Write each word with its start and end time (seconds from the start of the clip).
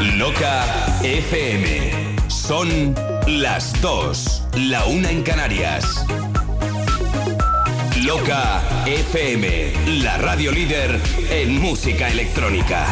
Loca 0.00 0.98
FM. 1.02 2.16
Son 2.28 2.94
las 3.26 3.80
dos, 3.80 4.42
la 4.54 4.84
una 4.84 5.10
en 5.10 5.22
Canarias. 5.22 6.04
Loca 8.02 8.60
FM, 8.84 9.72
la 10.02 10.18
radio 10.18 10.52
líder 10.52 11.00
en 11.30 11.60
música 11.60 12.08
electrónica. 12.08 12.86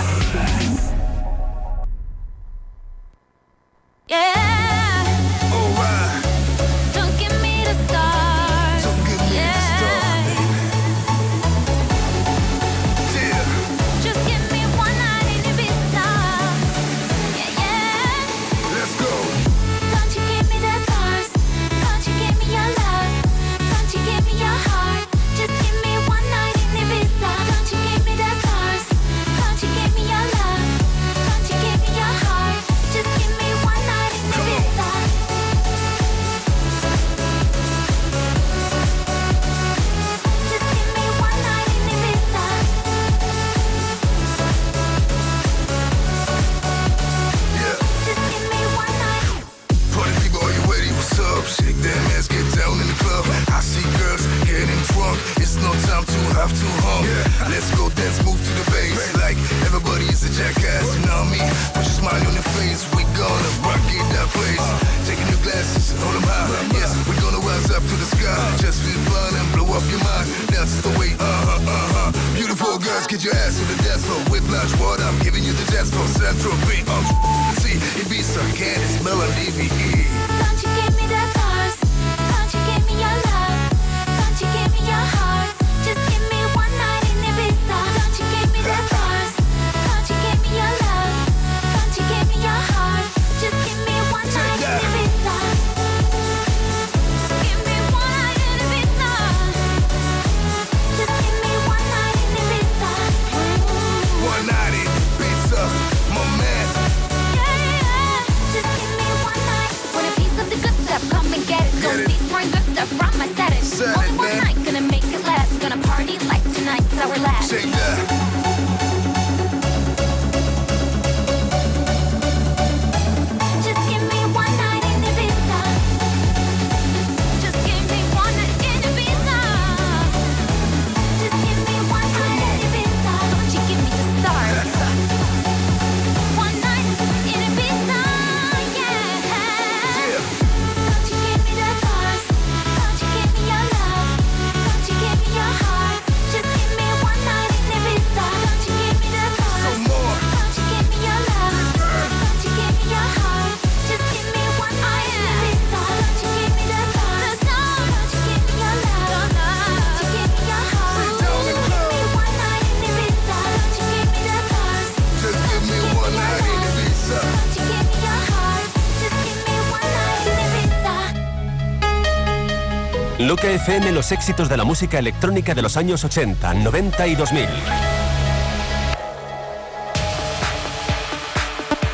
FM 173.55 173.93
los 173.93 174.11
éxitos 174.11 174.49
de 174.49 174.57
la 174.57 174.65
música 174.65 174.99
electrónica 174.99 175.55
de 175.55 175.63
los 175.63 175.77
años 175.77 176.03
80, 176.05 176.55
90 176.55 177.07
y 177.07 177.15
2000. 177.15 177.45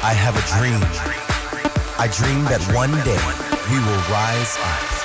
I 0.02 0.14
have 0.14 0.38
a 0.38 0.58
dream. 0.58 0.80
I 1.98 2.08
dream 2.08 2.44
that 2.46 2.62
one 2.74 2.92
day 3.04 3.20
we 3.70 3.78
will 3.78 4.02
rise 4.08 4.58
up. 4.58 4.99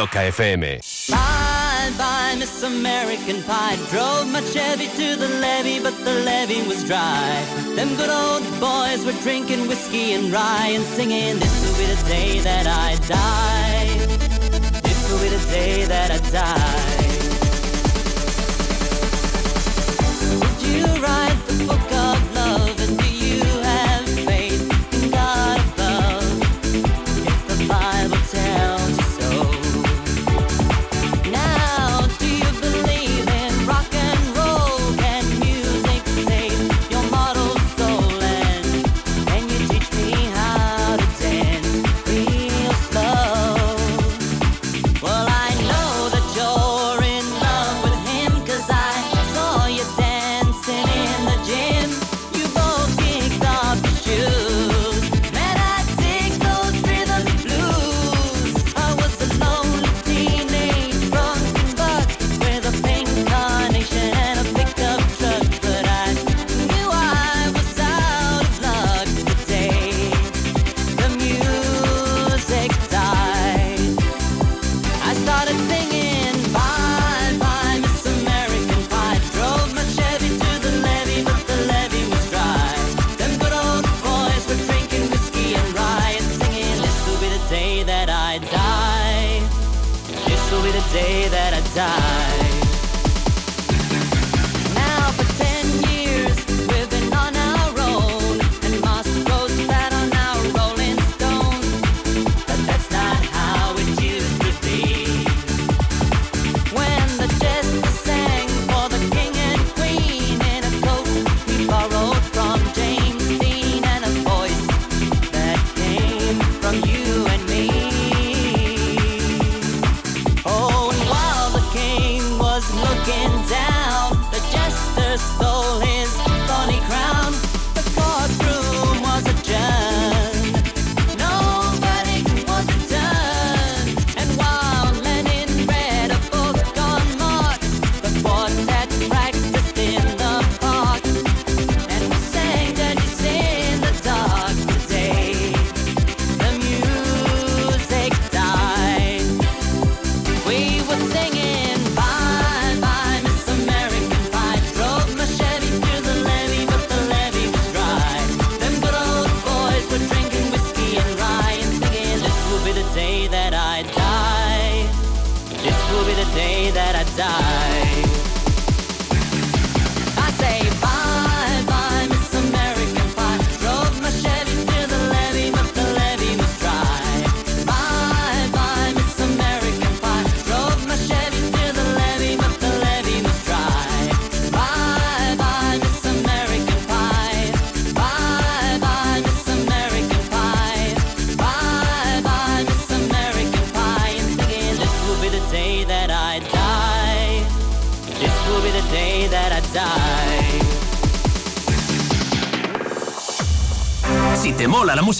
Loca 0.00 0.20
FM. 0.32 0.62
Bye 1.10 1.92
bye, 1.98 2.34
Miss 2.38 2.62
American 2.62 3.42
Pie. 3.42 3.76
Drove 3.90 4.26
my 4.32 4.40
Chevy 4.40 4.86
to 4.86 5.14
the 5.14 5.28
levee, 5.44 5.78
but 5.78 5.94
the 6.06 6.14
levee 6.24 6.66
was 6.66 6.82
dry. 6.84 7.44
Them 7.76 7.94
good 7.96 8.08
old 8.08 8.42
boys 8.58 9.04
were 9.04 9.20
drinking 9.20 9.68
whiskey 9.68 10.14
and 10.14 10.32
rye 10.32 10.72
and 10.72 10.84
singing, 10.96 11.38
This 11.38 11.54
will 11.62 11.76
be 11.76 11.84
the 11.92 12.08
day 12.08 12.40
that 12.40 12.66
I 12.66 12.96
die. 13.08 13.88
This 14.80 15.00
will 15.10 15.20
be 15.20 15.28
the 15.28 15.44
day 15.52 15.84
that 15.84 16.10
I 16.10 16.18
die. 16.30 17.10
Would 20.40 20.62
you 20.66 20.86
ride? 21.04 21.39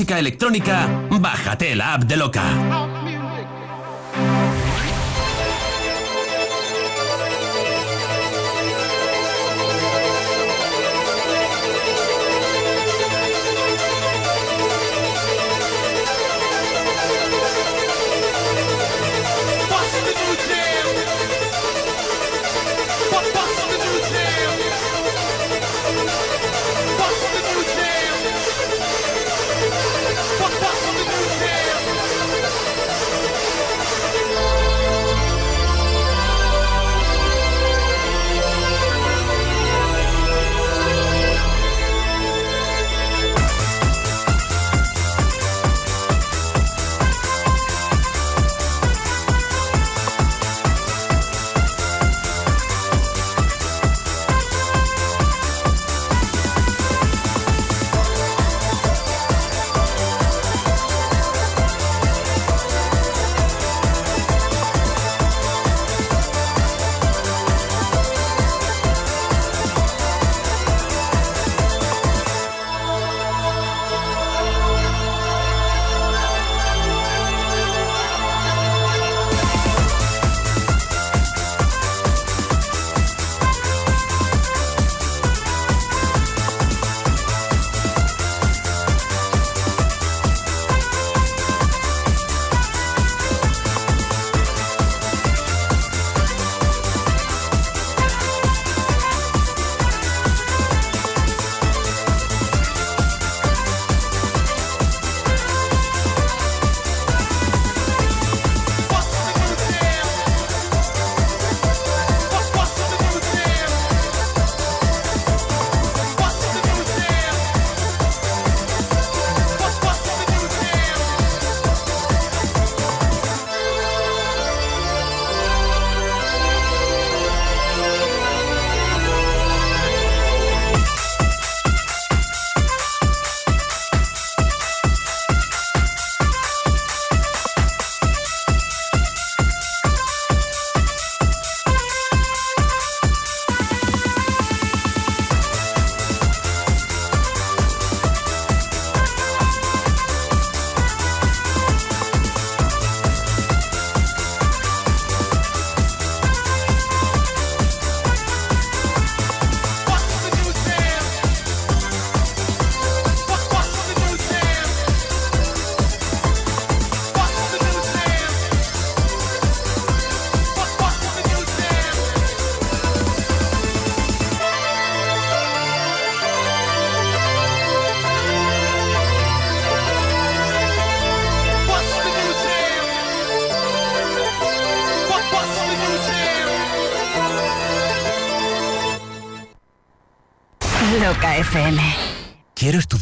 electrónica, 0.08 0.88
bájate 1.10 1.76
la 1.76 1.94
app 1.94 2.04
de 2.04 2.16
Loca. 2.16 2.89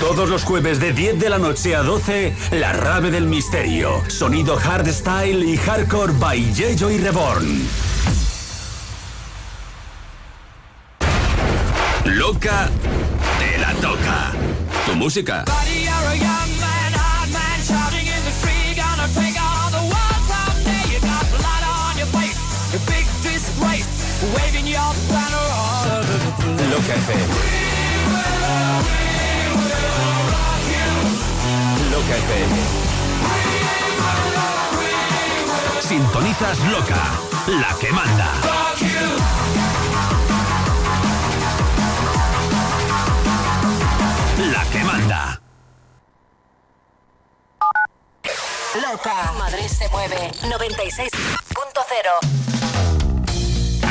Todos 0.00 0.30
los 0.30 0.44
jueves 0.44 0.80
de 0.80 0.94
10 0.94 1.20
de 1.20 1.28
la 1.28 1.38
noche 1.38 1.76
a 1.76 1.82
12, 1.82 2.34
La 2.52 2.72
Rave 2.72 3.10
del 3.10 3.26
Misterio. 3.26 4.02
Sonido 4.08 4.56
hardstyle 4.56 5.44
y 5.44 5.58
hardcore 5.58 6.14
by 6.14 6.54
Yeyo 6.54 6.90
y 6.90 6.96
Reborn. 6.96 7.68
Loca 12.06 12.70
te 13.38 13.58
la 13.58 13.74
toca. 13.74 14.32
Tu 14.86 14.94
música. 14.96 15.44
Loca 26.70 26.94
FM. 26.94 27.69
Sintonizas 35.80 36.58
Loca, 36.70 37.02
la 37.46 37.76
que 37.78 37.92
manda. 37.92 38.32
La 44.52 44.64
que 44.70 44.84
manda. 44.84 45.40
Loca. 48.80 49.32
Madrid 49.38 49.68
se 49.68 49.88
mueve. 49.88 50.30
96.0. 50.42 51.09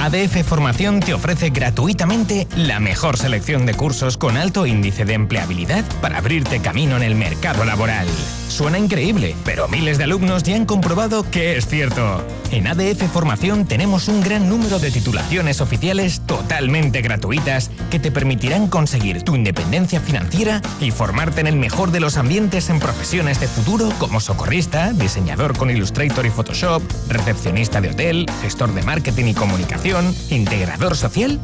ADF 0.09 0.43
Formación 0.43 1.01
te 1.01 1.13
ofrece 1.13 1.51
gratuitamente 1.51 2.47
la 2.55 2.79
mejor 2.79 3.15
selección 3.15 3.67
de 3.67 3.75
cursos 3.75 4.17
con 4.17 4.37
alto 4.37 4.65
índice 4.65 5.05
de 5.05 5.13
empleabilidad 5.13 5.85
para 6.01 6.17
abrirte 6.17 6.61
camino 6.61 6.97
en 6.97 7.03
el 7.03 7.13
mercado 7.13 7.63
laboral. 7.63 8.07
Suena 8.47 8.79
increíble, 8.79 9.35
pero 9.45 9.67
miles 9.67 9.99
de 9.99 10.05
alumnos 10.05 10.41
ya 10.41 10.55
han 10.55 10.65
comprobado 10.65 11.29
que 11.29 11.57
es 11.57 11.67
cierto. 11.67 12.23
En 12.51 12.65
ADF 12.65 13.03
Formación 13.13 13.65
tenemos 13.65 14.07
un 14.07 14.21
gran 14.21 14.49
número 14.49 14.79
de 14.79 14.89
titulaciones 14.89 15.61
oficiales 15.61 16.21
totalmente 16.21 17.01
gratuitas 17.01 17.69
que 17.91 17.99
te 17.99 18.11
permitirán 18.11 18.67
conseguir 18.67 19.21
tu 19.21 19.35
independencia 19.35 19.99
financiera 19.99 20.59
y 20.81 20.89
formarte 20.89 21.41
en 21.41 21.47
el 21.47 21.57
mejor 21.57 21.91
de 21.91 21.99
los 21.99 22.17
ambientes 22.17 22.71
en 22.71 22.79
profesiones 22.79 23.39
de 23.39 23.47
futuro 23.47 23.89
como 23.99 24.19
socorrista, 24.19 24.93
diseñador 24.93 25.55
con 25.55 25.69
Illustrator 25.69 26.25
y 26.25 26.31
Photoshop, 26.31 26.81
recepcionista 27.07 27.81
de 27.81 27.91
hotel, 27.91 28.25
gestor 28.41 28.73
de 28.73 28.81
marketing 28.81 29.25
y 29.25 29.33
comunicación, 29.35 30.15
integrador 30.31 30.95
social, 30.95 31.39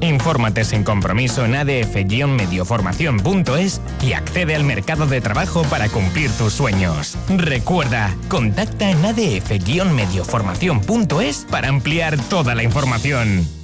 Infórmate 0.00 0.64
sin 0.64 0.82
compromiso 0.84 1.44
en 1.44 1.54
adf-medioformación.es 1.54 3.80
y 4.02 4.12
accede 4.12 4.54
al 4.54 4.64
mercado 4.64 5.06
de 5.06 5.20
trabajo 5.20 5.62
para 5.64 5.88
cumplir 5.88 6.30
tus 6.32 6.52
sueños. 6.52 7.16
Recuerda, 7.28 8.14
contacta 8.28 8.90
en 8.90 9.04
adf-medioformación.es 9.04 11.46
para 11.50 11.68
ampliar 11.68 12.16
toda 12.28 12.54
la 12.54 12.62
información. 12.62 13.63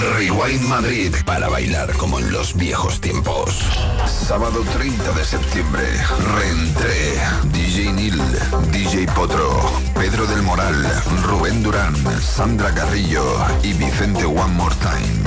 Rewind 0.00 0.66
Madrid 0.66 1.14
para 1.26 1.50
bailar 1.50 1.92
como 1.98 2.18
en 2.18 2.32
los 2.32 2.56
viejos 2.56 3.00
tiempos. 3.02 3.60
Sábado 4.06 4.64
30 4.72 5.12
de 5.12 5.24
septiembre, 5.24 5.84
Reentré, 6.36 7.20
DJ 7.52 7.92
Nil, 7.92 8.22
DJ 8.72 9.06
Potro, 9.08 9.70
Pedro 9.94 10.26
del 10.26 10.42
Moral, 10.42 10.74
Rubén 11.24 11.62
Durán, 11.62 11.94
Sandra 12.20 12.72
Carrillo 12.72 13.24
y 13.62 13.74
Vicente 13.74 14.24
One 14.24 14.54
More 14.54 14.74
Time. 14.76 15.20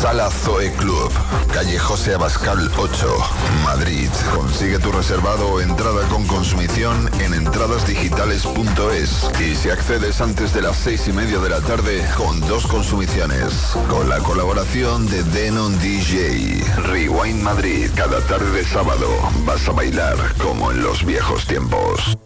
Sala 0.00 0.30
Zoe 0.30 0.72
Club, 0.74 1.10
calle 1.52 1.78
José 1.78 2.14
Abascal 2.14 2.70
8, 2.76 3.16
Madrid. 3.64 4.08
Consigue 4.34 4.78
tu 4.78 4.92
reservado 4.92 5.48
o 5.48 5.60
entrada 5.60 6.06
con 6.08 6.24
consumición 6.26 7.10
en 7.20 7.34
entradasdigitales.es 7.34 9.30
y 9.40 9.56
si 9.56 9.70
accedes 9.70 10.20
antes 10.20 10.54
de 10.54 10.62
las 10.62 10.76
seis 10.76 11.08
y 11.08 11.12
media 11.12 11.38
de 11.40 11.48
la 11.48 11.60
tarde 11.60 12.06
con 12.16 12.40
dos 12.42 12.66
consumiciones. 12.66 13.52
Con 13.88 14.08
la 14.08 14.19
colaboración 14.22 15.06
de 15.08 15.22
Denon 15.24 15.78
DJ. 15.80 16.62
Rewind 16.88 17.42
Madrid, 17.42 17.90
cada 17.94 18.20
tarde 18.26 18.50
de 18.50 18.64
sábado 18.64 19.06
vas 19.44 19.68
a 19.68 19.72
bailar 19.72 20.16
como 20.38 20.70
en 20.70 20.82
los 20.82 21.04
viejos 21.04 21.46
tiempos. 21.46 22.16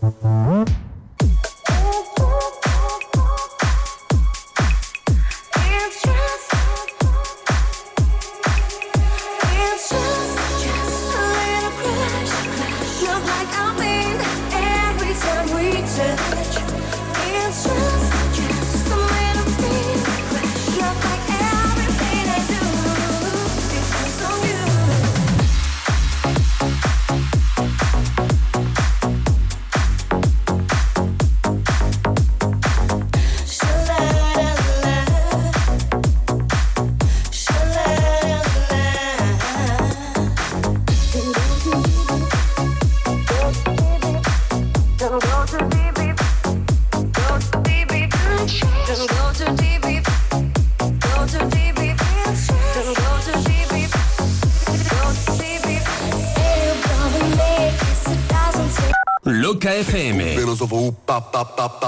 FM. 59.84 60.36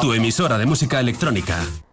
Tu 0.00 0.12
emisora 0.12 0.58
de 0.58 0.66
música 0.66 1.00
electrónica. 1.00 1.85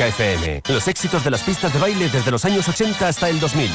Loca 0.00 0.08
FM. 0.08 0.62
Los 0.68 0.88
éxitos 0.88 1.22
de 1.24 1.30
las 1.30 1.42
pistas 1.42 1.72
de 1.74 1.78
baile 1.78 2.08
desde 2.08 2.30
los 2.30 2.46
años 2.46 2.66
80 2.66 3.06
hasta 3.06 3.28
el 3.28 3.38
2000. 3.38 3.70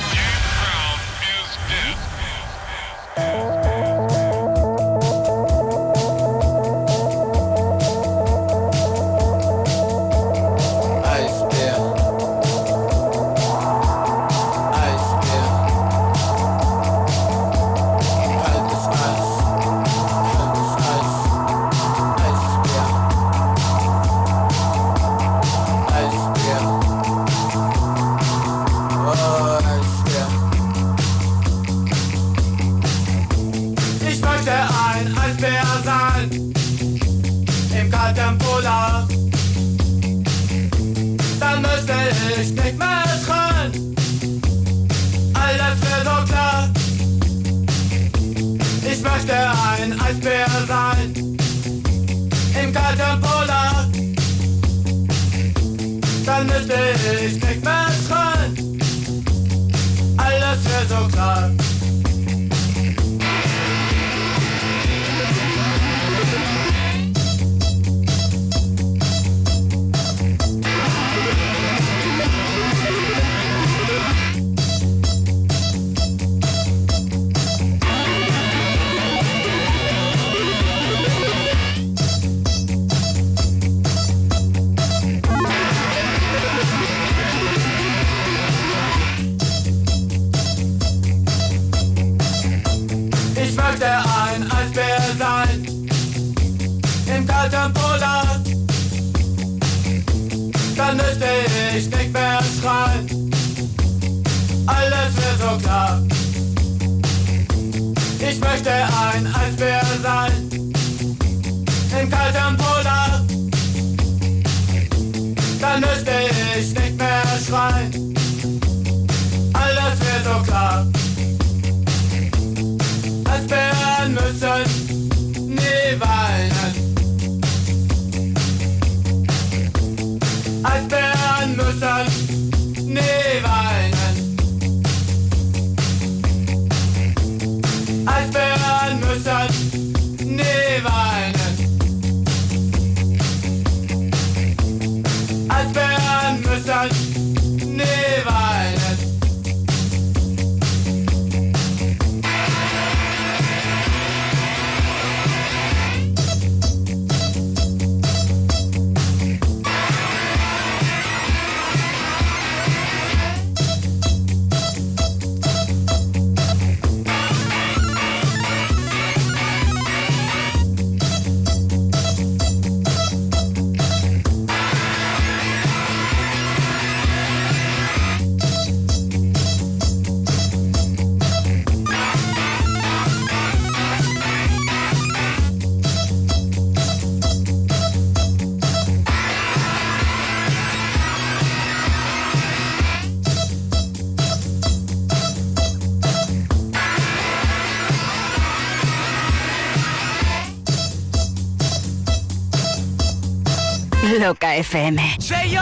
Loca 204.26 204.48
FM. 204.48 204.98
Say 205.22 205.50
yo, 205.50 205.62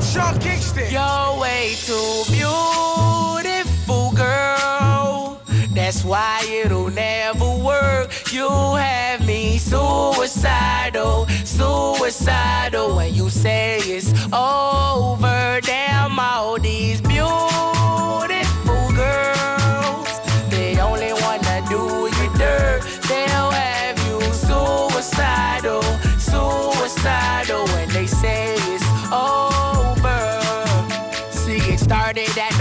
Sean 0.00 0.36
Kingston. 0.40 0.90
You're 0.90 1.40
way 1.40 1.76
too 1.86 2.24
beautiful, 2.26 4.10
girl. 4.10 5.40
That's 5.72 6.04
why 6.04 6.42
it'll 6.44 6.90
never 6.90 7.54
work. 7.54 8.10
You 8.32 8.48
have 8.74 9.24
me 9.24 9.58
suicidal, 9.58 11.28
suicidal. 11.44 12.96
When 12.96 13.14
you 13.14 13.30
say 13.30 13.78
it's 13.78 14.10
over, 14.32 15.60
damn 15.62 16.18
all 16.18 16.58
these 16.58 17.00
beautiful 17.00 18.90
girls. 19.02 20.08
They 20.50 20.80
only 20.80 21.12
wanna 21.22 21.62
do 21.68 22.10
you 22.16 22.28
dirt. 22.38 22.82
They'll 23.06 23.52
have 23.52 23.96
you 24.08 24.20
suicidal, 24.32 25.82
suicidal 26.18 27.73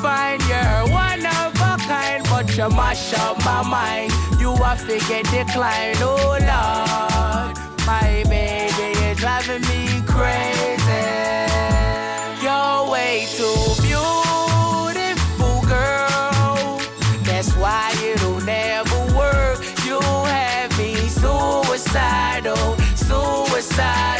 defined. 0.00 0.42
You're 0.48 0.88
one 0.92 1.26
of 1.26 1.54
a 1.60 1.76
kind, 1.86 2.24
but 2.30 2.56
you 2.56 2.68
mash 2.70 3.12
up 3.14 3.36
my 3.44 3.62
mind. 3.62 4.12
You 4.40 4.50
are 4.52 4.76
figure 4.76 5.22
decline. 5.24 5.96
Oh, 5.98 6.38
Lord. 6.50 7.56
My 7.86 8.24
baby 8.28 8.98
is 9.06 9.18
driving 9.18 9.62
me 9.62 10.02
crazy. 10.06 11.06
You're 12.42 12.90
way 12.90 13.26
too 13.36 13.60
beautiful, 13.82 15.56
girl. 15.68 16.80
That's 17.24 17.52
why 17.56 17.92
it'll 18.02 18.40
never 18.40 19.00
work. 19.14 19.58
You 19.84 20.00
have 20.00 20.70
me 20.78 20.94
suicidal, 21.08 22.76
suicidal. 22.96 24.19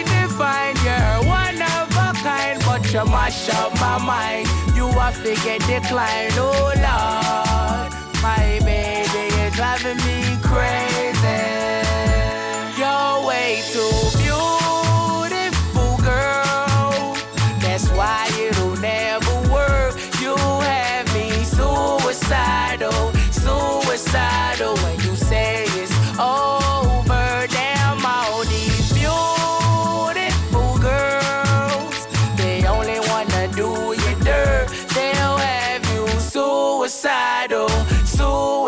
divine. 0.41 0.75
You're 0.83 1.19
one 1.29 1.61
of 1.61 1.87
a 1.91 2.13
kind, 2.23 2.59
but 2.65 2.81
you 2.93 3.05
mash 3.05 3.49
up 3.49 3.73
my 3.79 3.97
mind. 4.03 4.47
You 4.75 4.87
are 4.87 5.11
figure 5.11 5.59
decline, 5.59 6.31
oh 6.37 6.73
Lord. 6.87 7.91
My 8.21 8.59
baby, 8.65 9.23
you're 9.35 9.51
driving 9.51 9.97
me 10.07 10.19
crazy. 10.41 11.41
You're 12.79 13.15
way 13.27 13.61
too 13.73 13.93
beautiful, 14.21 15.91
girl. 16.09 17.15
That's 17.63 17.87
why 17.97 18.29
it'll 18.39 18.77
never 18.77 19.35
work. 19.51 19.93
You 20.21 20.35
have 20.69 21.05
me 21.13 21.29
suicidal, 21.55 23.11
suicidal 23.31 24.75
when 24.83 24.99
you 25.05 25.15
say 25.15 25.65
it's 25.81 26.19
over. 26.19 26.50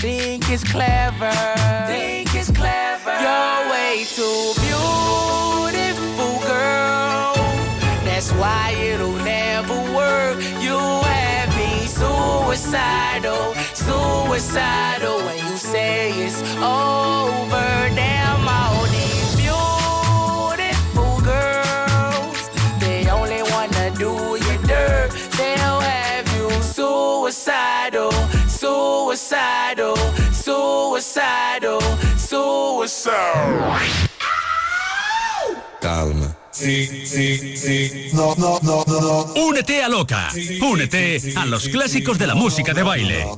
think 0.00 0.50
it's 0.50 0.64
clever. 0.64 1.32
Think 1.86 2.34
it's 2.34 2.50
clever. 2.50 3.14
You're 3.24 3.70
way 3.70 4.04
too 4.14 4.52
beautiful, 4.60 6.38
girl. 6.46 7.34
That's 8.04 8.32
why 8.32 8.74
it'll 8.78 9.18
never 9.24 9.74
work. 9.94 10.38
You 10.60 10.78
have 10.78 11.48
me 11.56 11.86
suicidal, 11.86 13.54
suicidal 13.74 15.18
when 15.24 15.38
you 15.38 15.56
say 15.56 16.10
it's 16.12 16.42
over. 16.56 17.66
Damn, 17.94 18.46
all 18.46 18.84
these 18.96 19.36
beautiful 19.36 21.20
girls, 21.22 22.50
they 22.80 23.08
only 23.08 23.42
wanna 23.52 23.90
do 23.96 24.12
you 24.44 24.58
dirt. 24.66 25.10
They'll 25.38 25.80
have 25.80 26.26
you 26.36 26.50
suicidal, 26.62 28.12
suicidal, 28.58 29.94
suicidal, 30.32 31.78
suicidal. 32.16 33.78
Calma. 35.80 36.36
Únete 39.36 39.82
a 39.82 39.88
Loca. 39.88 40.30
Únete 40.62 41.20
a 41.36 41.44
los 41.44 41.68
clásicos 41.68 42.18
de 42.18 42.26
la 42.26 42.34
música 42.34 42.72
de 42.72 42.82
baile. 42.82 43.26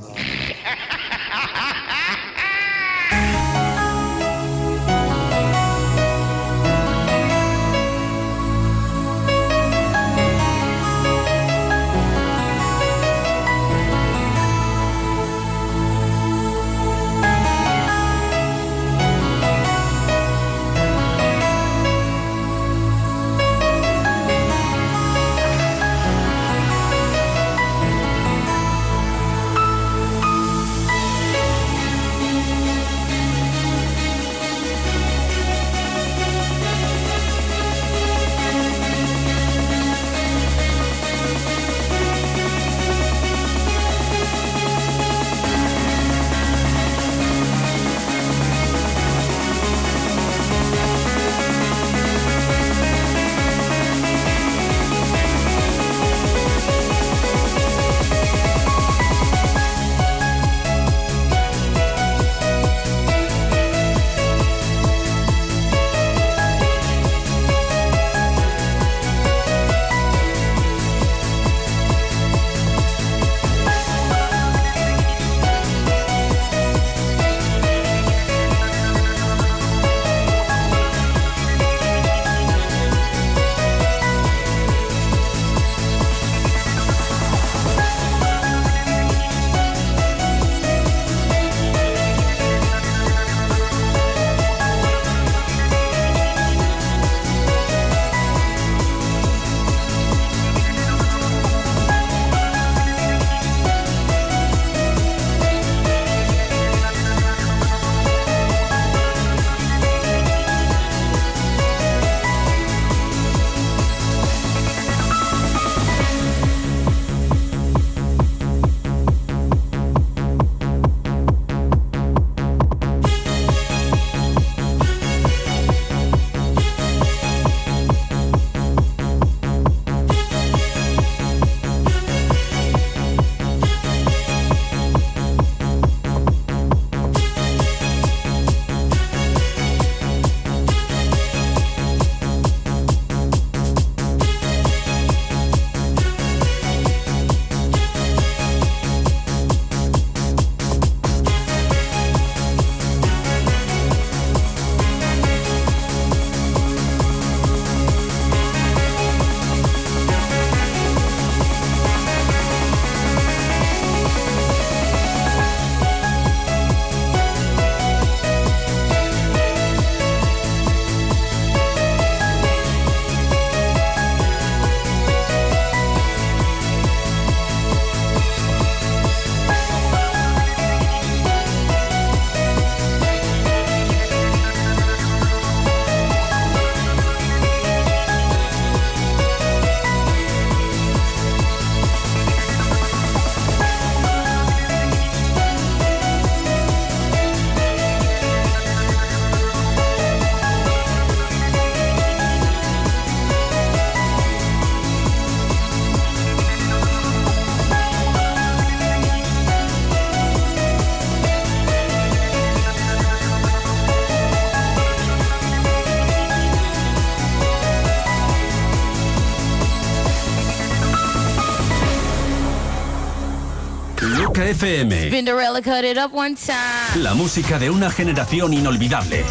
FM. 224.49 225.11
Cinderella 225.11 225.61
cut 225.61 225.83
it 225.83 225.97
up 225.97 226.11
one 226.11 226.35
time. 226.35 227.03
La 227.03 227.13
música 227.13 227.59
de 227.59 227.69
una 227.69 227.91
generación 227.91 228.53
inolvidable. 228.53 229.23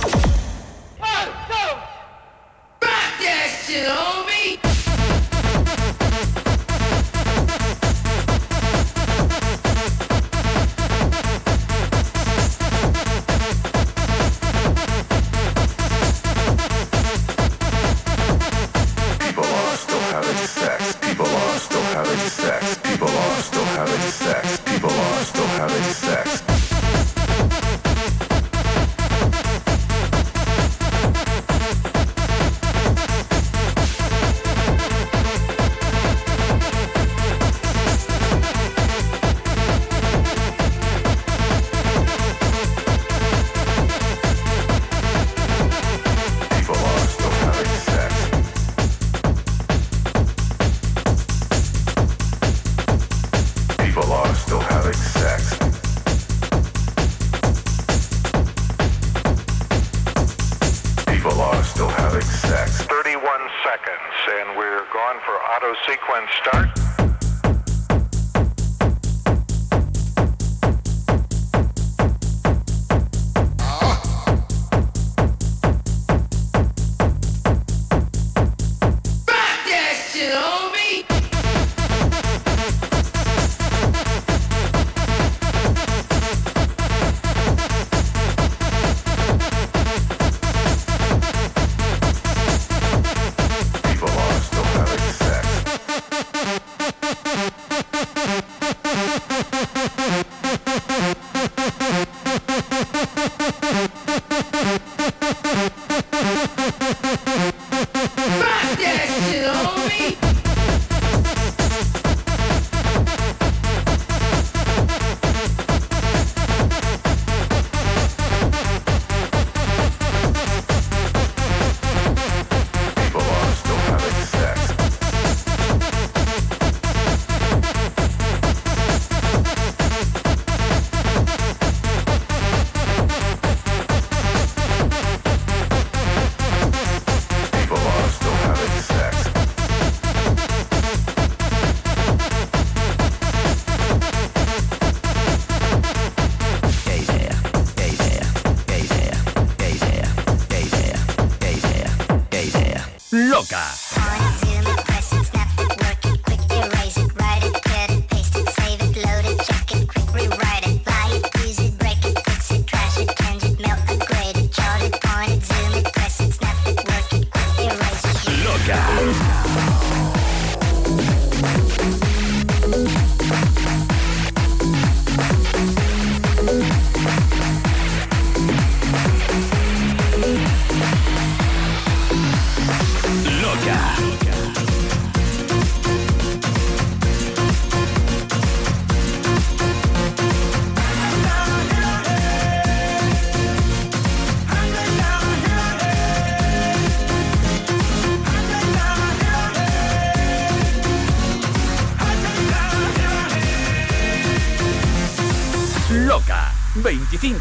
Loca. 153.39 153.78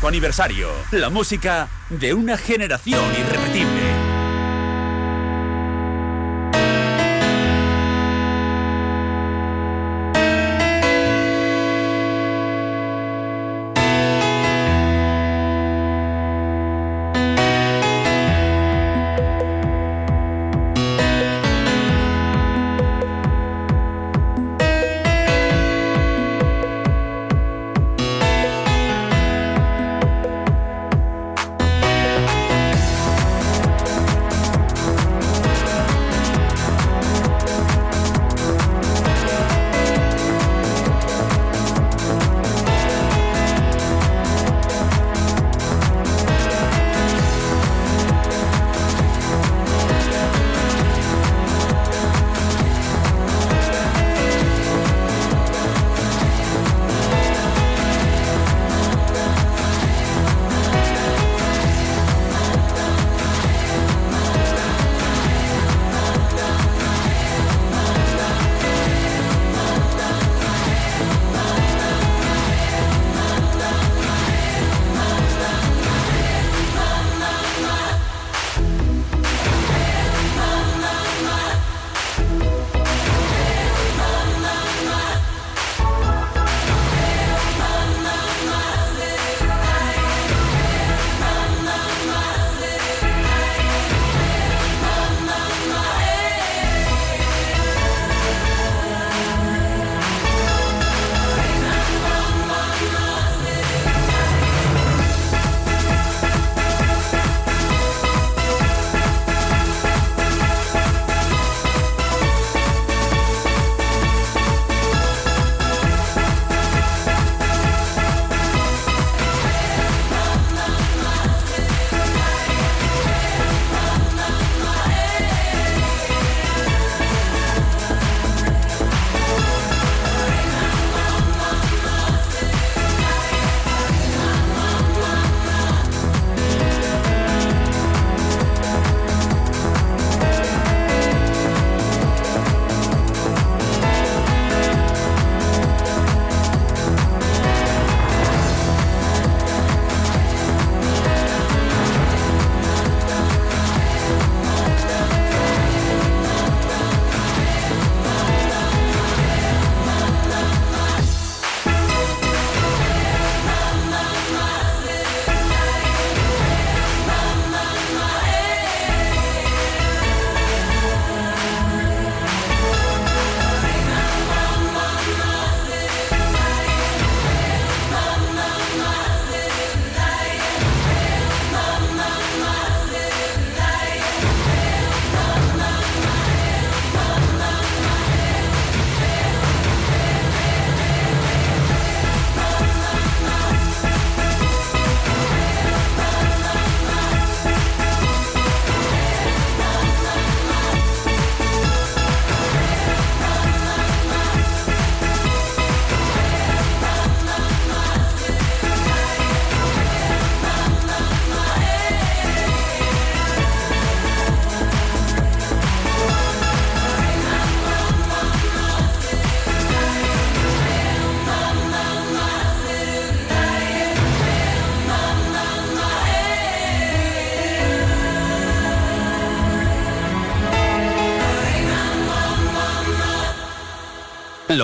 aniversario. 0.07 0.69
La 0.91 1.09
música 1.09 1.69
de 1.89 2.13
una 2.13 2.37
generación 2.37 3.03
irrepetible. 3.17 3.86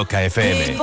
Loca 0.04 0.20
FM. 0.20 0.83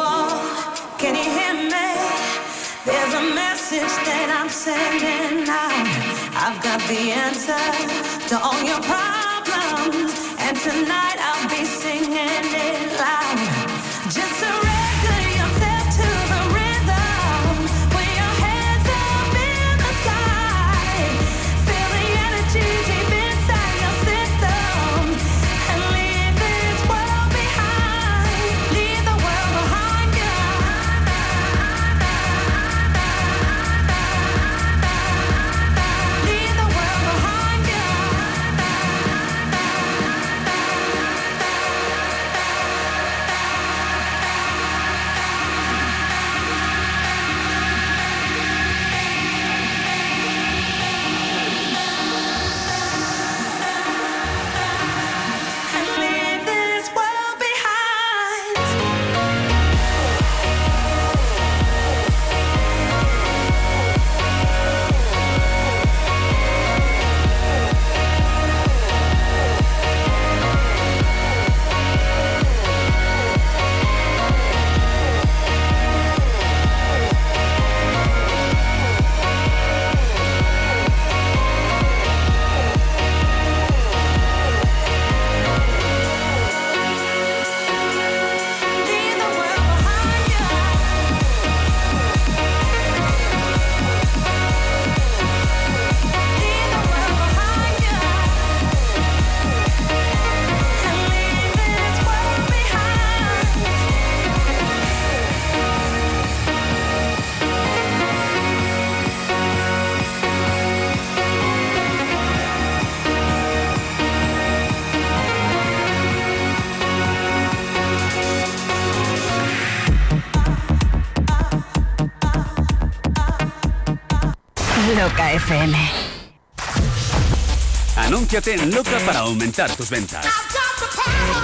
Anúnciate 127.96 128.54
en 128.54 128.70
Loca 128.70 128.98
para 129.04 129.20
aumentar 129.20 129.68
tus 129.74 129.90
ventas. 129.90 130.24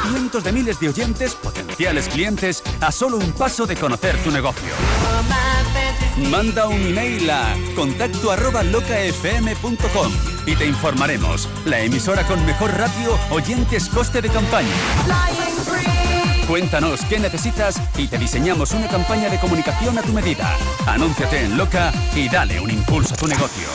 Cientos 0.08 0.44
de 0.44 0.52
miles 0.52 0.78
de 0.78 0.90
oyentes, 0.90 1.34
potenciales 1.34 2.08
clientes, 2.08 2.62
a 2.80 2.92
solo 2.92 3.16
un 3.16 3.32
paso 3.32 3.66
de 3.66 3.74
conocer 3.74 4.16
tu 4.22 4.30
negocio. 4.30 4.72
Manda 6.30 6.68
un 6.68 6.86
email 6.86 7.28
a 7.28 7.56
contacto 7.74 8.30
arroba 8.30 8.62
locafm.com 8.62 10.12
y 10.46 10.54
te 10.54 10.66
informaremos. 10.66 11.48
La 11.64 11.80
emisora 11.80 12.24
con 12.28 12.46
mejor 12.46 12.78
ratio, 12.78 13.18
oyentes, 13.30 13.88
coste 13.88 14.22
de 14.22 14.28
campaña. 14.28 14.70
Cuéntanos 16.46 17.00
qué 17.06 17.18
necesitas 17.18 17.82
y 17.98 18.06
te 18.06 18.18
diseñamos 18.18 18.70
una 18.70 18.86
campaña 18.86 19.28
de 19.28 19.40
comunicación 19.40 19.98
a 19.98 20.02
tu 20.02 20.12
medida. 20.12 20.56
Anúnciate 20.86 21.44
en 21.44 21.56
Loca 21.56 21.92
y 22.14 22.28
dale 22.28 22.60
un 22.60 22.70
impulso 22.70 23.14
a 23.14 23.16
tu 23.16 23.26
negocio. 23.26 23.66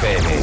Loca 0.00 0.08
FM. 0.08 0.40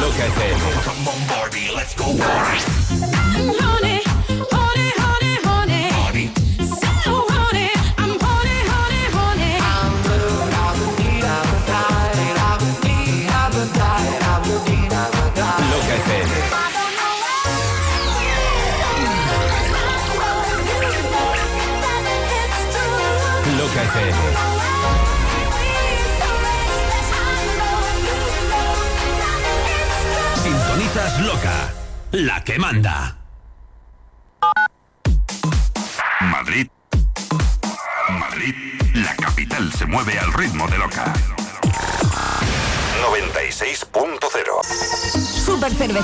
Loca 0.00 0.24
FM. 0.28 0.58
Come 0.84 1.08
on, 1.08 1.26
Barbie, 1.26 1.70
let's 1.74 1.94
go 1.94 2.04
Honey, 3.30 3.67
Loca, 31.20 31.72
la 32.12 32.44
que 32.44 32.58
manda. 32.58 33.17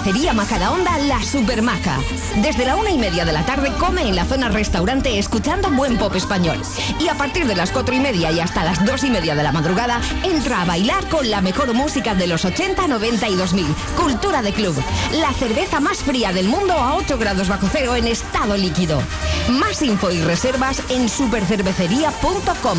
Cervecería 0.05 0.34
Majadahonda 0.34 0.98
La 0.98 1.22
Supermaja. 1.22 1.98
Desde 2.42 2.66
la 2.66 2.76
una 2.76 2.90
y 2.90 2.98
media 2.98 3.24
de 3.24 3.32
la 3.32 3.46
tarde 3.46 3.72
come 3.78 4.02
en 4.02 4.14
la 4.14 4.26
zona 4.26 4.50
restaurante 4.50 5.18
escuchando 5.18 5.70
buen 5.70 5.96
pop 5.96 6.14
español. 6.14 6.61
Y 7.00 7.09
a 7.09 7.14
partir 7.14 7.46
de 7.46 7.57
las 7.57 7.70
cuatro 7.70 7.94
y 7.94 8.00
media 8.00 8.30
y 8.30 8.38
hasta 8.38 8.64
las 8.64 8.84
dos 8.84 9.02
y 9.02 9.11
media 9.11 9.34
de 9.34 9.42
la 9.42 9.50
madrugada 9.50 10.02
entra 10.22 10.61
a 10.61 10.66
bailar 10.66 11.09
con 11.09 11.30
la 11.30 11.40
mejor 11.40 11.72
música 11.72 12.14
de 12.14 12.26
los 12.26 12.44
80, 12.44 12.86
90 12.86 13.28
y 13.30 13.34
2000. 13.34 13.66
Cultura 13.96 14.42
de 14.42 14.52
club. 14.52 14.76
La 15.14 15.32
cerveza 15.32 15.80
más 15.80 16.02
fría 16.02 16.34
del 16.34 16.48
mundo 16.48 16.74
a 16.74 16.96
8 16.96 17.16
grados 17.16 17.48
bajo 17.48 17.66
cero 17.72 17.96
en 17.96 18.07
estado 18.07 18.59
líquido. 18.59 19.00
Más 19.48 19.80
info 19.80 20.11
y 20.11 20.20
reservas 20.20 20.82
en 20.90 21.09
supercervecería.com. 21.09 22.78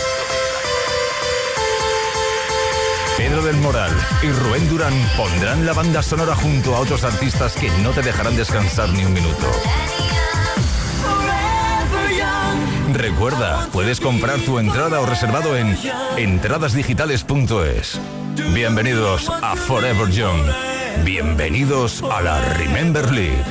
Pedro 3.21 3.43
del 3.43 3.57
Moral 3.57 3.91
y 4.23 4.31
Rubén 4.31 4.67
Durán 4.67 4.95
pondrán 5.15 5.63
la 5.63 5.73
banda 5.73 6.01
sonora 6.01 6.35
junto 6.35 6.75
a 6.75 6.79
otros 6.79 7.03
artistas 7.03 7.53
que 7.53 7.69
no 7.83 7.91
te 7.91 8.01
dejarán 8.01 8.35
descansar 8.35 8.89
ni 8.89 9.05
un 9.05 9.13
minuto. 9.13 9.45
Recuerda, 12.93 13.67
puedes 13.71 13.99
comprar 13.99 14.39
tu 14.39 14.57
entrada 14.57 14.99
o 15.01 15.05
reservado 15.05 15.55
en 15.55 15.77
entradasdigitales.es. 16.17 17.99
Bienvenidos 18.55 19.29
a 19.29 19.55
Forever 19.55 20.09
Young. 20.09 20.41
Bienvenidos 21.05 22.01
a 22.01 22.21
la 22.21 22.41
Remember 22.55 23.11
League. 23.11 23.43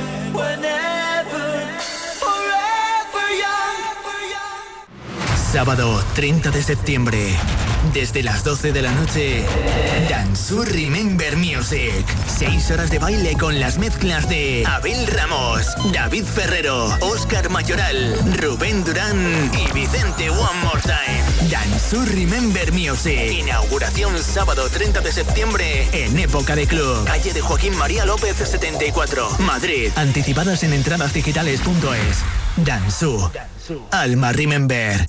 Sábado 5.51 6.03
30 6.15 6.51
de 6.51 6.61
septiembre, 6.61 7.37
desde 7.93 8.23
las 8.23 8.43
12 8.43 8.71
de 8.71 8.81
la 8.81 8.91
noche, 8.91 9.45
Dansu 10.09 10.63
Remember 10.63 11.35
Music. 11.35 12.05
Seis 12.27 12.69
horas 12.71 12.89
de 12.89 12.99
baile 12.99 13.35
con 13.37 13.59
las 13.59 13.77
mezclas 13.77 14.29
de 14.29 14.63
Abel 14.65 15.07
Ramos, 15.07 15.65
David 15.91 16.23
Ferrero, 16.25 16.97
Oscar 17.01 17.49
Mayoral, 17.49 18.17
Rubén 18.39 18.83
Durán 18.83 19.51
y 19.53 19.71
Vicente 19.73 20.29
One 20.29 20.59
More 20.63 20.81
Time. 20.81 21.49
Dansu 21.49 22.05
Remember 22.05 22.71
Music. 22.71 23.31
Inauguración 23.39 24.17
sábado 24.19 24.69
30 24.69 25.01
de 25.01 25.11
septiembre 25.11 25.87
en 25.91 26.17
Época 26.19 26.55
de 26.55 26.67
Club. 26.67 27.05
Calle 27.05 27.33
de 27.33 27.41
Joaquín 27.41 27.75
María 27.77 28.05
López 28.05 28.35
74, 28.37 29.37
Madrid. 29.39 29.91
Anticipadas 29.95 30.63
en 30.63 30.73
entradasdigitales.es. 30.73 32.17
Dansu. 32.57 33.29
Alma 33.91 34.31
Remember. 34.31 35.05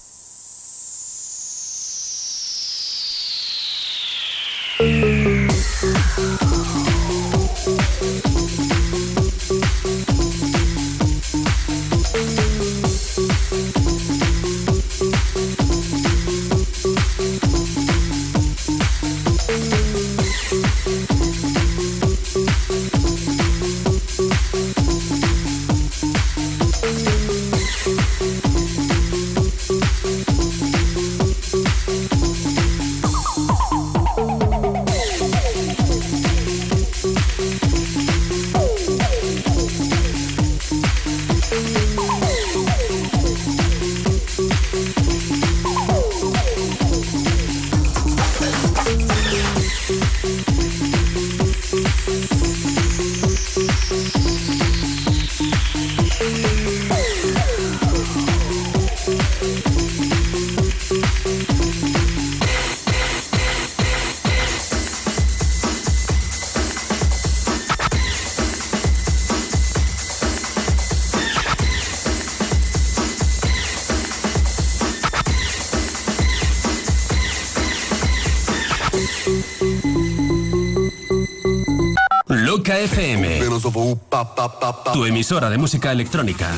Tu 85.03 85.07
emisora 85.07 85.51
de 85.51 85.59
música 85.59 85.91
electrónica. 85.91 86.49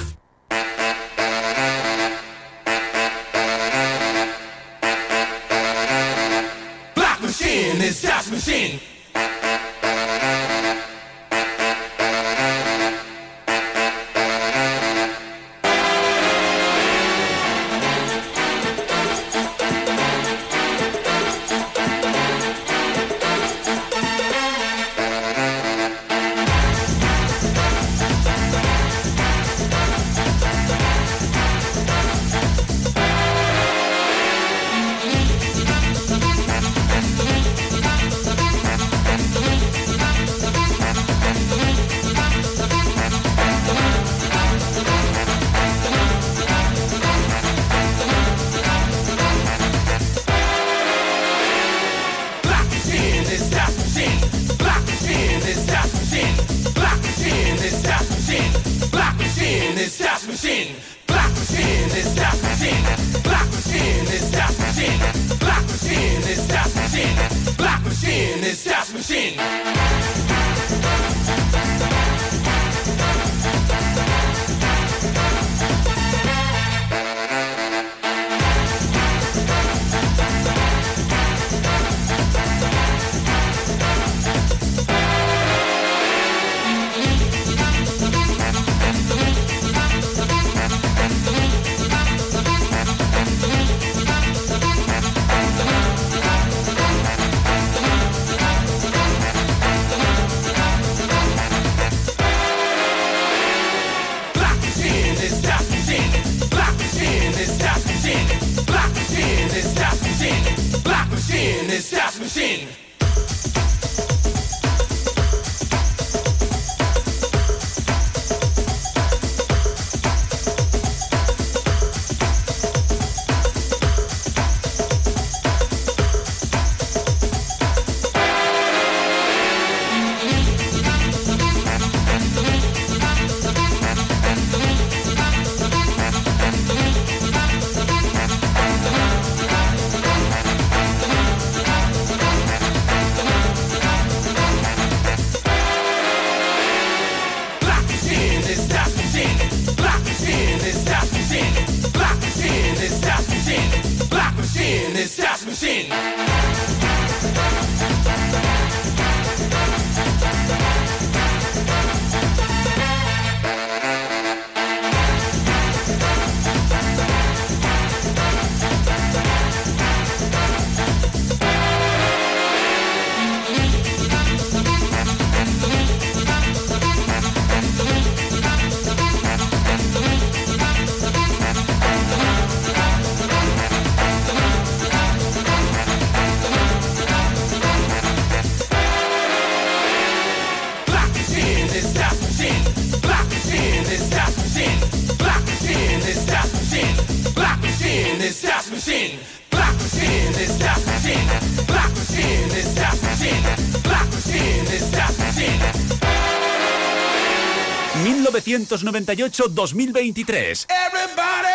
1998-2023. 208.67 210.67
Everybody. 210.69 211.49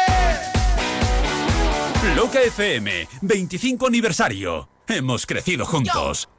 Loca 2.15 2.39
FM, 2.41 3.07
25 3.21 3.87
aniversario. 3.87 4.69
Hemos 4.87 5.25
crecido 5.25 5.65
juntos. 5.65 6.29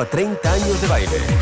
a 0.00 0.04
30 0.04 0.52
años 0.52 0.80
de 0.80 0.88
baile. 0.88 1.35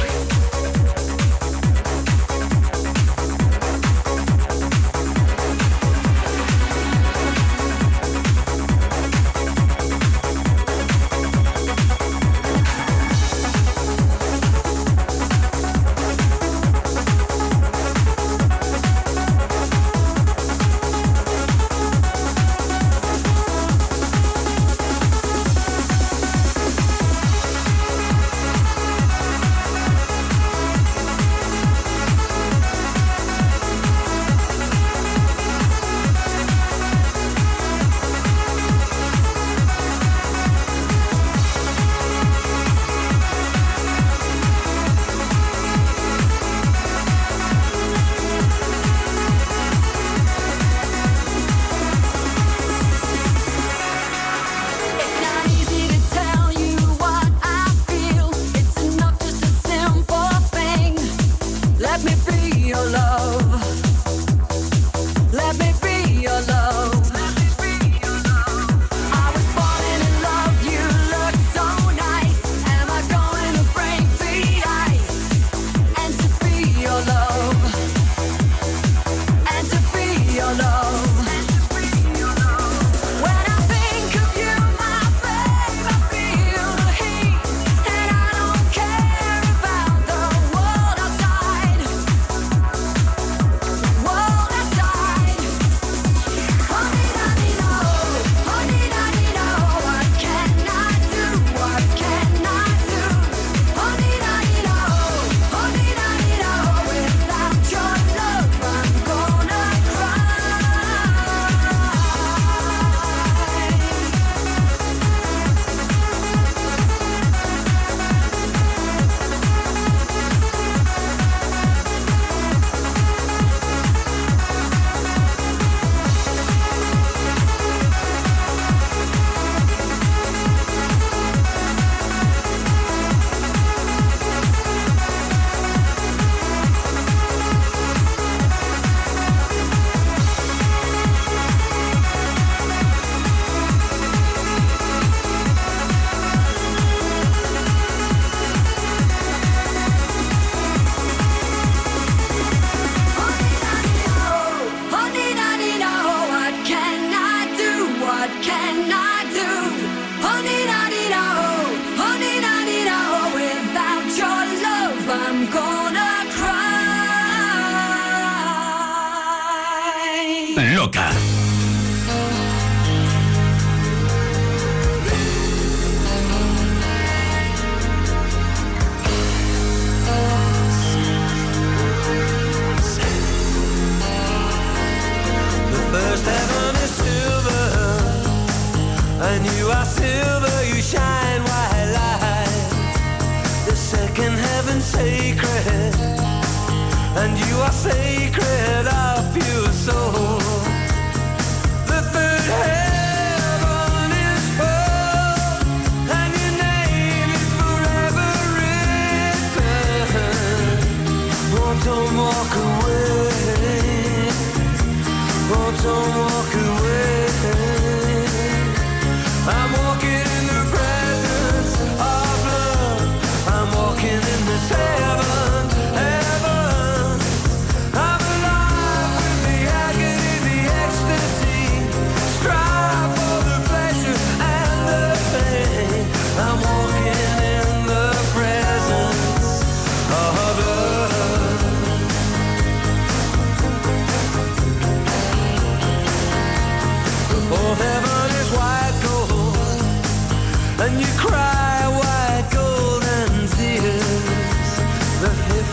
and 250.87 251.01
you 251.01 251.07
cry 251.17 251.89
white 251.99 252.49
golden 252.53 253.47
tears. 253.57 254.71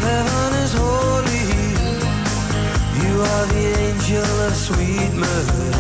Heaven 0.02 0.54
is 0.64 0.74
holy. 0.74 1.48
You 3.02 3.22
are 3.22 3.46
the 3.54 3.66
angel 3.88 4.42
of 4.48 4.56
sweet 4.56 5.14
mercy. 5.14 5.71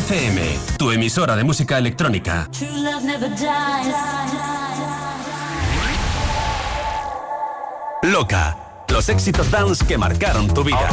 FM, 0.00 0.58
tu 0.78 0.92
emisora 0.92 1.36
de 1.36 1.44
música 1.44 1.76
electrónica. 1.76 2.48
Loca, 8.02 8.56
los 8.88 9.08
éxitos 9.10 9.50
dance 9.50 9.84
que 9.84 9.98
marcaron 9.98 10.48
tu 10.48 10.64
vida. 10.64 10.88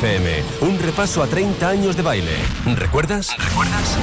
FM. 0.00 0.42
Un 0.62 0.78
repaso 0.78 1.22
a 1.22 1.26
30 1.26 1.68
años 1.68 1.94
de 1.94 2.00
baile. 2.02 2.32
¿Recuerdas? 2.74 3.36
¿Recuerdas? 3.36 3.98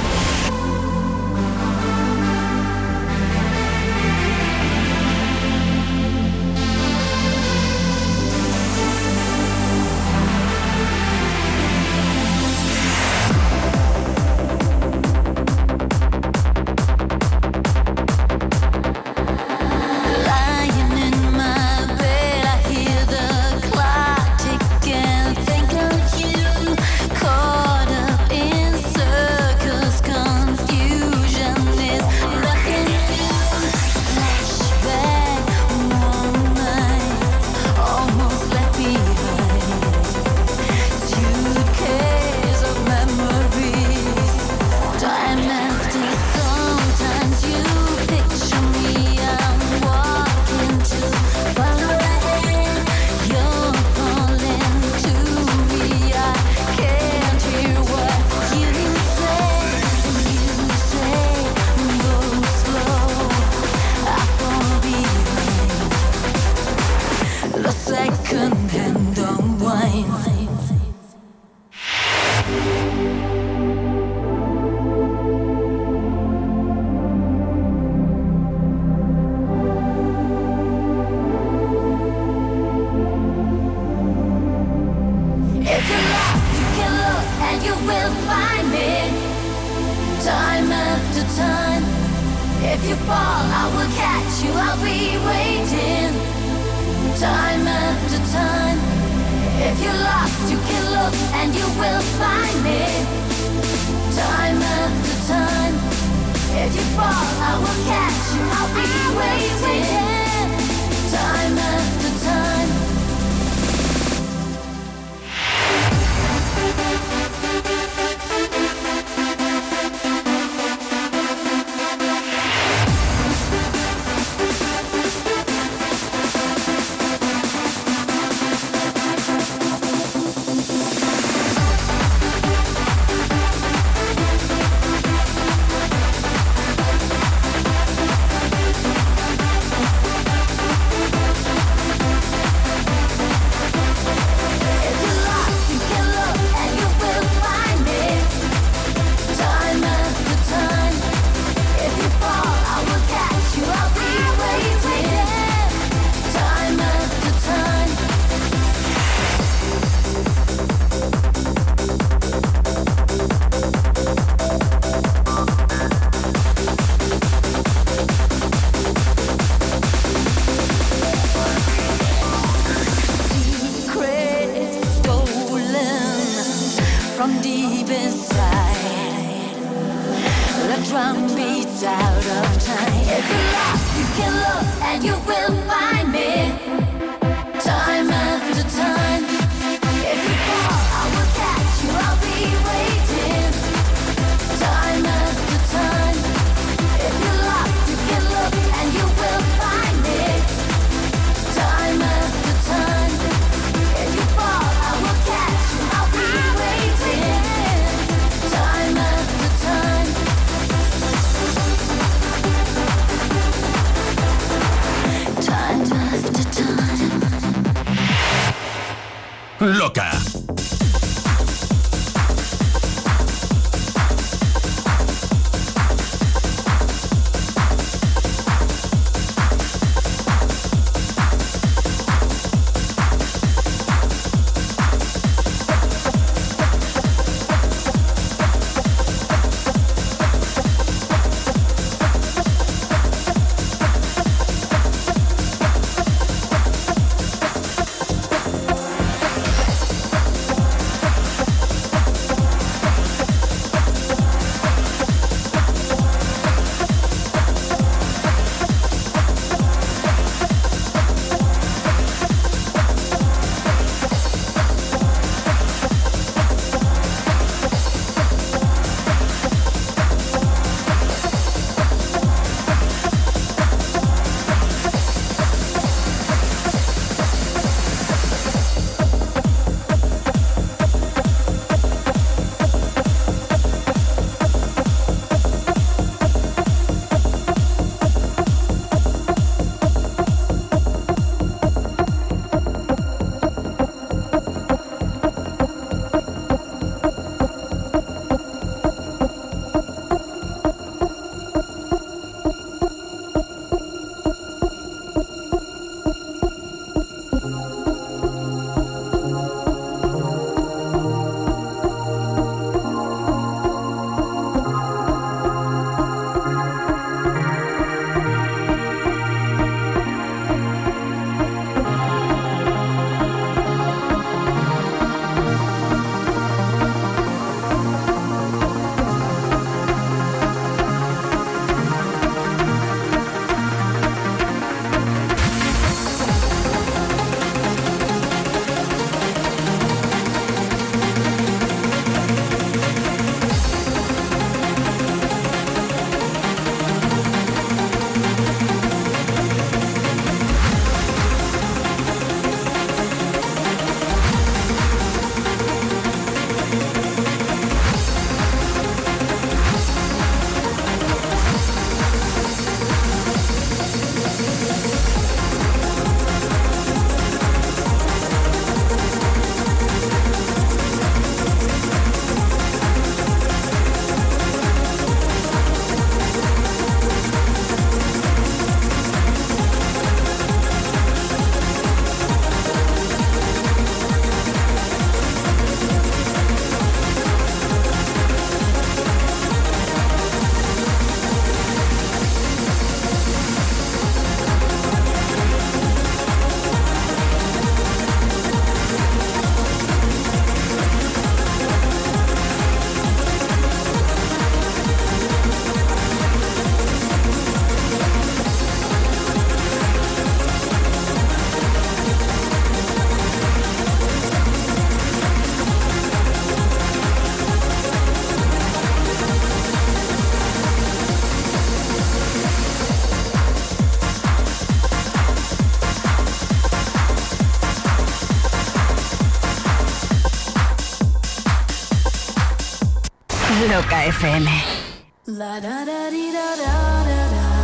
FM. 434.06 434.50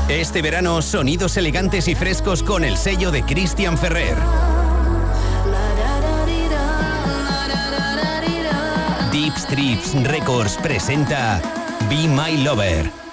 Este 0.09 0.43
verano, 0.43 0.83
sonidos 0.83 1.37
elegantes 1.37 1.89
y 1.89 1.95
frescos 1.95 2.43
con 2.43 2.65
el 2.65 2.77
sello 2.77 3.11
de 3.11 3.23
Christian 3.23 3.79
Ferrer. 3.79 4.17
Deep 9.13 9.37
Strips 9.37 9.95
Records 10.05 10.57
presenta 10.57 11.41
Be 11.89 12.09
My 12.09 12.43
Lover. 12.43 13.04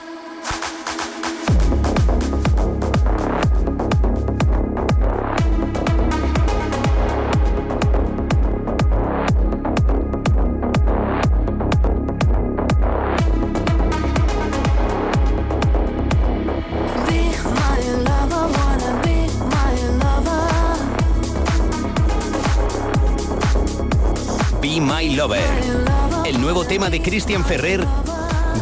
De 27.02 27.10
Christian 27.10 27.46
Ferrer 27.46 27.86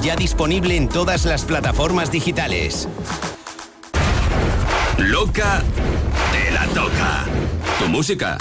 ya 0.01 0.15
disponible 0.15 0.75
en 0.75 0.87
todas 0.87 1.25
las 1.25 1.43
plataformas 1.45 2.11
digitales. 2.11 2.87
Loca 4.97 5.61
te 6.31 6.51
la 6.51 6.65
toca. 6.67 7.25
Tu 7.79 7.87
música. 7.87 8.37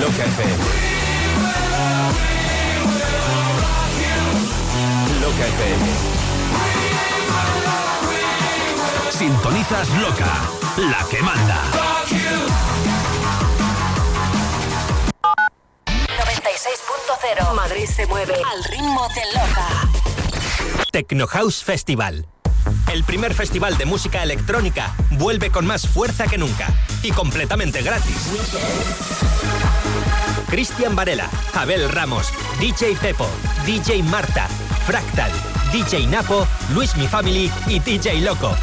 Loca 0.00 0.24
FM. 0.24 0.56
Loca 5.20 5.46
FM. 5.46 6.15
Sintonizas 9.18 9.88
Loca, 9.98 10.30
la 10.76 11.06
que 11.08 11.22
manda. 11.22 11.62
96.0 15.86 17.54
Madrid 17.54 17.86
se 17.86 18.06
mueve 18.06 18.34
al 18.34 18.64
ritmo 18.64 19.08
de 19.14 19.22
Loca. 19.32 19.68
Techno 20.92 21.26
House 21.28 21.64
Festival. 21.64 22.26
El 22.92 23.04
primer 23.04 23.32
festival 23.32 23.78
de 23.78 23.86
música 23.86 24.22
electrónica 24.22 24.94
vuelve 25.12 25.50
con 25.50 25.66
más 25.66 25.88
fuerza 25.88 26.26
que 26.26 26.36
nunca 26.36 26.68
y 27.02 27.10
completamente 27.10 27.80
gratis. 27.80 28.18
Cristian 30.50 30.94
Varela, 30.94 31.30
Abel 31.54 31.88
Ramos, 31.90 32.30
DJ 32.60 32.96
Pepo, 32.96 33.26
DJ 33.64 34.02
Marta, 34.02 34.46
Fractal, 34.86 35.32
DJ 35.72 36.06
Napo, 36.06 36.46
Luis 36.74 36.94
Mi 36.96 37.08
Family 37.08 37.50
y 37.66 37.78
DJ 37.78 38.20
Loco. 38.20 38.54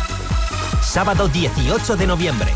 Sábado 0.93 1.27
18 1.27 1.95
de 1.95 2.05
noviembre. 2.05 2.53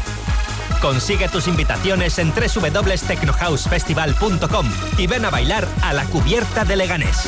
Consigue 0.80 1.27
tus 1.27 1.47
invitaciones 1.47 2.19
en 2.19 2.31
www.technohousefestival.com 2.31 4.68
y 4.99 5.07
ven 5.07 5.26
a 5.26 5.31
bailar 5.31 5.68
a 5.81 5.91
la 5.91 6.05
cubierta 6.05 6.64
de 6.64 6.76
Leganés. 6.76 7.27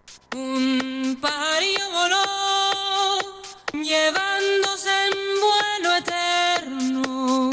Un 0.33 1.17
pajarillo 1.19 1.91
voló, 1.91 2.23
llevándose 3.73 4.89
en 5.05 5.13
vuelo 5.41 5.95
eterno. 5.97 7.49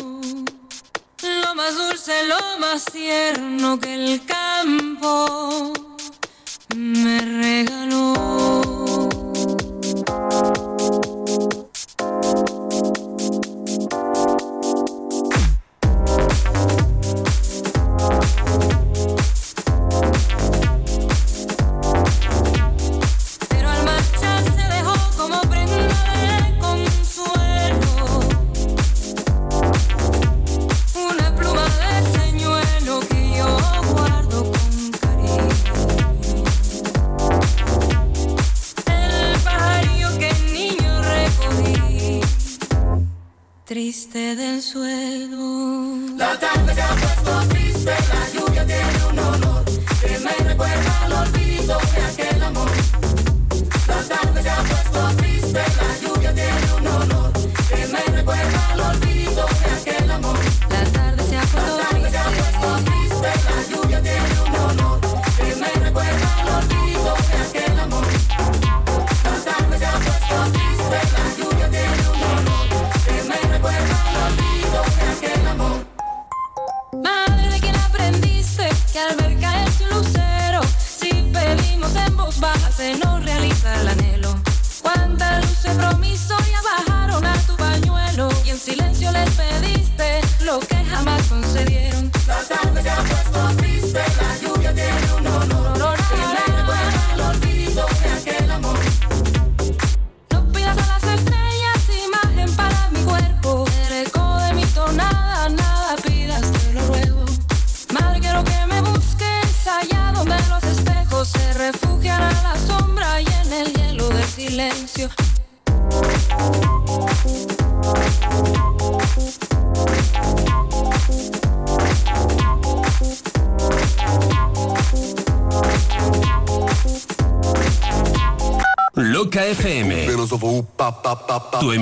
Lo 1.43 1.55
más 1.57 1.75
dulce, 1.77 2.25
lo 2.27 2.59
más 2.61 2.85
tierno 2.85 3.81
que 3.81 3.95
el 3.95 4.25
campo 4.25 5.73
me 6.77 7.21
regaló. 7.21 8.28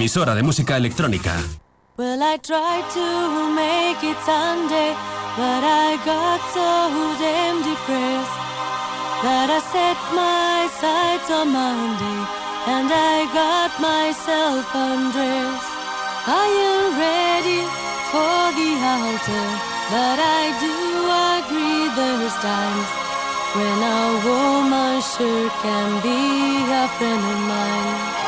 emisora 0.06 0.36
de 0.36 0.42
música 0.44 0.76
electrónica. 0.76 1.34
Well, 1.98 2.22
I 2.22 2.38
tried 2.38 2.86
to 2.94 3.50
make 3.50 4.04
it 4.04 4.16
Sunday, 4.24 4.94
but 5.36 5.64
I 5.64 5.98
got 6.06 6.40
so 6.54 7.18
damn 7.18 7.58
depressed 7.66 8.38
that 9.24 9.50
I 9.50 9.58
set 9.74 9.98
my 10.14 10.70
sights 10.78 11.28
on 11.28 11.50
Monday 11.50 12.18
and 12.70 12.86
I 12.86 13.26
got 13.34 13.72
myself 13.82 14.70
undressed. 14.72 15.74
Are 16.28 16.50
you 16.54 16.74
ready 17.02 17.66
for 18.12 18.54
the 18.54 18.70
altar, 18.94 19.46
but 19.90 20.18
I 20.22 20.54
do 20.62 20.76
agree 21.34 21.82
there's 21.98 22.36
times 22.46 22.88
when 23.58 23.78
a 23.82 24.02
woman 24.22 25.02
sure 25.02 25.50
can 25.66 25.88
be 25.98 26.62
a 26.70 26.86
friend 26.94 27.24
of 27.26 27.40
mine. 27.50 28.25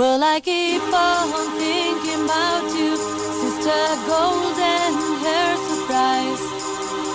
Well, 0.00 0.24
I 0.24 0.40
keep 0.40 0.80
on 0.80 1.28
thinking 1.60 2.24
about 2.24 2.64
you, 2.72 2.96
Sister 2.96 3.84
Golden, 4.08 4.96
Hair 5.20 5.52
surprise. 5.68 6.40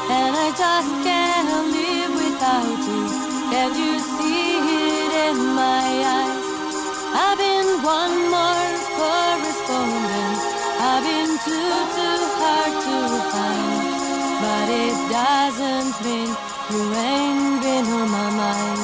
And 0.05 0.37
I 0.37 0.53
just 0.53 0.93
can't 1.01 1.49
live 1.73 2.13
without 2.13 2.77
you. 2.85 3.01
Can 3.49 3.73
you 3.73 3.97
see 3.97 4.61
it 5.01 5.11
in 5.33 5.37
my 5.57 5.81
eyes? 6.13 6.45
I've 7.25 7.41
been 7.41 7.69
one 7.81 8.15
more 8.29 8.69
correspondent. 9.01 10.37
I've 10.77 11.01
been 11.09 11.33
too, 11.41 11.73
too 11.97 12.21
hard 12.37 12.73
to 12.85 12.97
find. 13.33 13.81
But 14.45 14.67
it 14.69 14.97
doesn't 15.09 15.93
mean 16.05 16.29
you 16.69 16.81
ain't 17.01 17.63
been 17.65 17.85
on 17.97 18.09
my 18.13 18.29
mind. 18.29 18.74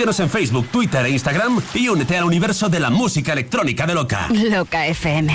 Síguenos 0.00 0.20
en 0.20 0.30
Facebook, 0.30 0.66
Twitter 0.68 1.04
e 1.04 1.10
Instagram 1.10 1.60
y 1.74 1.90
únete 1.90 2.16
al 2.16 2.24
universo 2.24 2.70
de 2.70 2.80
la 2.80 2.88
música 2.88 3.34
electrónica 3.34 3.86
de 3.86 3.94
Loca. 3.94 4.28
Loca 4.30 4.86
FM. 4.86 5.30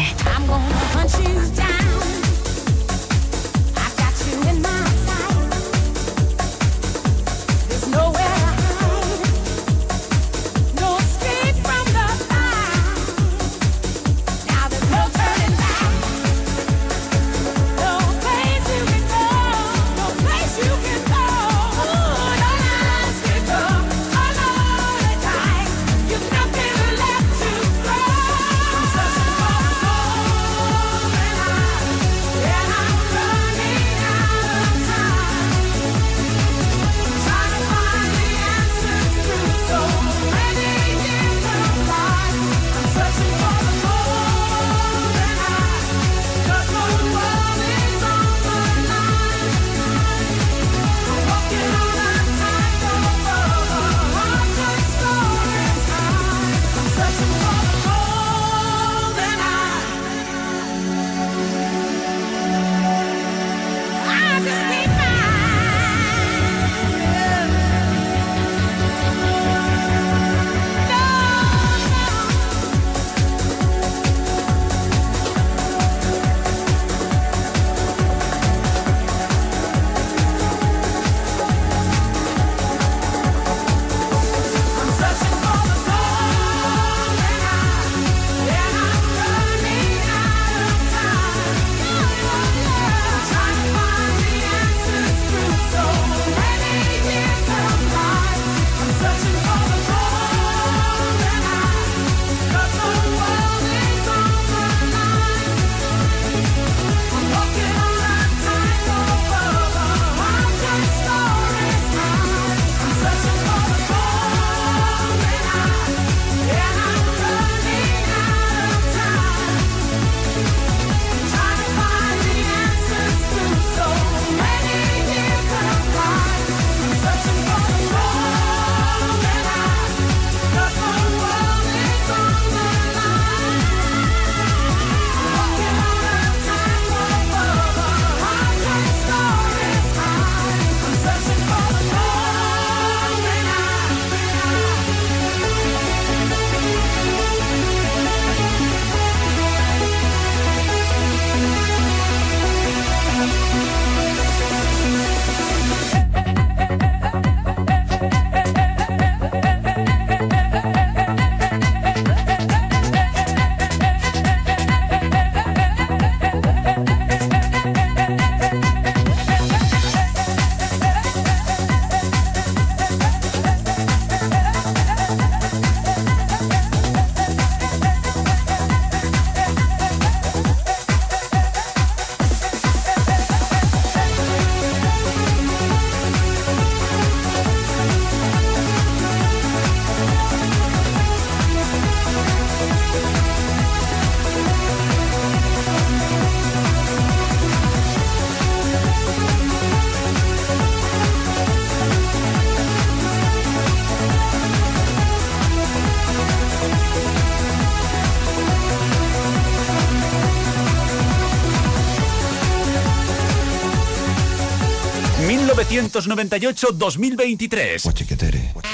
1998-2023. 216.04 218.66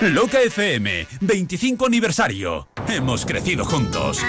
Loca 0.00 0.40
FM, 0.40 1.06
25 1.20 1.86
aniversario. 1.86 2.68
Hemos 2.86 3.26
crecido 3.26 3.64
juntos. 3.64 4.22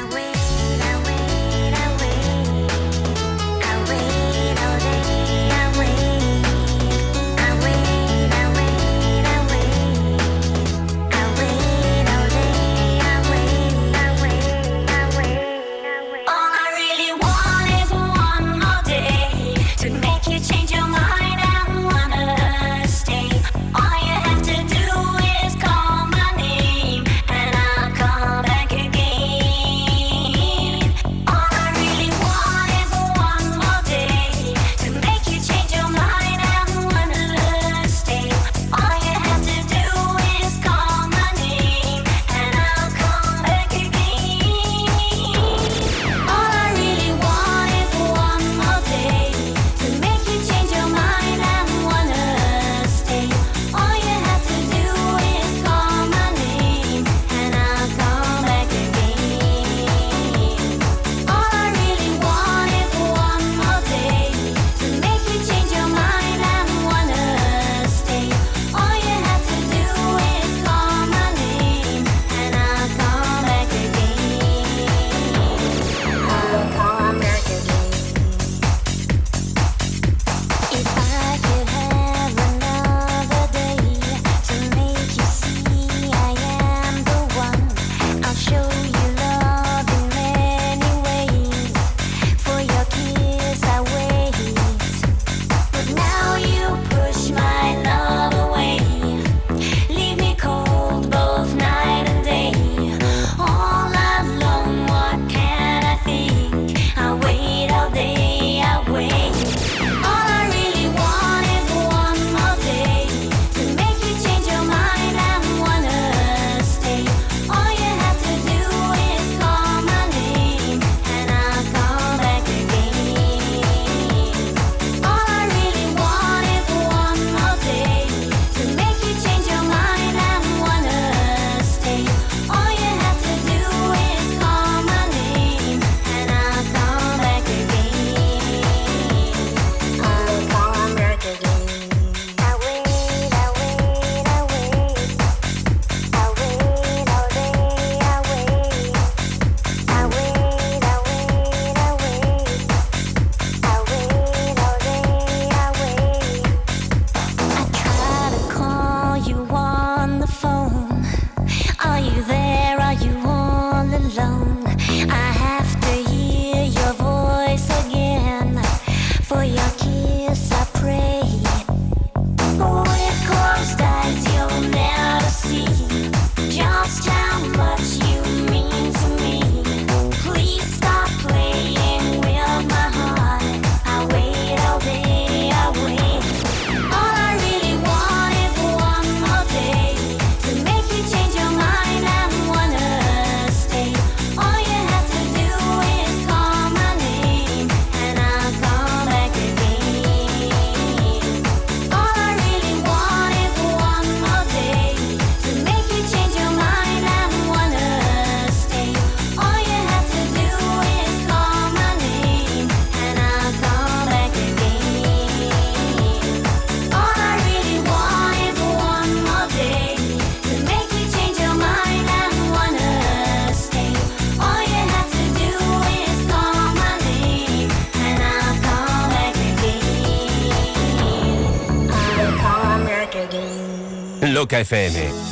Loca 234.47 234.63
FM. 234.63 235.26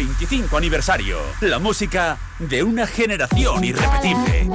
25 0.00 0.56
aniversario. 0.56 1.18
La 1.42 1.58
música 1.58 2.16
de 2.38 2.62
una 2.62 2.86
generación 2.86 3.62
irrepetible. 3.62 4.48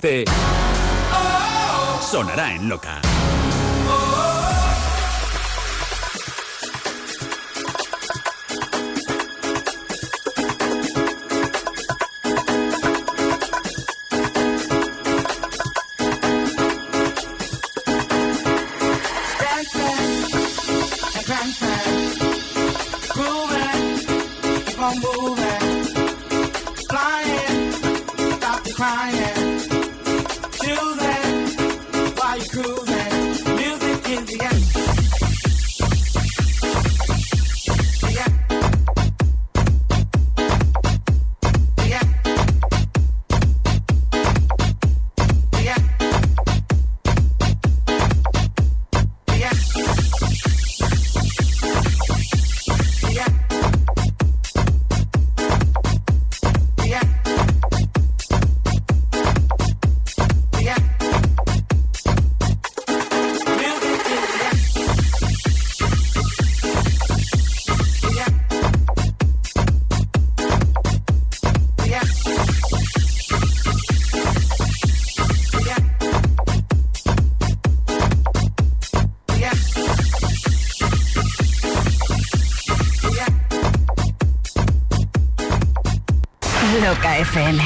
Si 0.00 0.29
FM. 87.40 87.62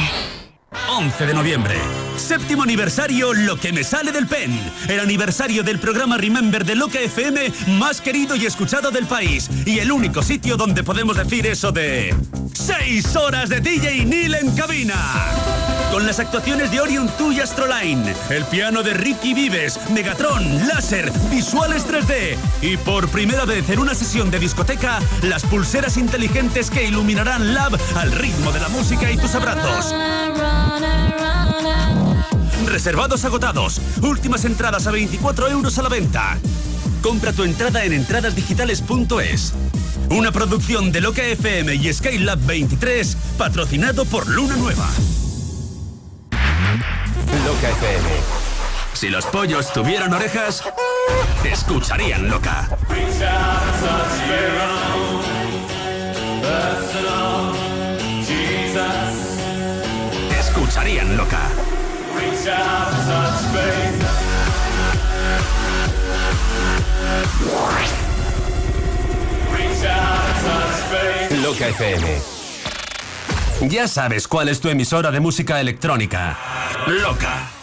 11 0.88 1.26
de 1.26 1.34
noviembre. 1.34 1.74
Séptimo 2.16 2.62
aniversario 2.62 3.32
Lo 3.34 3.56
que 3.56 3.72
me 3.72 3.82
sale 3.82 4.12
del 4.12 4.28
pen. 4.28 4.56
El 4.88 5.00
aniversario 5.00 5.64
del 5.64 5.80
programa 5.80 6.16
Remember 6.16 6.64
de 6.64 6.76
Loca 6.76 7.00
FM 7.00 7.52
más 7.78 8.00
querido 8.00 8.36
y 8.36 8.46
escuchado 8.46 8.92
del 8.92 9.06
país. 9.06 9.50
Y 9.66 9.80
el 9.80 9.90
único 9.90 10.22
sitio 10.22 10.56
donde 10.56 10.84
podemos 10.84 11.16
decir 11.16 11.48
eso 11.48 11.72
de... 11.72 12.14
¡Seis 12.52 13.16
horas 13.16 13.48
de 13.48 13.60
DJ 13.60 14.04
Neil 14.04 14.34
en 14.34 14.54
cabina! 14.54 14.94
Con 15.90 16.06
las 16.06 16.20
actuaciones 16.20 16.70
de 16.70 16.80
Orion 16.80 17.10
2 17.18 17.34
y 17.34 17.40
Astroline, 17.40 18.14
el 18.30 18.44
piano 18.44 18.84
de 18.84 18.94
Ricky 18.94 19.34
Vives, 19.34 19.80
Megatron, 19.90 20.68
láser, 20.68 21.10
visuales 21.30 21.84
3D 21.86 22.36
y 22.64 22.78
por 22.78 23.08
primera 23.08 23.44
vez 23.44 23.68
en 23.68 23.78
una 23.78 23.94
sesión 23.94 24.30
de 24.30 24.38
discoteca, 24.38 24.98
las 25.22 25.42
pulseras 25.44 25.98
inteligentes 25.98 26.70
que 26.70 26.84
iluminarán 26.84 27.52
Lab 27.52 27.78
al 27.94 28.10
ritmo 28.10 28.52
de 28.52 28.60
la 28.60 28.68
música 28.68 29.10
y 29.10 29.18
tus 29.18 29.34
abrazos. 29.34 29.94
Reservados 32.66 33.24
agotados. 33.26 33.80
Últimas 34.00 34.46
entradas 34.46 34.86
a 34.86 34.92
24 34.92 35.48
euros 35.50 35.78
a 35.78 35.82
la 35.82 35.90
venta. 35.90 36.38
Compra 37.02 37.34
tu 37.34 37.42
entrada 37.42 37.84
en 37.84 37.92
entradasdigitales.es. 37.92 39.52
Una 40.08 40.32
producción 40.32 40.90
de 40.90 41.02
Loca 41.02 41.22
FM 41.22 41.74
y 41.74 41.92
Skylab 41.92 42.38
23, 42.46 43.16
patrocinado 43.36 44.06
por 44.06 44.26
Luna 44.26 44.56
Nueva. 44.56 44.88
Loca 47.44 47.70
FM. 47.70 48.08
Si 48.94 49.10
los 49.10 49.26
pollos 49.26 49.70
tuvieran 49.72 50.14
orejas, 50.14 50.62
te 51.42 51.52
escucharían 51.52 52.28
loca. 52.28 52.68
Te 60.28 60.38
escucharían 60.40 61.16
loca. 61.16 61.48
Loca 71.42 71.68
FM. 71.68 72.22
Ya 73.62 73.88
sabes 73.88 74.28
cuál 74.28 74.48
es 74.48 74.60
tu 74.60 74.68
emisora 74.68 75.10
de 75.10 75.20
música 75.20 75.60
electrónica. 75.60 76.36
Loca. 76.86 77.53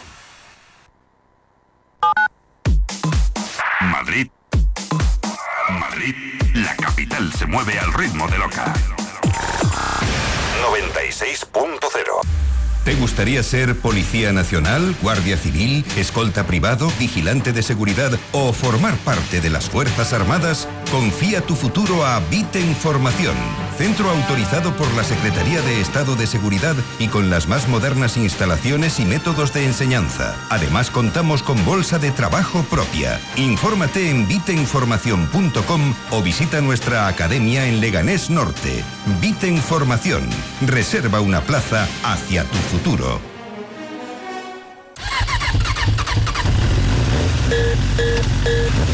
¿Te 13.32 13.38
gustaría 13.38 13.66
ser 13.66 13.80
policía 13.80 14.34
nacional, 14.34 14.94
guardia 15.02 15.38
civil, 15.38 15.86
escolta 15.96 16.46
privado, 16.46 16.92
vigilante 17.00 17.54
de 17.54 17.64
seguridad 17.64 18.12
o 18.34 18.52
formar 18.52 18.98
parte 19.06 19.40
de 19.40 19.50
las 19.50 19.70
Fuerzas 19.70 20.12
Armadas? 20.12 20.68
Confía 20.92 21.40
tu 21.40 21.56
futuro 21.56 22.06
a 22.06 22.20
Vite 22.30 22.60
Información, 22.60 23.34
centro 23.82 24.12
autorizado 24.12 24.76
por 24.76 24.94
la 24.94 25.04
Secretaría 25.04 25.60
de 25.64 25.82
Estado 25.82 26.16
de 26.16 26.28
Seguridad 26.28 26.76
y 27.00 27.08
con 27.08 27.32
las 27.32 27.48
más 27.48 27.68
modernas 27.68 28.16
instalaciones 28.16 29.00
y 29.00 29.06
métodos 29.06 29.56
de 29.56 29.66
enseñanza. 29.66 30.36
Además 30.52 30.92
contamos 30.92 31.42
con 31.42 31.66
bolsa 31.66 31.98
de 31.98 32.12
trabajo 32.12 32.62
propia. 32.70 33.20
Infórmate 33.38 34.12
en 34.12 34.28
viteinformación.com 34.28 35.96
o 36.12 36.22
visita 36.22 36.62
nuestra 36.62 37.08
academia 37.08 37.66
en 37.66 37.82
Leganés 37.82 38.30
Norte. 38.30 38.84
Vite 39.20 39.48
Información. 39.48 40.30
Reserva 40.68 41.20
una 41.20 41.42
plaza 41.42 41.88
hacia 42.04 42.44
tu 42.44 42.58
futuro. 42.58 43.20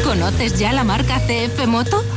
¿Conoces 0.05 0.57
ya 0.57 0.71
la 0.71 0.85
marca 0.85 1.19
CF 1.19 1.67
Moto? 1.67 2.16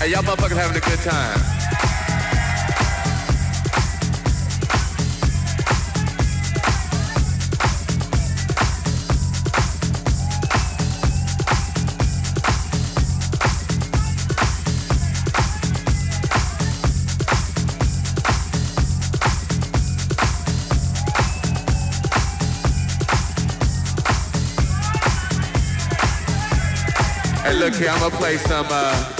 Hey, 0.00 0.12
y'all 0.12 0.22
motherfuckers 0.22 0.56
having 0.56 0.78
a 0.78 0.80
good 0.80 0.98
time. 1.00 1.38
Hey, 27.42 27.52
look 27.58 27.74
here, 27.74 27.90
I'm 27.90 28.00
gonna 28.00 28.16
play 28.16 28.38
some, 28.38 28.66
uh, 28.70 29.19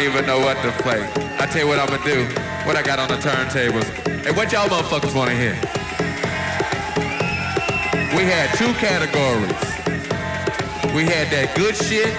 Don't 0.00 0.14
even 0.14 0.26
know 0.26 0.40
what 0.40 0.56
to 0.62 0.70
play. 0.82 1.02
I 1.38 1.46
tell 1.46 1.62
you 1.62 1.68
what 1.68 1.78
I'm 1.78 1.88
gonna 1.88 2.04
do. 2.04 2.24
What 2.66 2.76
I 2.76 2.82
got 2.82 2.98
on 2.98 3.08
the 3.08 3.16
turntables. 3.16 3.84
Hey, 4.24 4.32
what 4.32 4.50
y'all 4.52 4.68
motherfuckers 4.68 5.14
wanna 5.14 5.34
hear? 5.34 5.56
We 8.16 8.24
had 8.24 8.48
two 8.56 8.72
categories. 8.74 9.60
We 10.94 11.04
had 11.04 11.28
that 11.30 11.54
good 11.54 11.76
shit, 11.76 12.12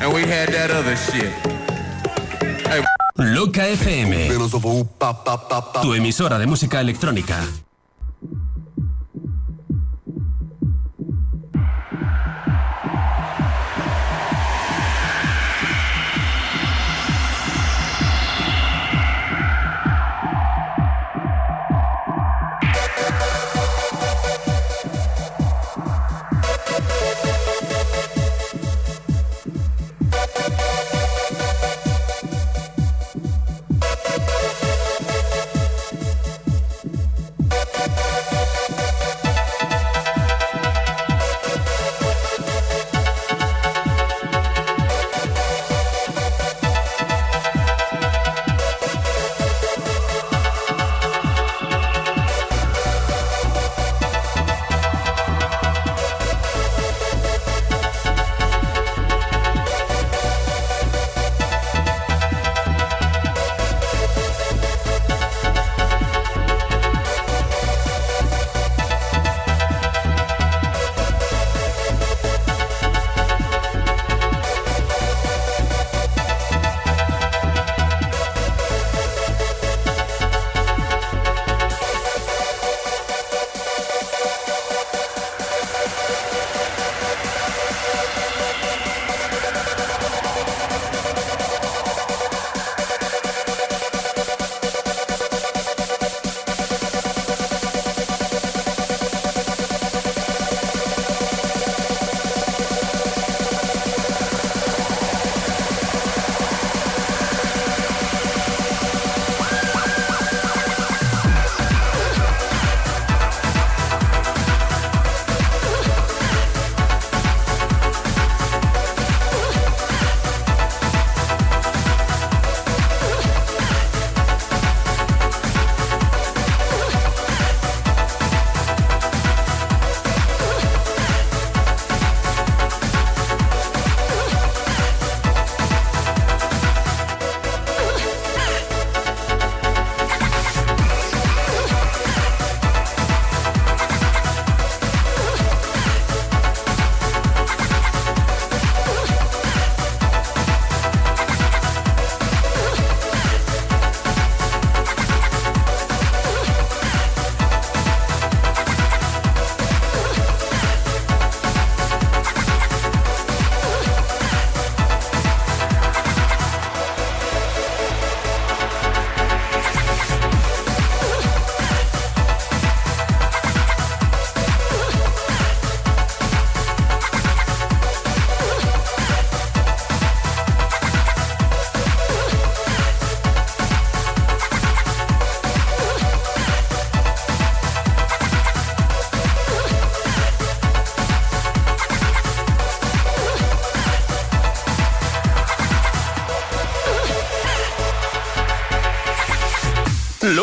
and 0.00 0.12
we 0.12 0.22
had 0.22 0.48
that 0.50 0.70
other 0.70 0.96
shit. 0.96 1.32
Hey, 2.66 2.82
Loca 3.18 3.62
FM. 3.62 4.10
Tu 5.82 5.94
emisora 5.94 6.38
de 6.38 6.46
música 6.46 6.80
electrónica. 6.80 7.36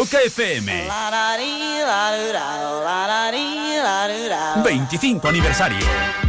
Loca 0.02 0.18
FM. 0.19 0.68
25 4.64 5.28
aniversario. 5.28 6.20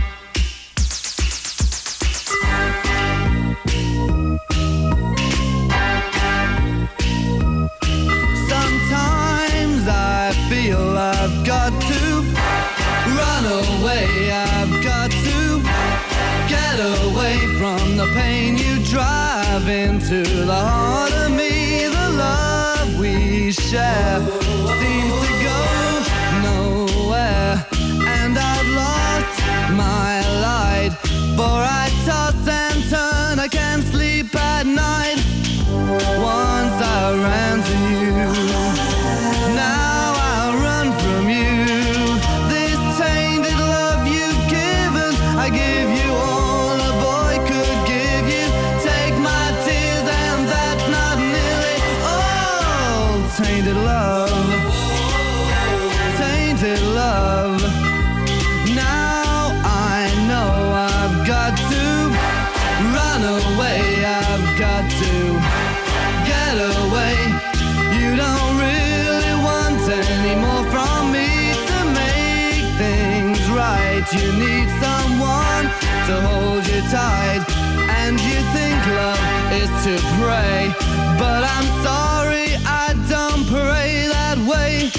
is 79.52 79.68
to 79.84 79.94
pray. 80.18 80.72
But 81.18 81.44
I'm 81.44 81.68
sorry 81.84 82.48
I 82.64 82.94
don't 83.08 83.44
pray 83.46 84.08
that 84.08 84.38
way. 84.50 84.90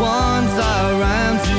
Once 0.00 0.54
I 0.76 0.98
ran 0.98 1.51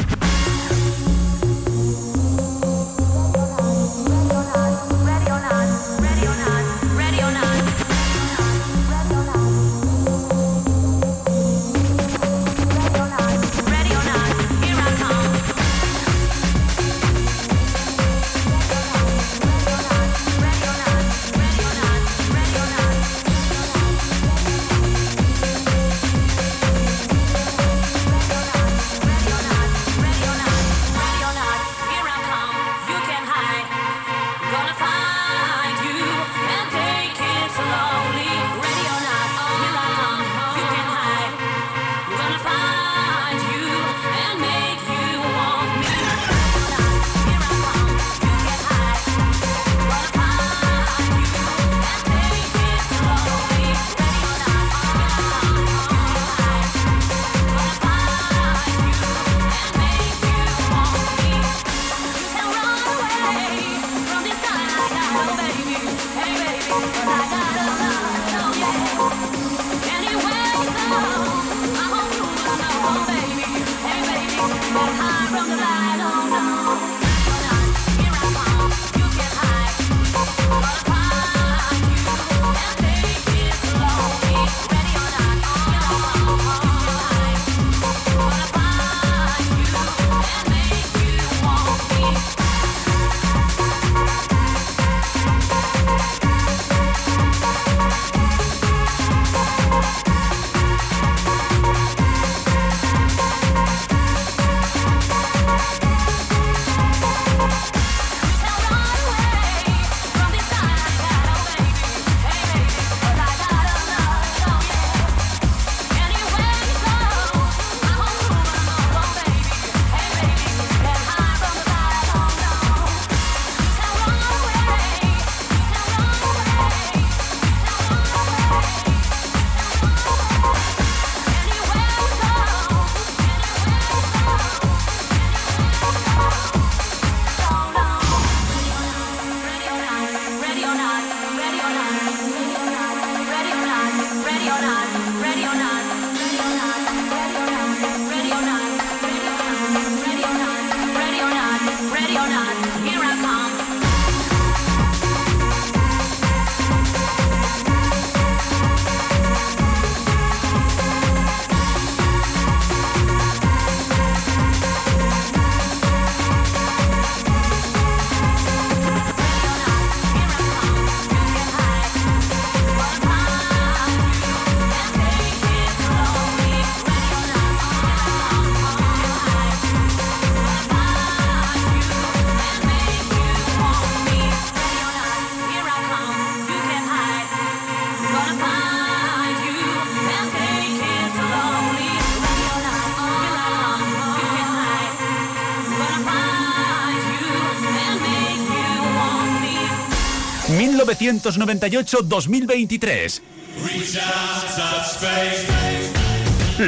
1998-2023. 201.04 203.22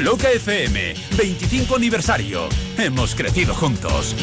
Loca 0.04 0.32
FM, 0.32 0.96
25 1.16 1.76
aniversario. 1.76 2.50
Hemos 2.78 3.16
crecido 3.16 3.54
juntos. 3.54 4.16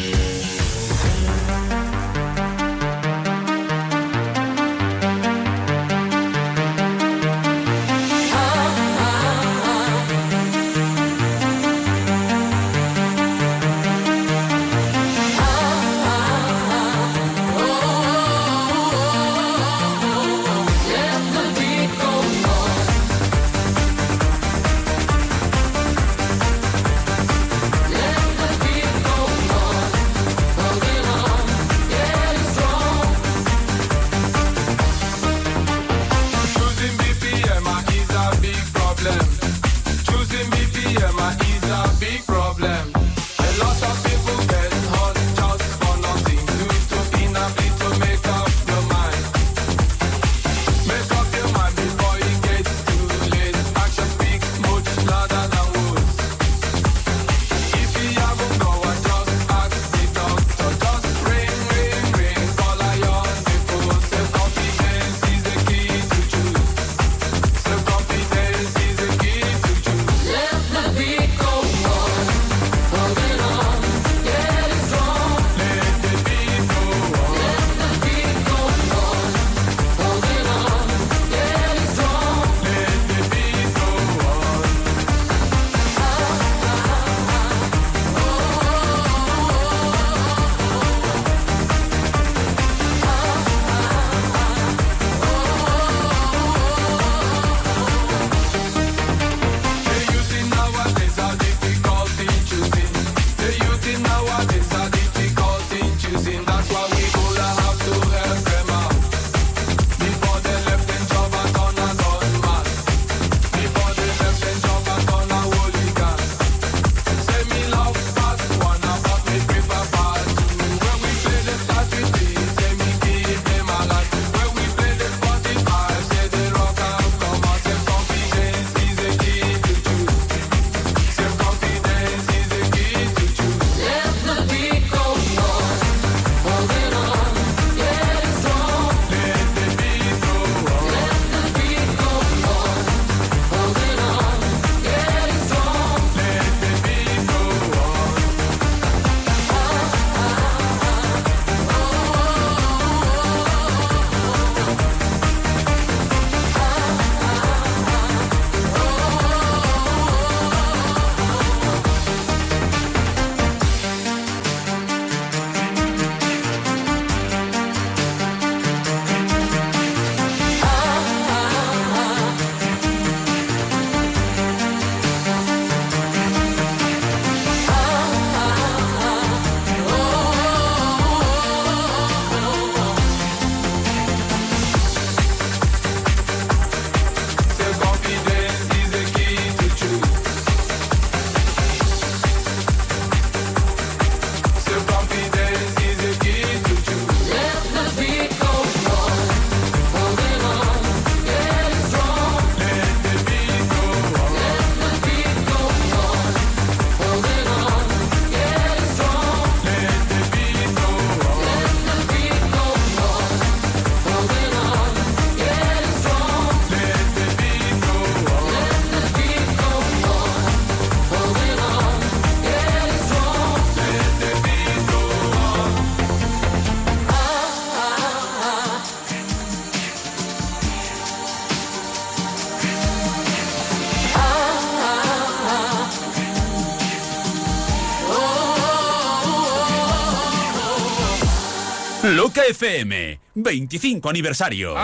FM, 242.49 243.19
25 243.35 244.09
aniversario. 244.09 244.75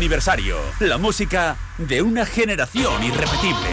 Aniversario. 0.00 0.56
La 0.78 0.96
música 0.96 1.58
de 1.76 2.00
una 2.00 2.24
generación 2.24 3.04
irrepetible. 3.04 3.68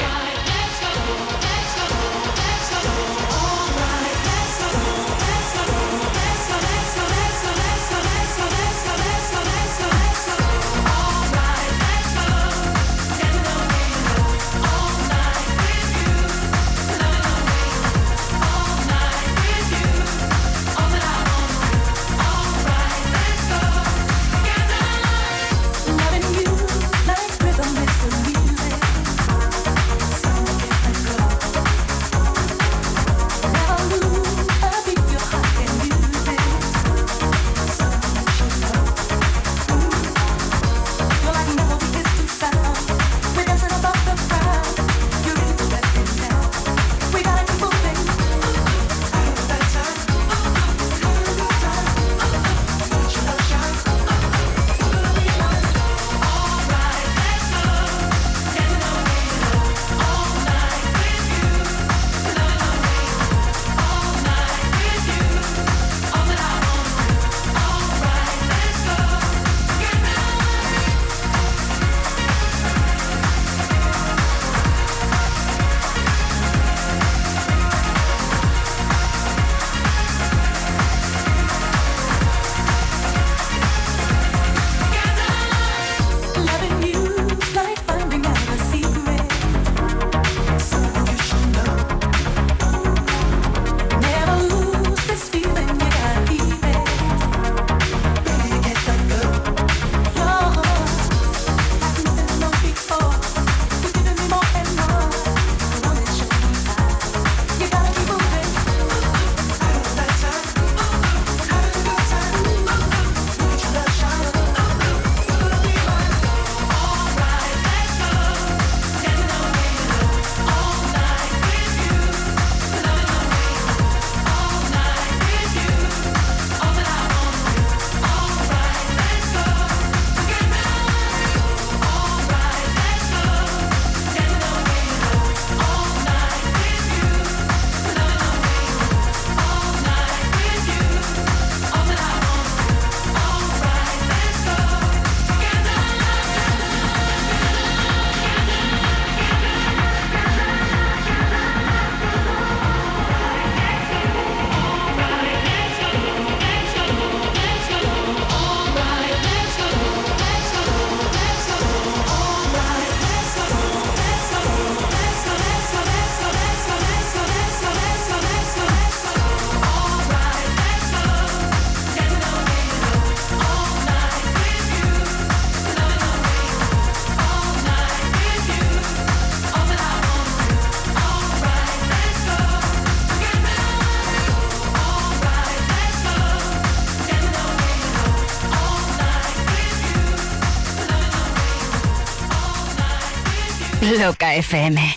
Loca 194.27 194.41
FM. 194.41 194.96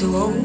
so 0.00 0.39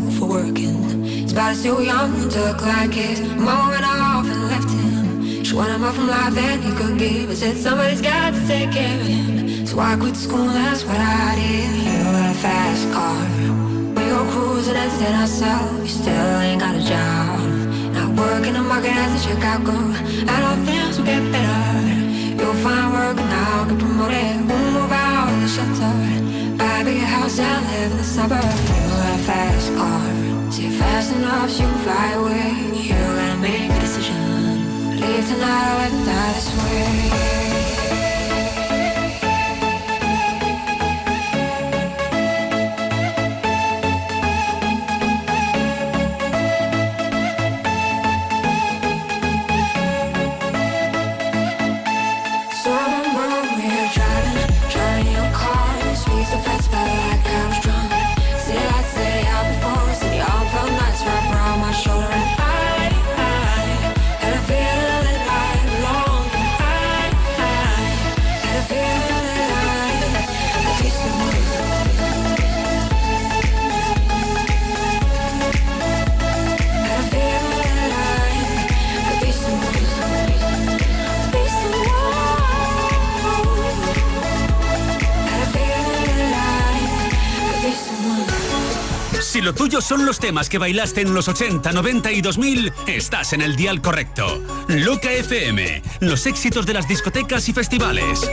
son 89.86 90.06
los 90.06 90.18
temas 90.18 90.50
que 90.50 90.58
bailaste 90.58 91.02
en 91.02 91.14
los 91.14 91.28
80, 91.28 91.72
90 91.72 92.12
y 92.12 92.22
2000, 92.22 92.74
estás 92.88 93.34
en 93.34 93.42
el 93.42 93.56
dial 93.56 93.82
correcto. 93.82 94.42
Loca 94.68 95.12
FM, 95.12 95.84
los 96.00 96.26
éxitos 96.26 96.66
de 96.66 96.74
las 96.74 96.88
discotecas 96.88 97.48
y 97.50 97.54
festivales. 97.54 98.28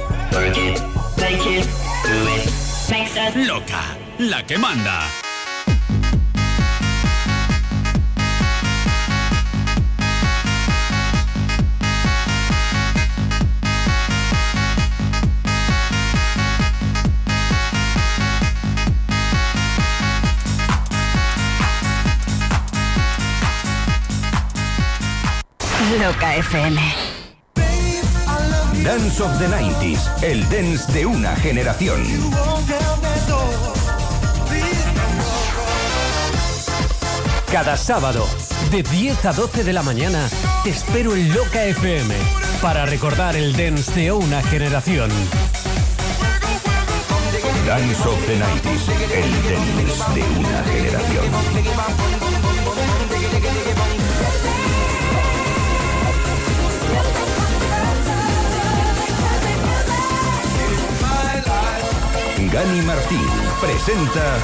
Loca, 3.37 3.83
la 4.19 4.47
que 4.47 4.57
manda. 4.57 5.22
Roca 26.03 26.35
FM. 26.35 26.81
Dance 28.83 29.23
of 29.23 29.39
the 29.39 29.47
90s, 29.47 30.01
el 30.25 30.43
dance 30.51 30.93
de 30.93 31.07
una 31.07 31.37
generación. 31.37 32.03
Cada 37.53 37.77
sábado, 37.77 38.27
de 38.73 38.83
10 38.83 39.25
a 39.27 39.33
12 39.33 39.63
de 39.63 39.73
la 39.73 39.85
mañana, 39.85 40.29
te 40.65 40.71
espero 40.71 41.15
en 41.15 41.33
Loca 41.33 41.65
FM 41.67 42.13
para 42.61 42.85
recordar 42.85 43.37
el 43.37 43.53
dance 43.57 43.93
de 43.93 44.11
una 44.11 44.43
generación. 44.43 45.09
Dance 47.65 48.09
of 48.09 48.27
the 48.27 48.39
90s, 48.39 48.89
el 49.15 49.31
dance 49.45 50.15
de 50.15 50.23
una 50.41 50.65
generación. 50.65 52.32
Gani 62.53 62.83
Martín 62.83 63.19
presenta 63.63 64.39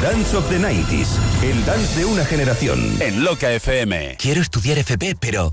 Dance 0.00 0.36
of 0.36 0.48
the 0.48 0.58
90s, 0.58 1.18
el 1.42 1.64
dance 1.64 1.98
de 1.98 2.04
una 2.04 2.24
generación. 2.24 2.78
En 3.00 3.24
Loca 3.24 3.50
FM. 3.50 4.16
Quiero 4.16 4.40
estudiar 4.40 4.78
FP, 4.78 5.16
pero. 5.18 5.52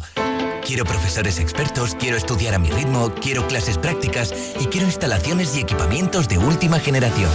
Quiero 0.63 0.85
profesores 0.85 1.39
expertos, 1.39 1.95
quiero 1.99 2.17
estudiar 2.17 2.53
a 2.53 2.59
mi 2.59 2.69
ritmo, 2.69 3.11
quiero 3.19 3.47
clases 3.47 3.79
prácticas 3.79 4.31
y 4.59 4.67
quiero 4.67 4.85
instalaciones 4.85 5.55
y 5.55 5.61
equipamientos 5.61 6.27
de 6.27 6.37
última 6.37 6.79
generación. 6.79 7.31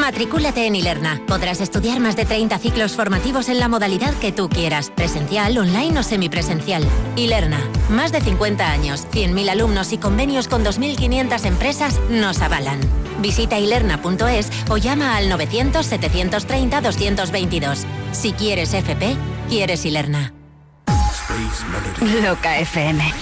Matrículate 0.00 0.66
en 0.66 0.74
Ilerna. 0.76 1.20
Podrás 1.26 1.60
estudiar 1.60 2.00
más 2.00 2.16
de 2.16 2.24
30 2.24 2.58
ciclos 2.58 2.96
formativos 2.96 3.50
en 3.50 3.60
la 3.60 3.68
modalidad 3.68 4.14
que 4.14 4.32
tú 4.32 4.48
quieras, 4.48 4.90
presencial, 4.90 5.58
online 5.58 6.00
o 6.00 6.02
semipresencial. 6.02 6.82
Ilerna, 7.16 7.60
más 7.90 8.10
de 8.10 8.22
50 8.22 8.72
años, 8.72 9.06
100.000 9.12 9.50
alumnos 9.50 9.92
y 9.92 9.98
convenios 9.98 10.48
con 10.48 10.64
2.500 10.64 11.44
empresas 11.44 12.00
nos 12.08 12.40
avalan. 12.40 12.80
Visita 13.20 13.58
ilerna.es 13.58 14.50
o 14.70 14.78
llama 14.78 15.16
al 15.16 15.30
900-730-222. 15.30 17.84
Si 18.12 18.32
quieres 18.32 18.72
FP, 18.72 19.14
quieres 19.48 19.84
Ilerna. 19.84 20.32
Loca 22.22 22.58
FM. 22.58 23.12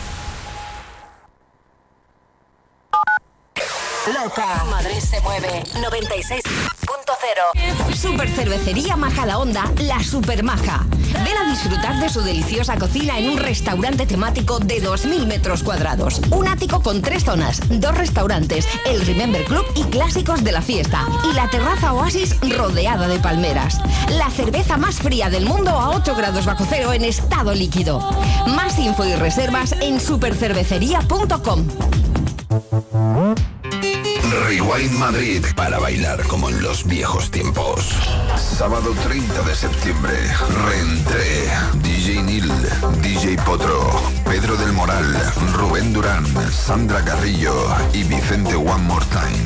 Loca. 4.14 4.64
Madrid 4.70 5.00
se 5.00 5.20
mueve. 5.20 5.62
96. 5.82 6.47
Super 8.00 8.30
Cervecería 8.30 8.96
Majadahonda, 8.96 9.64
la 9.80 10.00
Super 10.04 10.44
Maja. 10.44 10.86
Ven 11.24 11.36
a 11.36 11.50
disfrutar 11.50 11.98
de 11.98 12.08
su 12.08 12.20
deliciosa 12.20 12.76
cocina 12.76 13.18
en 13.18 13.30
un 13.30 13.38
restaurante 13.38 14.06
temático 14.06 14.60
de 14.60 14.80
2.000 14.80 15.26
metros 15.26 15.64
cuadrados. 15.64 16.20
Un 16.30 16.46
ático 16.46 16.80
con 16.80 17.02
tres 17.02 17.24
zonas, 17.24 17.60
dos 17.68 17.96
restaurantes, 17.96 18.68
el 18.86 19.04
Remember 19.04 19.44
Club 19.46 19.64
y 19.74 19.82
clásicos 19.84 20.44
de 20.44 20.52
la 20.52 20.62
fiesta. 20.62 21.08
Y 21.28 21.34
la 21.34 21.50
terraza 21.50 21.92
Oasis 21.92 22.36
rodeada 22.56 23.08
de 23.08 23.18
palmeras. 23.18 23.80
La 24.10 24.30
cerveza 24.30 24.76
más 24.76 25.00
fría 25.00 25.28
del 25.28 25.46
mundo 25.46 25.70
a 25.70 25.90
8 25.90 26.14
grados 26.14 26.46
bajo 26.46 26.64
cero 26.70 26.92
en 26.92 27.04
estado 27.04 27.52
líquido. 27.52 27.98
Más 28.46 28.78
info 28.78 29.04
y 29.06 29.16
reservas 29.16 29.72
en 29.80 29.98
supercervecería.com. 29.98 31.66
Madrid 34.86 35.44
para 35.56 35.80
bailar 35.80 36.22
como 36.28 36.48
en 36.48 36.62
los 36.62 36.86
viejos 36.86 37.32
tiempos. 37.32 37.98
Sábado 38.36 38.94
30 39.02 39.42
de 39.42 39.54
septiembre, 39.54 40.14
Reentré, 40.66 41.48
DJ 41.82 42.22
Nil, 42.22 42.48
DJ 43.02 43.38
Potro, 43.44 43.90
Pedro 44.24 44.56
del 44.56 44.72
Moral, 44.72 45.04
Rubén 45.78 45.92
Durán, 45.92 46.24
Sandra 46.50 47.04
Carrillo 47.04 47.54
y 47.92 48.02
Vicente 48.02 48.56
One 48.56 48.82
More 48.82 49.04
Time. 49.06 49.38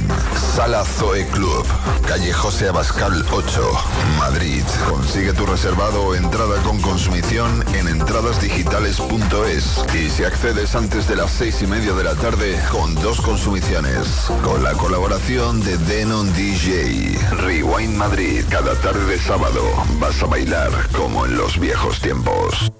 Sala 0.54 0.82
Zoe 0.82 1.26
Club, 1.26 1.66
calle 2.06 2.32
José 2.32 2.68
Abascal 2.68 3.22
8, 3.30 3.70
Madrid. 4.18 4.62
Consigue 4.88 5.34
tu 5.34 5.44
reservado 5.44 6.02
o 6.04 6.14
entrada 6.14 6.56
con 6.62 6.80
consumición 6.80 7.62
en 7.74 7.86
entradasdigitales.es 7.86 9.84
y 9.94 10.08
si 10.08 10.24
accedes 10.24 10.74
antes 10.74 11.06
de 11.06 11.16
las 11.16 11.30
seis 11.30 11.60
y 11.60 11.66
media 11.66 11.92
de 11.92 12.04
la 12.04 12.14
tarde 12.14 12.58
con 12.70 12.94
dos 12.94 13.20
consumiciones. 13.20 14.30
Con 14.42 14.62
la 14.62 14.72
colaboración 14.72 15.60
de 15.60 15.76
Denon 15.76 16.32
DJ. 16.32 17.18
Rewind 17.42 17.96
Madrid, 17.96 18.44
cada 18.48 18.74
tarde 18.76 19.04
de 19.04 19.18
sábado 19.18 19.62
vas 19.98 20.22
a 20.22 20.26
bailar 20.26 20.70
como 20.96 21.26
en 21.26 21.36
los 21.36 21.58
viejos 21.58 22.00
tiempos. 22.00 22.72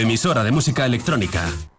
Emisora 0.00 0.42
de 0.42 0.50
música 0.50 0.84
electrónica. 0.84 1.69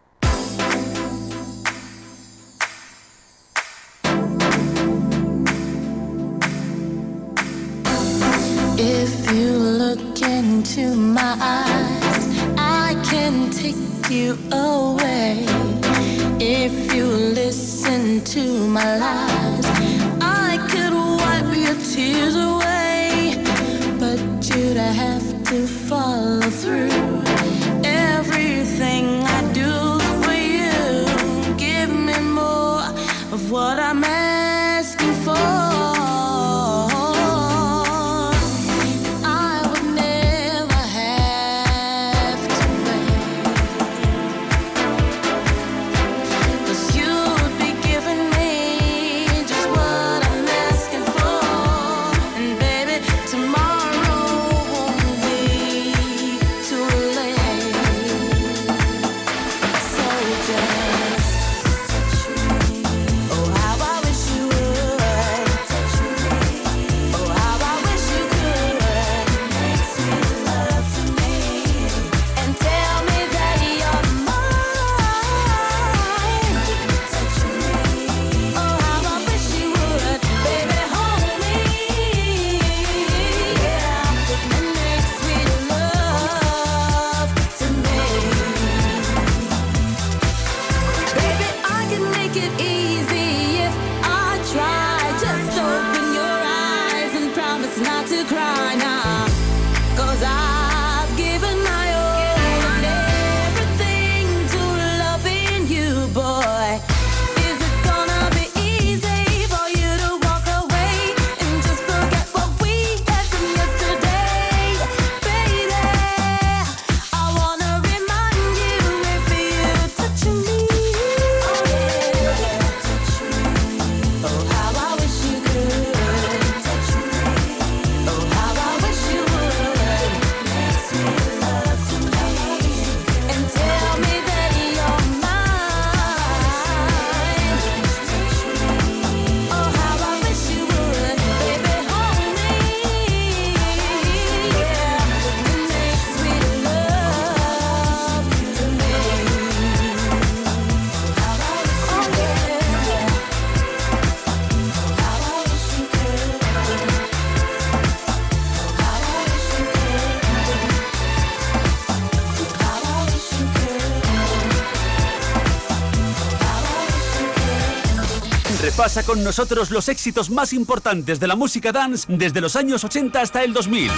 repasa 168.91 169.03
con 169.03 169.23
nosotros 169.23 169.71
los 169.71 169.87
éxitos 169.87 170.29
más 170.29 170.51
importantes 170.51 171.19
de 171.19 171.27
la 171.27 171.37
música 171.37 171.71
dance 171.71 172.05
desde 172.09 172.41
los 172.41 172.57
años 172.57 172.83
80 172.83 173.21
hasta 173.21 173.41
el 173.41 173.53
2000. 173.53 173.89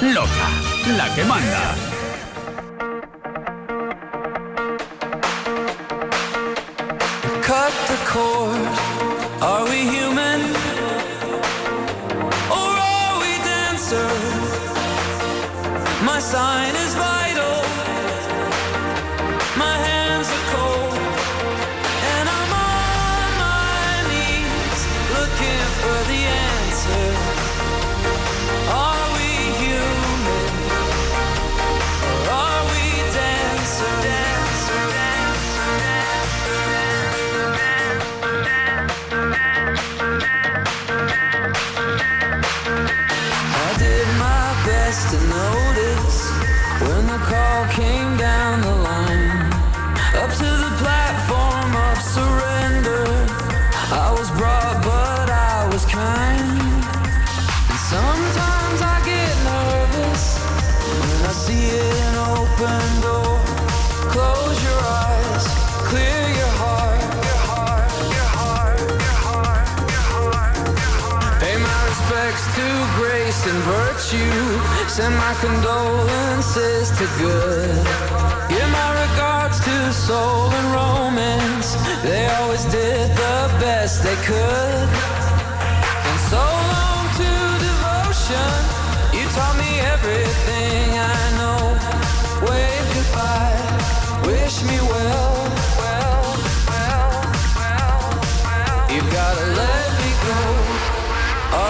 Loca, 0.00 0.48
la 0.96 1.14
que 1.14 1.24
manda. 1.24 1.89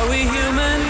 Are 0.00 0.08
we 0.08 0.16
human? 0.16 0.90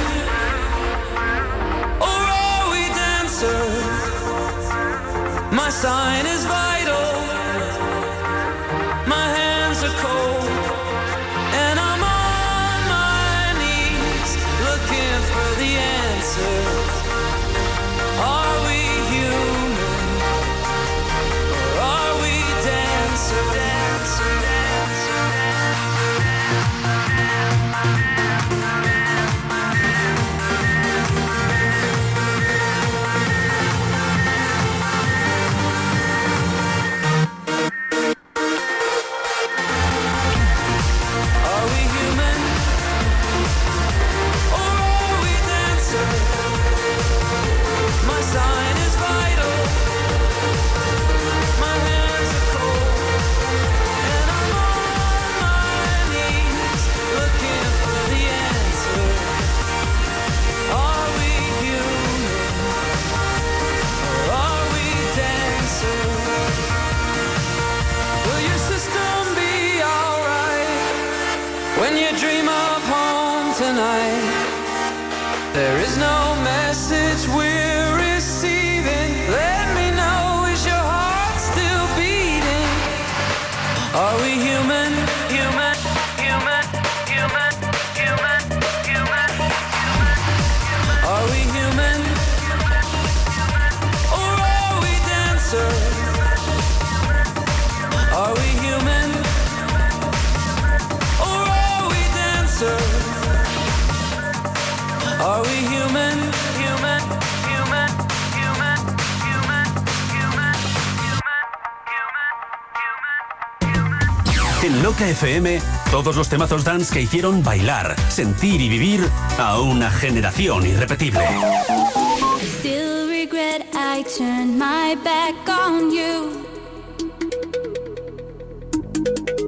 Rock 115.00 115.08
FM 115.08 115.60
todos 115.90 116.14
los 116.14 116.28
temazos 116.28 116.62
dance 116.62 116.92
que 116.92 117.00
hicieron 117.00 117.42
bailar, 117.42 117.96
sentir 118.10 118.60
y 118.60 118.68
vivir 118.68 119.08
a 119.38 119.58
una 119.58 119.90
generación 119.90 120.66
irrepetible. 120.66 121.24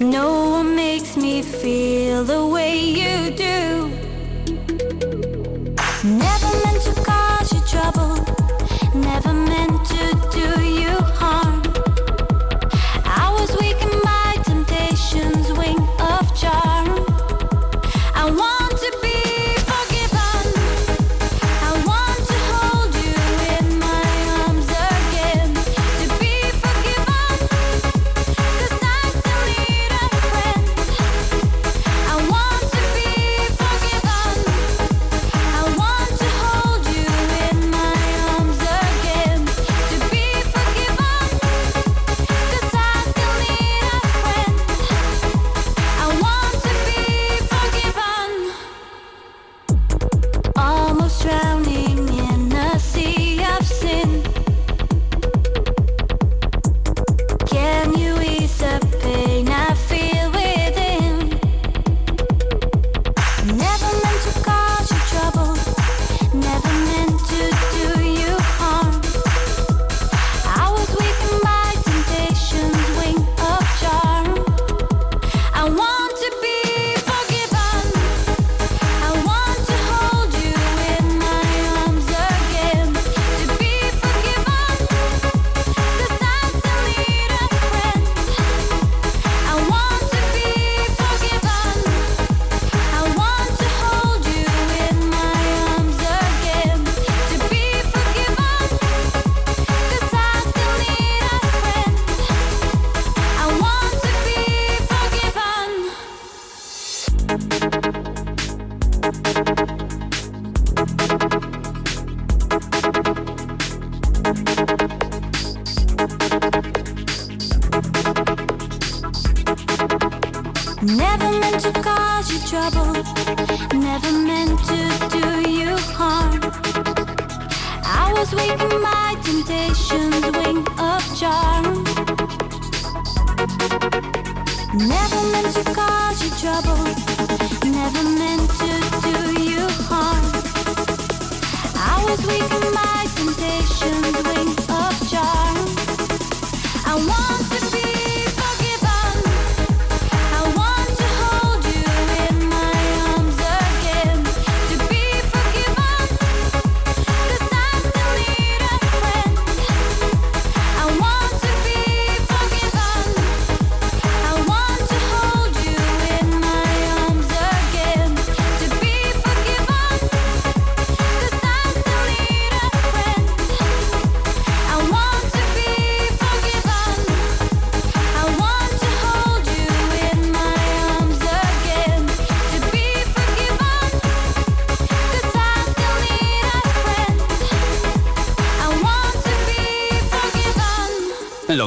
No 0.01 0.65
makes 0.65 1.17
me 1.17 1.43
feel 1.43 2.25
the 2.25 2.45
way 2.47 2.95
you 2.95 3.37
do. 3.37 3.82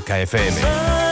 Loca 0.06 0.24
FM. 0.24 1.05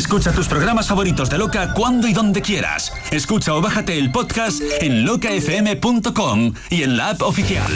Escucha 0.00 0.32
tus 0.32 0.48
programas 0.48 0.88
favoritos 0.88 1.28
de 1.28 1.36
Loca 1.36 1.74
cuando 1.74 2.08
y 2.08 2.14
donde 2.14 2.40
quieras. 2.40 2.90
Escucha 3.10 3.52
o 3.52 3.60
bájate 3.60 3.98
el 3.98 4.10
podcast 4.10 4.62
en 4.80 5.04
locafm.com 5.04 6.54
y 6.70 6.84
en 6.84 6.96
la 6.96 7.10
app 7.10 7.20
oficial. 7.20 7.70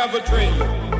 have 0.00 0.14
a 0.14 0.20
dream. 0.20 0.99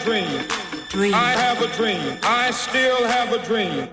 a 0.00 0.04
dream. 0.04 0.42
dream. 0.88 1.14
I 1.14 1.32
have 1.32 1.62
a 1.62 1.68
dream. 1.76 2.18
I 2.22 2.50
still 2.50 3.04
have 3.06 3.32
a 3.32 3.44
dream. 3.44 3.88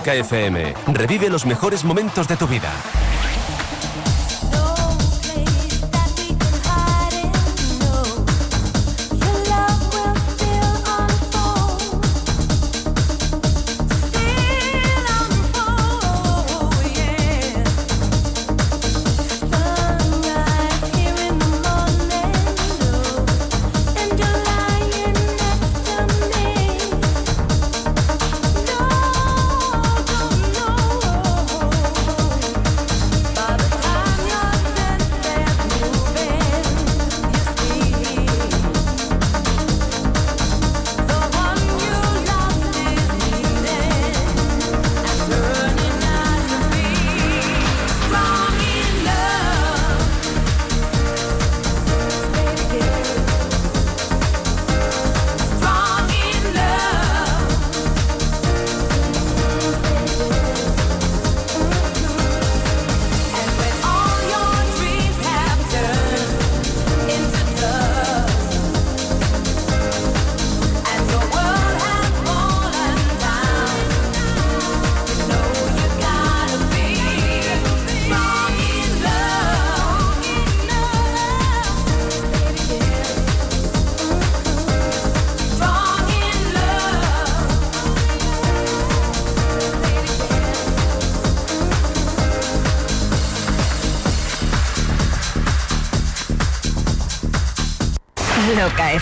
Loca 0.00 0.14
FM. 0.14 0.72
Revive 0.94 1.28
los 1.28 1.44
mejores 1.44 1.84
momentos 1.84 2.26
de 2.26 2.34
tu 2.34 2.46
vida. 2.46 2.70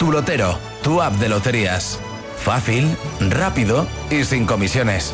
Tu 0.00 0.10
lotero, 0.10 0.58
tu 0.82 1.02
app 1.02 1.12
de 1.16 1.28
loterías. 1.28 2.00
Fácil, 2.38 2.96
rápido 3.20 3.86
y 4.08 4.24
sin 4.24 4.46
comisiones. 4.46 5.12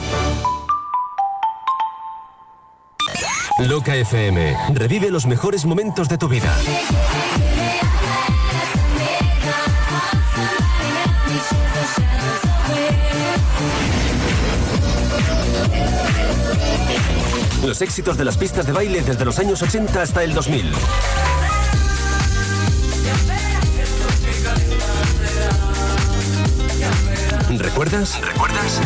Loca 3.66 3.96
FM. 3.96 4.56
Revive 4.74 5.10
los 5.10 5.26
mejores 5.26 5.64
momentos 5.64 6.08
de 6.08 6.18
tu 6.18 6.28
vida. 6.28 6.56
Los 17.64 17.82
éxitos 17.82 18.16
de 18.16 18.24
las 18.24 18.36
pistas 18.36 18.64
de 18.64 18.72
baile 18.72 19.02
desde 19.02 19.24
los 19.24 19.40
años 19.40 19.60
80 19.62 20.00
hasta 20.00 20.22
el 20.22 20.32
2000. 20.32 20.70
¿Recuerdas? 27.86 28.18
¿Recuerdas? 28.20 28.80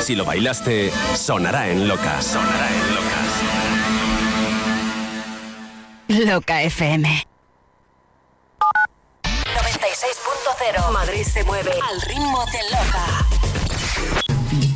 Si 0.00 0.14
lo 0.14 0.24
bailaste, 0.24 0.92
sonará 1.16 1.68
en 1.68 1.88
Loca. 1.88 2.22
Sonará 2.22 2.68
en 2.70 2.94
Loca. 2.94 3.16
Loca 6.34 6.62
FM. 6.62 7.26
96.0 9.24 10.92
Madrid 10.92 11.24
se 11.24 11.42
mueve 11.42 11.72
al 11.72 12.00
ritmo 12.02 12.44
de 12.46 12.62
Loca. 12.70 13.26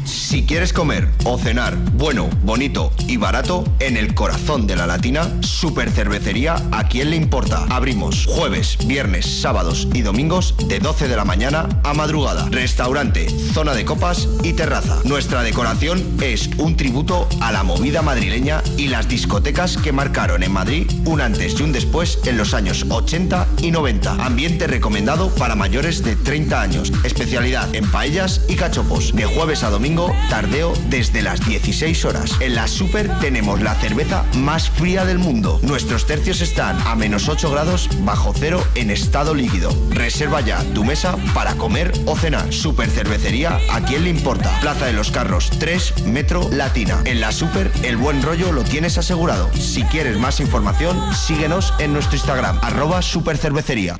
Si 0.04 0.44
quieres 0.44 0.72
comer 0.72 1.08
cenar 1.38 1.76
bueno, 1.94 2.28
bonito 2.42 2.92
y 3.06 3.16
barato 3.16 3.64
en 3.80 3.96
el 3.96 4.14
corazón 4.14 4.66
de 4.66 4.76
la 4.76 4.86
latina, 4.86 5.28
Super 5.40 5.90
Cervecería 5.90 6.56
¿A 6.72 6.88
quién 6.88 7.10
le 7.10 7.16
importa? 7.16 7.64
Abrimos 7.70 8.26
jueves, 8.26 8.78
viernes, 8.86 9.40
sábados 9.40 9.88
y 9.92 10.02
domingos 10.02 10.54
de 10.68 10.80
12 10.80 11.08
de 11.08 11.16
la 11.16 11.24
mañana 11.24 11.68
a 11.84 11.94
madrugada. 11.94 12.48
Restaurante, 12.50 13.28
zona 13.28 13.74
de 13.74 13.84
copas 13.84 14.28
y 14.42 14.52
terraza. 14.52 15.00
Nuestra 15.04 15.42
decoración 15.42 16.02
es 16.20 16.50
un 16.58 16.76
tributo 16.76 17.28
a 17.40 17.52
la 17.52 17.62
movida 17.62 18.02
madrileña 18.02 18.62
y 18.76 18.88
las 18.88 19.08
discotecas 19.08 19.76
que 19.76 19.92
marcaron 19.92 20.42
en 20.42 20.52
Madrid 20.52 20.90
un 21.04 21.20
antes 21.20 21.58
y 21.58 21.62
un 21.62 21.72
después 21.72 22.18
en 22.24 22.36
los 22.36 22.54
años 22.54 22.86
80 22.88 23.46
y 23.62 23.70
90. 23.70 24.24
Ambiente 24.24 24.66
recomendado 24.66 25.30
para 25.34 25.54
mayores 25.54 26.02
de 26.02 26.16
30 26.16 26.60
años. 26.60 26.92
Especialidad 27.04 27.74
en 27.74 27.90
paellas 27.90 28.42
y 28.48 28.56
cachopos. 28.56 29.14
De 29.14 29.24
jueves 29.24 29.62
a 29.62 29.70
domingo, 29.70 30.12
tardeo 30.30 30.72
desde 30.88 31.22
las 31.22 31.44
16 31.46 32.04
horas. 32.04 32.32
En 32.40 32.54
la 32.54 32.68
Super 32.68 33.18
tenemos 33.20 33.60
la 33.60 33.74
cerveza 33.74 34.24
más 34.36 34.70
fría 34.70 35.04
del 35.04 35.18
mundo. 35.18 35.60
Nuestros 35.62 36.06
tercios 36.06 36.40
están 36.40 36.78
a 36.86 36.94
menos 36.94 37.28
8 37.28 37.50
grados 37.50 37.88
bajo 38.00 38.32
cero 38.34 38.62
en 38.74 38.90
estado 38.90 39.34
líquido. 39.34 39.70
Reserva 39.90 40.40
ya 40.40 40.62
tu 40.74 40.84
mesa 40.84 41.16
para 41.34 41.54
comer 41.54 41.92
o 42.06 42.16
cenar. 42.16 42.52
Super 42.52 42.90
Cervecería, 42.90 43.58
¿a 43.70 43.80
quién 43.82 44.04
le 44.04 44.10
importa? 44.10 44.50
Plaza 44.60 44.86
de 44.86 44.92
los 44.92 45.10
Carros 45.10 45.50
3, 45.58 46.06
Metro 46.06 46.48
Latina. 46.50 47.00
En 47.04 47.20
la 47.20 47.32
Super, 47.32 47.70
el 47.82 47.96
buen 47.96 48.22
rollo 48.22 48.52
lo 48.52 48.62
tienes 48.62 48.98
asegurado. 48.98 49.50
Si 49.54 49.82
quieres 49.84 50.18
más 50.18 50.40
información, 50.40 50.93
síguenos 51.14 51.72
en 51.78 51.92
nuestro 51.92 52.16
Instagram, 52.16 52.58
arroba 52.62 53.02
supercervecería. 53.02 53.96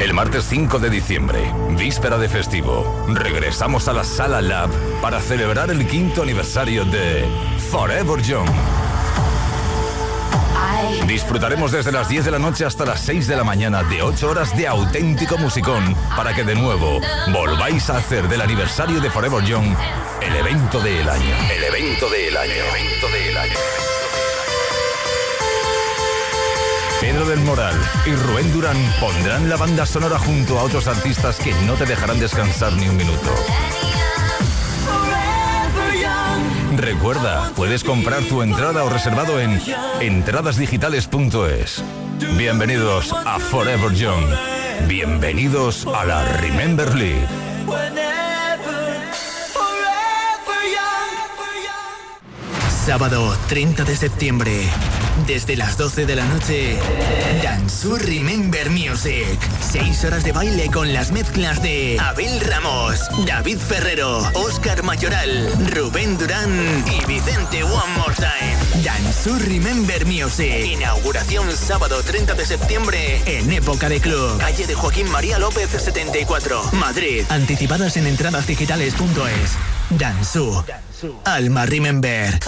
El 0.00 0.14
martes 0.14 0.46
5 0.48 0.78
de 0.78 0.88
diciembre, 0.88 1.52
víspera 1.76 2.16
de 2.16 2.28
festivo, 2.28 3.04
regresamos 3.08 3.86
a 3.86 3.92
la 3.92 4.02
Sala 4.02 4.40
Lab 4.40 4.70
para 5.02 5.20
celebrar 5.20 5.70
el 5.70 5.86
quinto 5.86 6.22
aniversario 6.22 6.86
de 6.86 7.26
Forever 7.70 8.22
Young. 8.22 8.48
Disfrutaremos 11.06 11.72
desde 11.72 11.92
las 11.92 12.08
10 12.08 12.24
de 12.24 12.30
la 12.30 12.38
noche 12.38 12.64
hasta 12.64 12.84
las 12.84 13.00
6 13.00 13.26
de 13.26 13.36
la 13.36 13.44
mañana 13.44 13.82
de 13.82 14.02
8 14.02 14.30
horas 14.30 14.56
de 14.56 14.66
auténtico 14.68 15.38
musicón 15.38 15.94
para 16.16 16.34
que 16.34 16.44
de 16.44 16.54
nuevo 16.54 17.00
volváis 17.32 17.90
a 17.90 17.96
hacer 17.96 18.28
del 18.28 18.40
aniversario 18.40 19.00
de 19.00 19.10
Forever 19.10 19.44
Young 19.44 19.74
el 20.20 20.36
evento 20.36 20.80
del 20.80 21.08
año. 21.08 21.36
El 21.50 21.64
evento 21.64 22.08
del 22.08 22.36
año. 22.36 22.52
El 22.52 22.80
evento 22.80 23.08
del 23.08 23.36
año. 23.36 23.54
Pedro 27.00 27.26
del 27.26 27.40
Moral 27.40 27.74
y 28.04 28.14
Rubén 28.14 28.52
Durán 28.52 28.76
pondrán 29.00 29.48
la 29.48 29.56
banda 29.56 29.86
sonora 29.86 30.18
junto 30.18 30.58
a 30.58 30.64
otros 30.64 30.86
artistas 30.86 31.38
que 31.38 31.54
no 31.66 31.74
te 31.74 31.86
dejarán 31.86 32.20
descansar 32.20 32.74
ni 32.74 32.88
un 32.88 32.96
minuto. 32.96 33.34
Recuerda, 36.76 37.50
puedes 37.56 37.82
comprar 37.82 38.22
tu 38.24 38.42
entrada 38.42 38.84
o 38.84 38.88
reservado 38.88 39.40
en 39.40 39.60
entradasdigitales.es. 40.00 41.82
Bienvenidos 42.36 43.12
a 43.12 43.38
Forever 43.40 43.92
Young. 43.92 44.24
Bienvenidos 44.86 45.86
a 45.86 46.04
la 46.04 46.24
Remember 46.38 46.94
League. 46.94 47.26
Sábado 52.86 53.36
30 53.48 53.84
de 53.84 53.96
septiembre. 53.96 54.68
Desde 55.26 55.56
las 55.56 55.76
12 55.76 56.06
de 56.06 56.16
la 56.16 56.24
noche, 56.26 56.78
Dansur 57.42 58.00
Remember 58.04 58.70
Music. 58.70 59.38
Seis 59.60 60.04
horas 60.04 60.24
de 60.24 60.32
baile 60.32 60.70
con 60.70 60.92
las 60.92 61.12
mezclas 61.12 61.62
de 61.62 61.98
Abel 62.00 62.40
Ramos, 62.40 63.00
David 63.26 63.58
Ferrero, 63.58 64.18
Oscar 64.34 64.82
Mayoral, 64.82 65.50
Rubén 65.74 66.18
Durán 66.18 66.84
y 66.86 67.04
Vicente 67.06 67.62
One 67.62 67.94
More 67.96 68.14
Time. 68.14 68.84
Dansur 68.84 69.40
Remember 69.42 70.06
Music. 70.06 70.66
Inauguración 70.66 71.50
sábado 71.56 72.02
30 72.02 72.34
de 72.34 72.46
septiembre 72.46 73.22
en 73.26 73.52
Época 73.52 73.88
de 73.88 74.00
Club. 74.00 74.38
Calle 74.38 74.66
de 74.66 74.74
Joaquín 74.74 75.10
María 75.10 75.38
López 75.38 75.70
74, 75.70 76.72
Madrid. 76.72 77.24
Anticipadas 77.28 77.96
en 77.96 78.06
entradasdigitales.es. 78.06 79.56
Dansu. 79.90 80.64
Alma 81.24 81.66
Remember. 81.66 82.38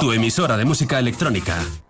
tu 0.00 0.12
emisora 0.12 0.56
de 0.56 0.64
música 0.64 0.98
electrónica. 0.98 1.89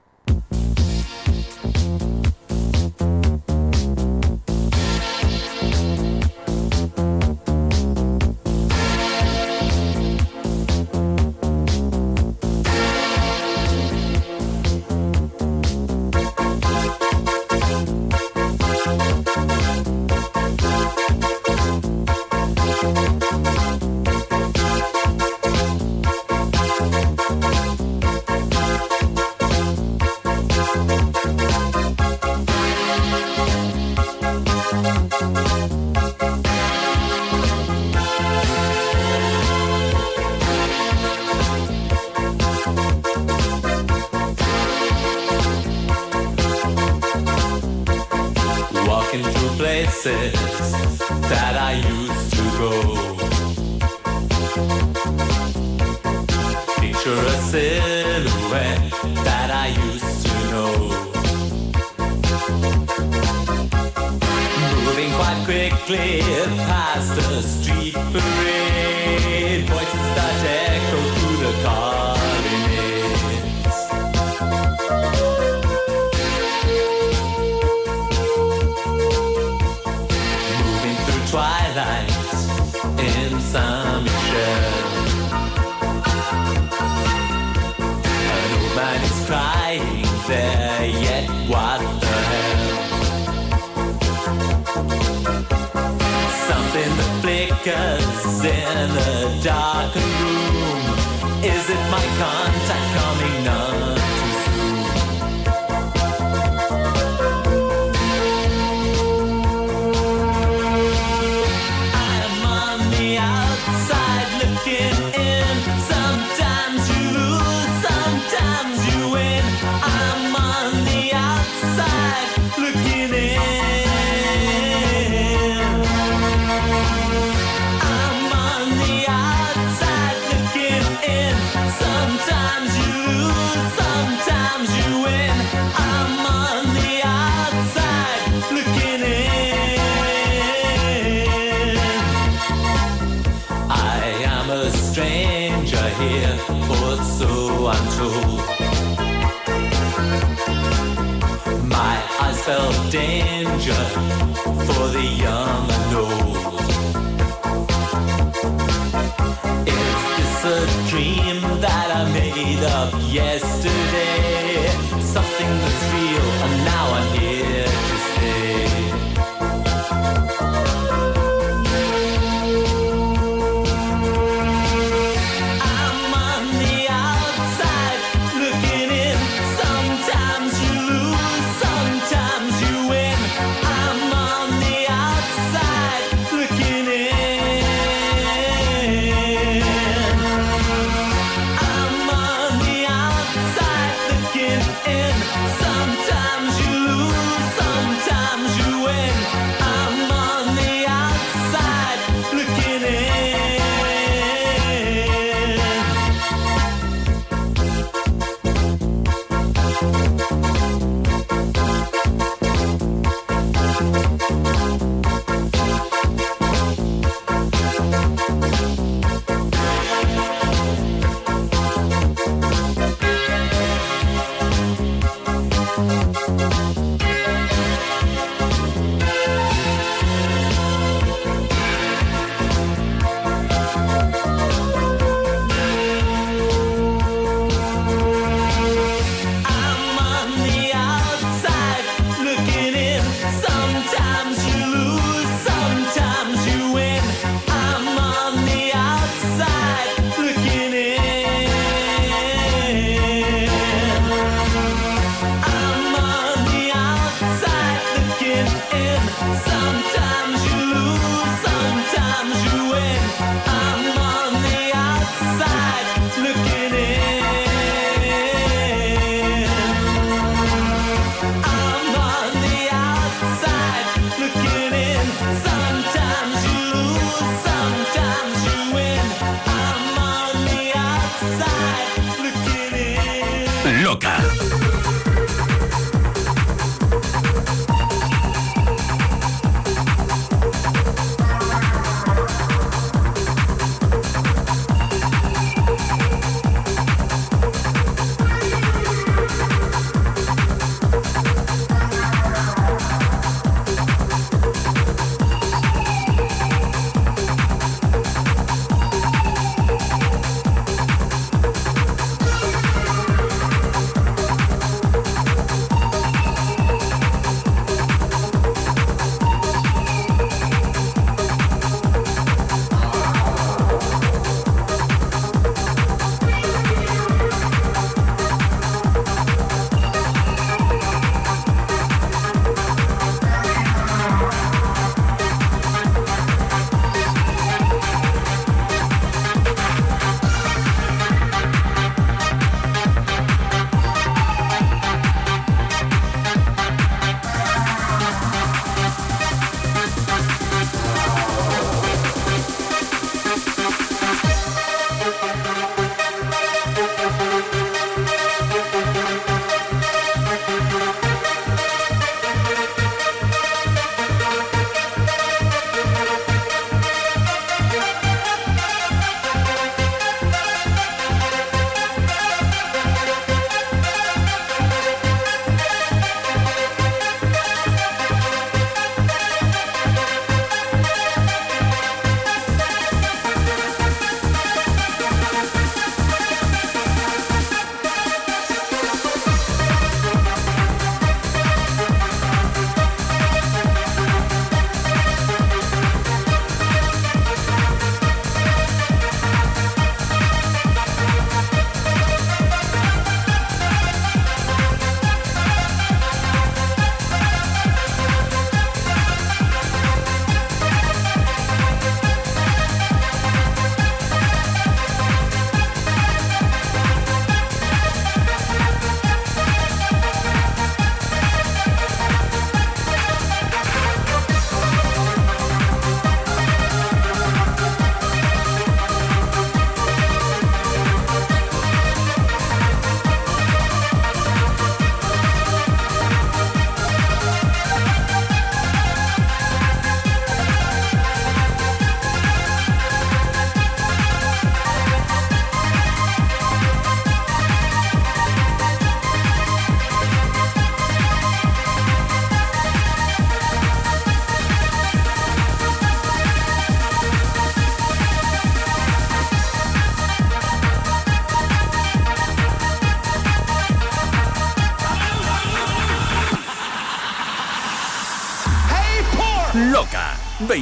loca. 283.91 284.40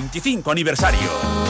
25 0.06 0.50
aniversario. 0.50 1.47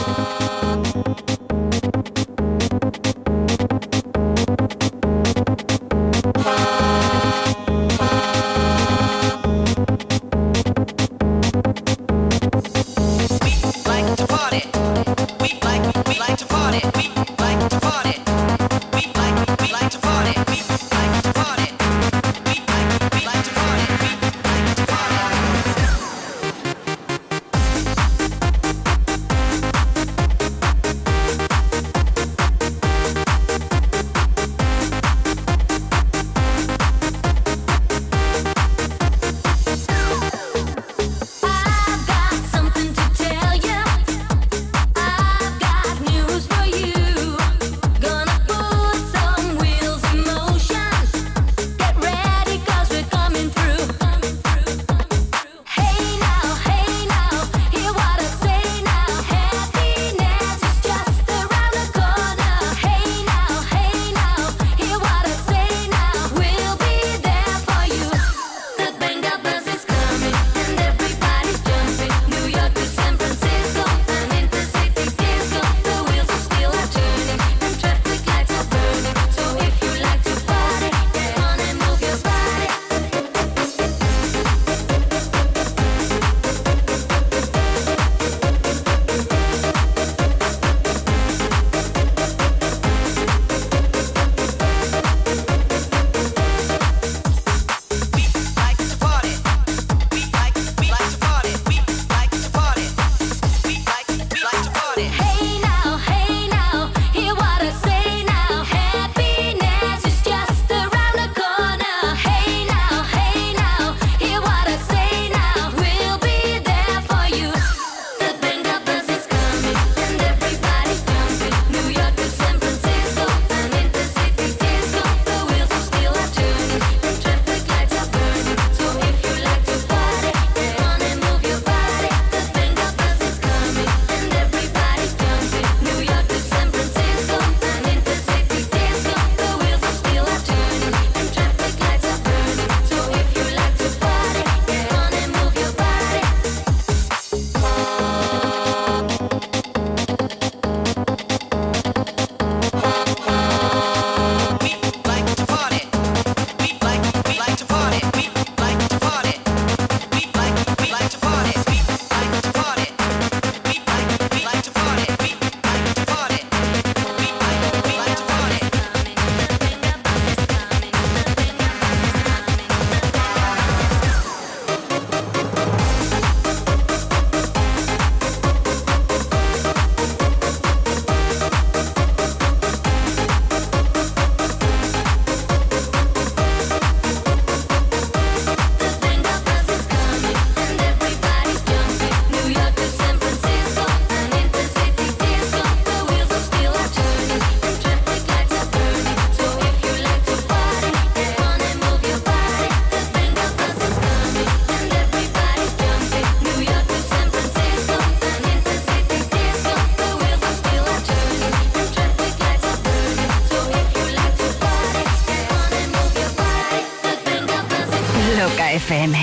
FM. 218.89 219.13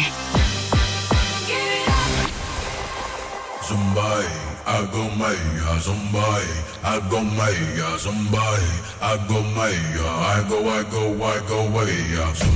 Somebody, 3.62 4.28
I 4.64 4.86
go 4.92 5.10
Maya, 5.18 5.80
somebody, 5.80 6.46
uh, 6.84 7.00
I 7.00 7.10
go 7.10 7.24
uh, 7.24 7.82
I 7.82 7.98
somebody, 7.98 8.62
I 9.02 9.16
go 9.26 9.42
Maya, 9.58 9.74
uh, 9.74 10.34
I 10.38 10.48
go, 10.48 10.58
I 10.68 10.84
go, 10.84 11.20
I 11.20 11.40
go, 11.48 11.68
way, 11.74 12.55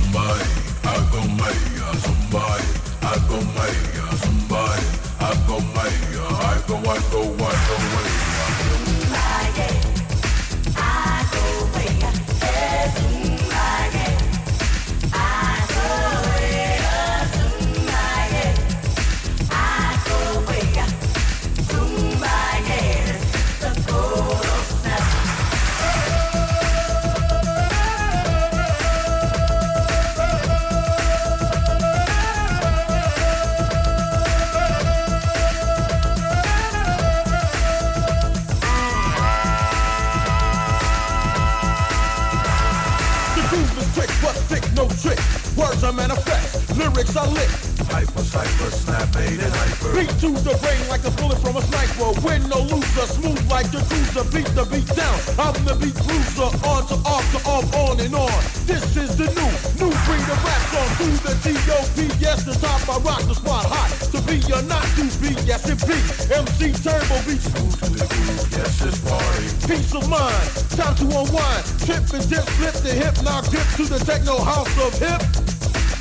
I 62.91 62.97
rock 62.99 63.23
the 63.23 63.33
squad 63.33 63.63
hot. 63.71 63.87
To 64.11 64.19
be 64.27 64.43
or 64.51 64.61
not 64.63 64.83
to 64.99 65.07
be, 65.23 65.31
yes 65.47 65.63
it 65.63 65.79
be. 65.87 65.95
MC 66.27 66.75
Turbo 66.83 67.23
beats 67.23 67.47
smooth 67.47 67.79
to 67.79 67.87
the 67.87 68.03
groove, 68.03 68.51
yes 68.51 68.83
it's 68.83 68.99
party. 69.07 69.47
Peace 69.63 69.95
of 69.95 70.09
mind, 70.09 70.51
time 70.75 70.95
to 70.99 71.05
unwind. 71.07 71.63
Trip 71.87 72.03
and 72.11 72.27
dip, 72.27 72.43
flip 72.59 72.75
the 72.83 72.91
hip, 72.91 73.15
now 73.23 73.39
dip 73.47 73.63
to 73.79 73.85
the 73.87 73.99
techno 74.03 74.43
house 74.43 74.75
of 74.83 74.91
hip. 74.99 75.21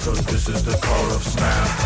Cause 0.02 0.24
this 0.26 0.48
is 0.48 0.64
the 0.64 0.76
call 0.82 1.14
of 1.14 1.22
snap. 1.22 1.79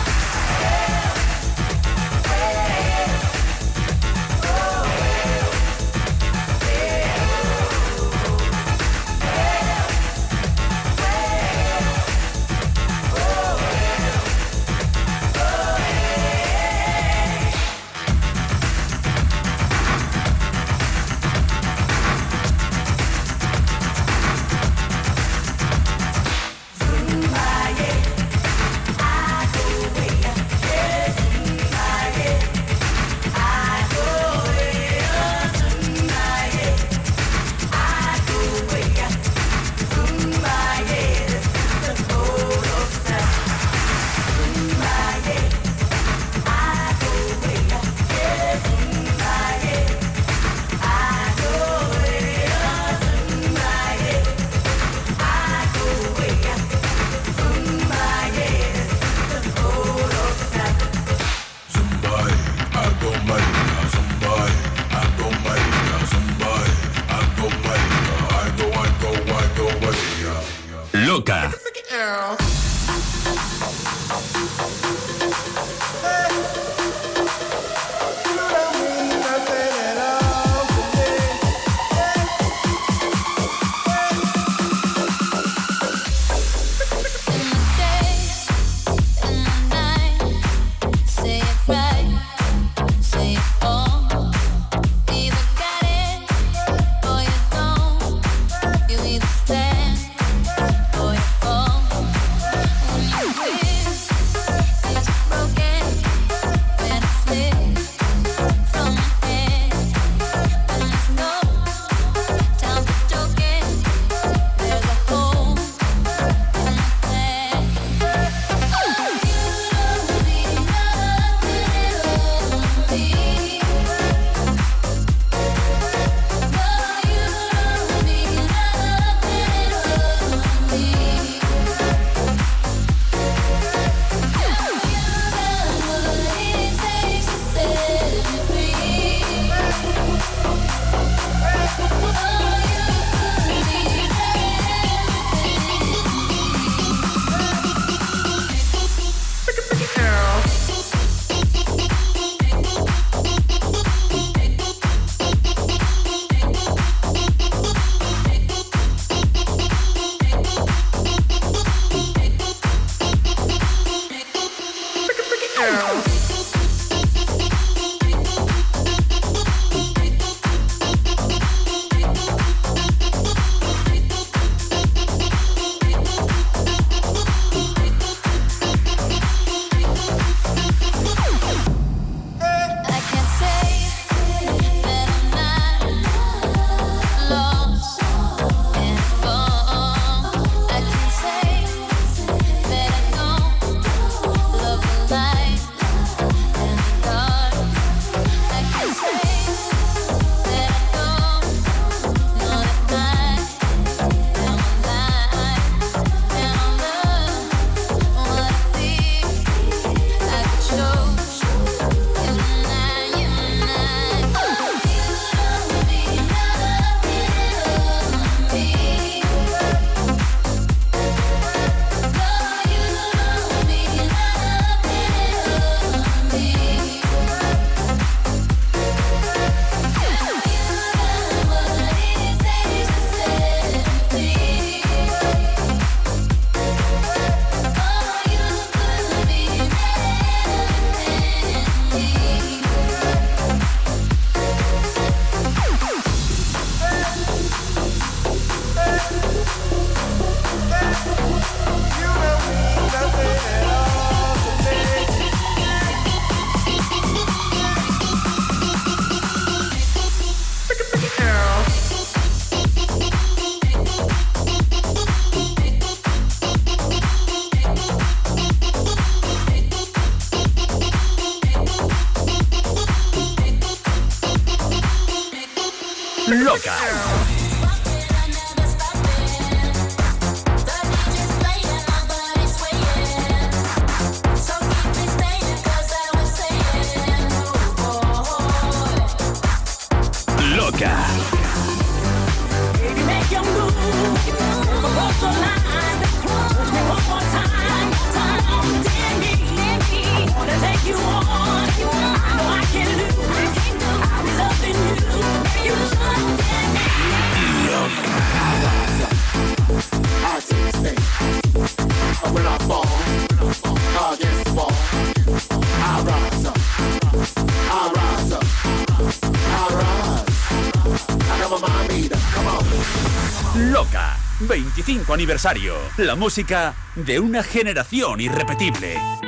25 324.94 325.12
aniversario. 325.12 325.74
La 325.96 326.14
música 326.14 326.74
de 326.94 327.18
una 327.18 327.42
generación 327.42 328.20
irrepetible. 328.20 329.23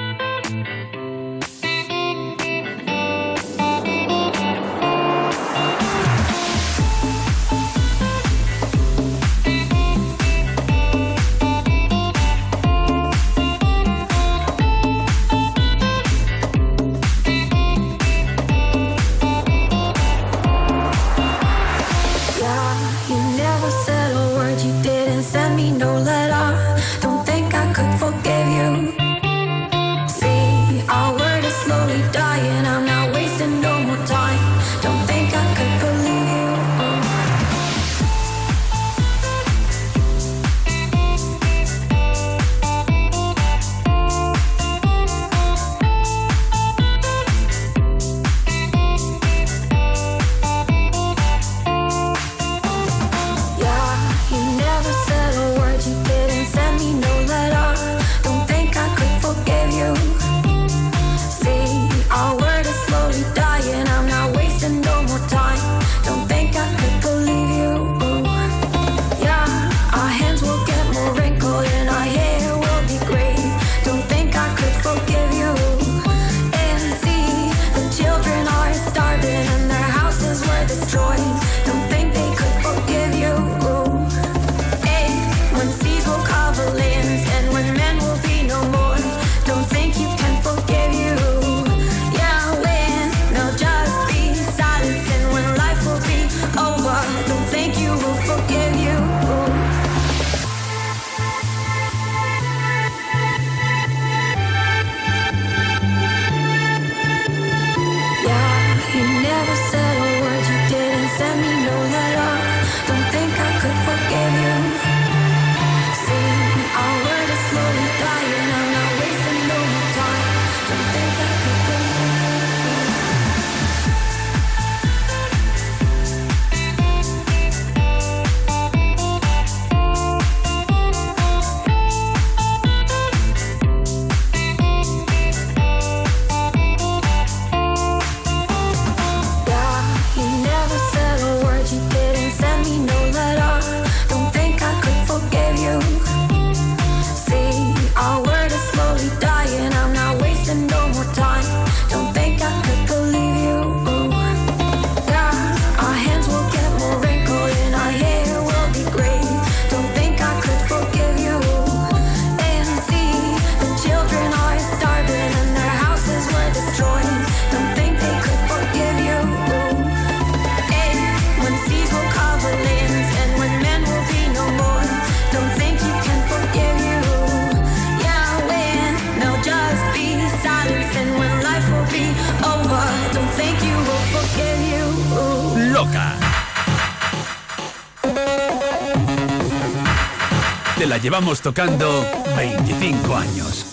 llevamos 191.06 191.40
tocando 191.40 192.04
25 192.36 193.14
años. 193.14 193.65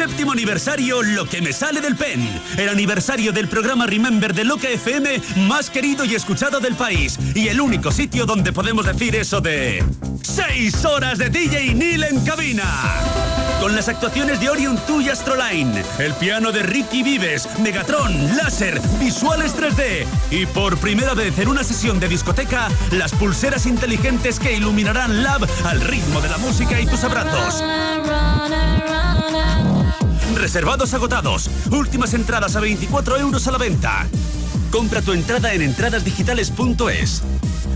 Séptimo 0.00 0.32
aniversario 0.32 1.02
Lo 1.02 1.26
que 1.26 1.42
me 1.42 1.52
sale 1.52 1.82
del 1.82 1.94
pen. 1.94 2.26
El 2.56 2.70
aniversario 2.70 3.32
del 3.32 3.48
programa 3.48 3.86
Remember 3.86 4.32
de 4.32 4.44
Loca 4.44 4.66
FM 4.66 5.20
más 5.46 5.68
querido 5.68 6.06
y 6.06 6.14
escuchado 6.14 6.58
del 6.58 6.74
país. 6.74 7.18
Y 7.34 7.48
el 7.48 7.60
único 7.60 7.92
sitio 7.92 8.24
donde 8.24 8.50
podemos 8.50 8.86
decir 8.86 9.14
eso 9.14 9.42
de... 9.42 9.84
¡Seis 10.22 10.86
horas 10.86 11.18
de 11.18 11.28
DJ 11.28 11.74
Neil 11.74 12.02
en 12.04 12.24
cabina! 12.24 12.64
Con 13.60 13.76
las 13.76 13.90
actuaciones 13.90 14.40
de 14.40 14.48
Orion 14.48 14.80
2 14.88 15.04
y 15.04 15.10
Astroline, 15.10 15.84
el 15.98 16.14
piano 16.14 16.50
de 16.50 16.62
Ricky 16.62 17.02
Vives, 17.02 17.46
Megatron, 17.58 18.38
láser, 18.38 18.80
visuales 18.98 19.54
3D 19.54 20.06
y 20.30 20.46
por 20.46 20.78
primera 20.78 21.12
vez 21.12 21.38
en 21.38 21.48
una 21.48 21.62
sesión 21.62 22.00
de 22.00 22.08
discoteca, 22.08 22.68
las 22.90 23.12
pulseras 23.12 23.66
inteligentes 23.66 24.40
que 24.40 24.54
iluminarán 24.54 25.22
Lab 25.22 25.46
al 25.64 25.82
ritmo 25.82 26.22
de 26.22 26.30
la 26.30 26.38
música 26.38 26.80
y 26.80 26.86
tus 26.86 27.04
abrazos. 27.04 27.62
Reservados 30.40 30.94
agotados. 30.94 31.50
Últimas 31.70 32.14
entradas 32.14 32.56
a 32.56 32.60
24 32.60 33.18
euros 33.18 33.46
a 33.46 33.52
la 33.52 33.58
venta. 33.58 34.06
Compra 34.70 35.02
tu 35.02 35.12
entrada 35.12 35.52
en 35.52 35.60
entradasdigitales.es. 35.60 37.22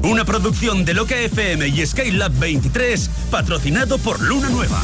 Una 0.02 0.24
producción 0.24 0.84
de 0.86 0.94
Loca 0.94 1.14
FM 1.14 1.68
y 1.68 1.86
Skylab 1.86 2.32
23, 2.32 3.10
patrocinado 3.30 3.98
por 3.98 4.18
Luna 4.20 4.48
Nueva. 4.48 4.80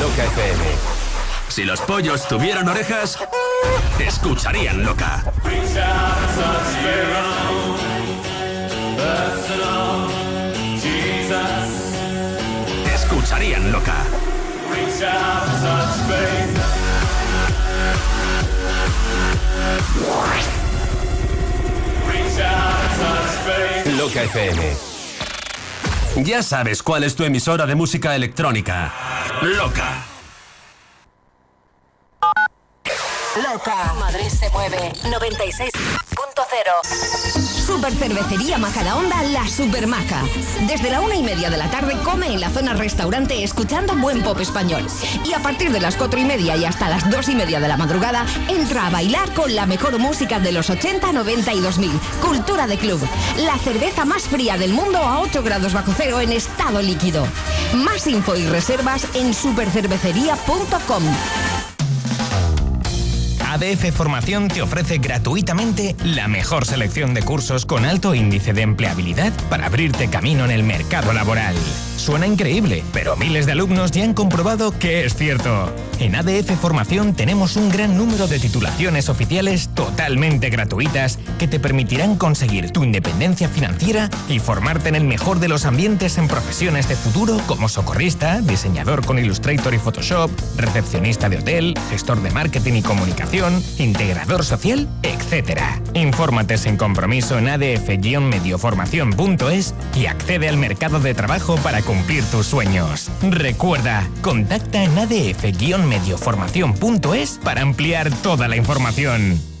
Loca 0.00 0.24
FM. 0.24 0.64
Si 1.48 1.64
los 1.64 1.80
pollos 1.80 2.28
tuvieran 2.28 2.68
orejas, 2.68 3.18
te 3.98 4.06
escucharían 4.06 4.84
loca. 4.84 5.24
Te 12.84 12.94
escucharían 12.94 13.72
loca. 13.72 14.05
Loca 23.98 24.22
FM. 24.22 24.76
Ya 26.16 26.42
sabes 26.42 26.82
cuál 26.82 27.04
es 27.04 27.14
tu 27.14 27.24
emisora 27.24 27.66
de 27.66 27.74
música 27.74 28.16
electrónica. 28.16 28.90
Loca. 29.42 30.02
Loca. 33.52 33.92
Madrid 33.98 34.28
se 34.28 34.48
mueve. 34.50 34.92
96.0. 35.02 37.15
Super 37.86 38.08
Cervecería 38.08 38.58
Majadahonda 38.58 39.22
La 39.22 39.46
Supermaca. 39.46 40.24
Desde 40.66 40.90
la 40.90 41.00
una 41.00 41.14
y 41.14 41.22
media 41.22 41.50
de 41.50 41.56
la 41.56 41.70
tarde 41.70 41.96
come 42.02 42.26
en 42.26 42.40
la 42.40 42.50
zona 42.50 42.74
restaurante 42.74 43.44
escuchando 43.44 43.94
buen 43.94 44.24
pop 44.24 44.40
español. 44.40 44.84
Y 45.24 45.32
a 45.34 45.38
partir 45.38 45.70
de 45.70 45.78
las 45.78 45.94
cuatro 45.94 46.18
y 46.18 46.24
media 46.24 46.56
y 46.56 46.64
hasta 46.64 46.88
las 46.88 47.08
dos 47.08 47.28
y 47.28 47.36
media 47.36 47.60
de 47.60 47.68
la 47.68 47.76
madrugada 47.76 48.26
entra 48.48 48.88
a 48.88 48.90
bailar 48.90 49.32
con 49.34 49.54
la 49.54 49.66
mejor 49.66 50.00
música 50.00 50.40
de 50.40 50.50
los 50.50 50.68
80, 50.68 51.12
90 51.12 51.54
y 51.54 51.60
2000. 51.60 51.92
Cultura 52.20 52.66
de 52.66 52.76
club. 52.76 53.00
La 53.44 53.56
cerveza 53.58 54.04
más 54.04 54.24
fría 54.24 54.58
del 54.58 54.72
mundo 54.72 54.98
a 54.98 55.20
8 55.20 55.44
grados 55.44 55.72
bajo 55.72 55.92
cero 55.96 56.20
en 56.20 56.32
estado 56.32 56.82
líquido. 56.82 57.24
Más 57.72 58.08
info 58.08 58.34
y 58.34 58.46
reservas 58.46 59.06
en 59.14 59.32
supercervecería.com. 59.32 61.04
ADF 63.56 63.90
Formación 63.92 64.48
te 64.48 64.60
ofrece 64.60 64.98
gratuitamente 64.98 65.96
la 66.04 66.28
mejor 66.28 66.66
selección 66.66 67.14
de 67.14 67.22
cursos 67.22 67.64
con 67.64 67.86
alto 67.86 68.14
índice 68.14 68.52
de 68.52 68.60
empleabilidad 68.60 69.32
para 69.48 69.64
abrirte 69.64 70.10
camino 70.10 70.44
en 70.44 70.50
el 70.50 70.62
mercado 70.62 71.14
laboral. 71.14 71.54
Suena 71.96 72.26
increíble, 72.26 72.84
pero 72.92 73.16
miles 73.16 73.46
de 73.46 73.52
alumnos 73.52 73.90
ya 73.90 74.04
han 74.04 74.12
comprobado 74.14 74.78
que 74.78 75.04
es 75.04 75.16
cierto. 75.16 75.72
En 75.98 76.14
ADF 76.14 76.54
Formación 76.60 77.14
tenemos 77.14 77.56
un 77.56 77.70
gran 77.70 77.96
número 77.96 78.28
de 78.28 78.38
titulaciones 78.38 79.08
oficiales 79.08 79.70
totalmente 79.74 80.50
gratuitas 80.50 81.18
que 81.38 81.48
te 81.48 81.58
permitirán 81.58 82.16
conseguir 82.16 82.70
tu 82.70 82.84
independencia 82.84 83.48
financiera 83.48 84.10
y 84.28 84.38
formarte 84.38 84.90
en 84.90 84.94
el 84.94 85.04
mejor 85.04 85.40
de 85.40 85.48
los 85.48 85.64
ambientes 85.64 86.18
en 86.18 86.28
profesiones 86.28 86.86
de 86.88 86.96
futuro 86.96 87.40
como 87.46 87.66
socorrista, 87.68 88.42
diseñador 88.42 89.06
con 89.06 89.18
Illustrator 89.18 89.72
y 89.72 89.78
Photoshop, 89.78 90.30
recepcionista 90.58 91.30
de 91.30 91.38
hotel, 91.38 91.72
gestor 91.90 92.20
de 92.20 92.30
marketing 92.30 92.74
y 92.74 92.82
comunicación, 92.82 93.64
integrador 93.78 94.44
social, 94.44 94.86
etc. 95.02 95.62
Infórmate 95.94 96.58
sin 96.58 96.76
compromiso 96.76 97.38
en 97.38 97.48
adf-medioformación.es 97.48 99.74
y 99.94 100.04
accede 100.06 100.50
al 100.50 100.58
mercado 100.58 101.00
de 101.00 101.14
trabajo 101.14 101.56
para 101.56 101.80
cumplir 101.86 102.24
tus 102.24 102.46
sueños. 102.46 103.08
Recuerda, 103.22 104.06
contacta 104.20 104.82
en 104.82 104.98
adf-medioformación.es 104.98 107.40
para 107.42 107.62
ampliar 107.62 108.10
toda 108.22 108.48
la 108.48 108.56
información. 108.56 109.55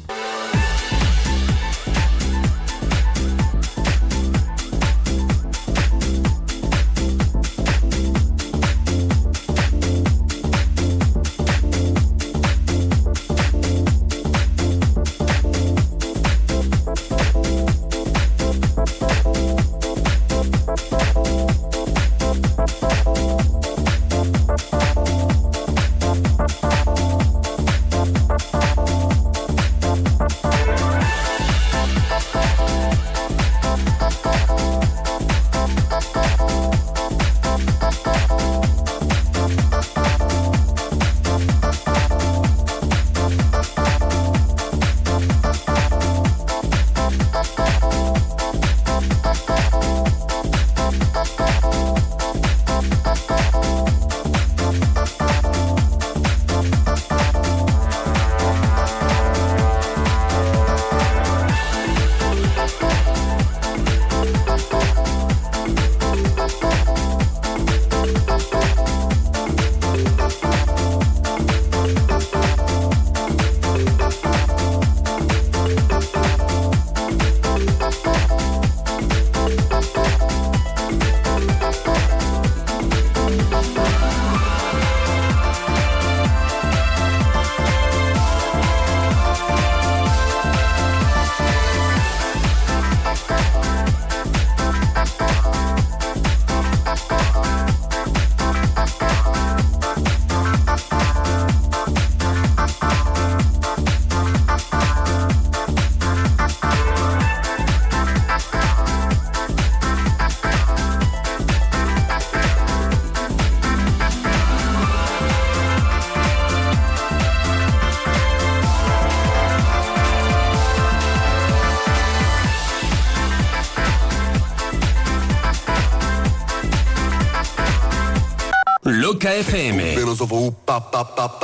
FM. 129.34 129.94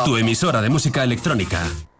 Tu 0.04 0.16
emisora 0.16 0.60
de 0.60 0.68
música 0.68 1.02
electrónica. 1.02 1.91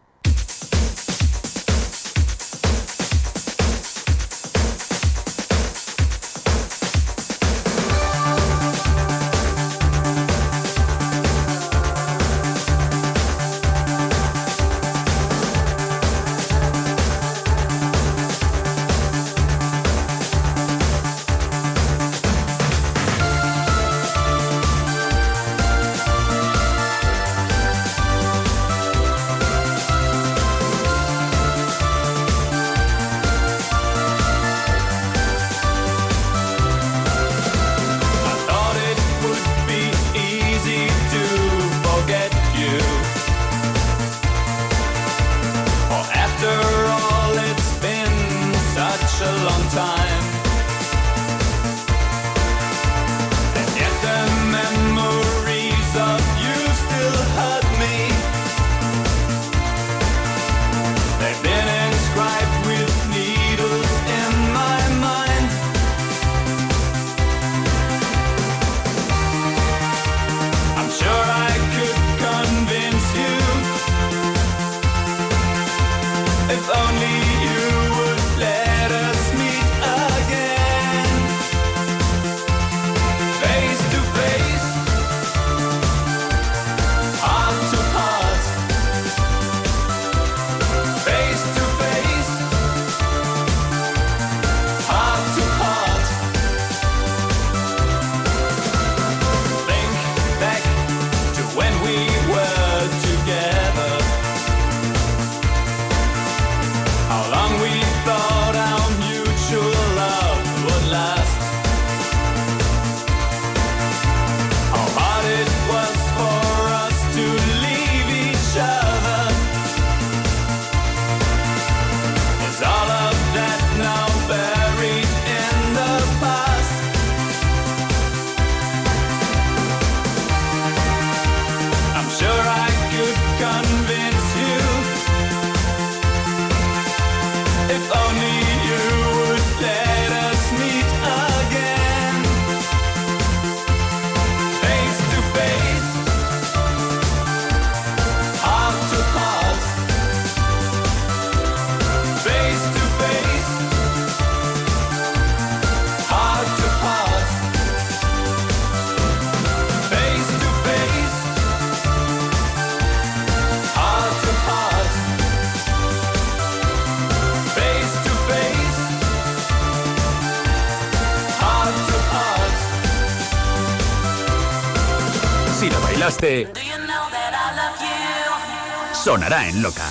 En 179.41 179.62
Loca. 179.62 179.89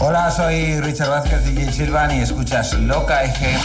Hola, 0.00 0.32
soy 0.32 0.80
Richard 0.80 1.10
Vázquez 1.10 1.46
y 1.46 1.56
Gil 1.56 1.72
Silvan 1.72 2.10
y 2.10 2.22
escuchas 2.22 2.72
Loca 2.74 3.22
FM. 3.22 3.60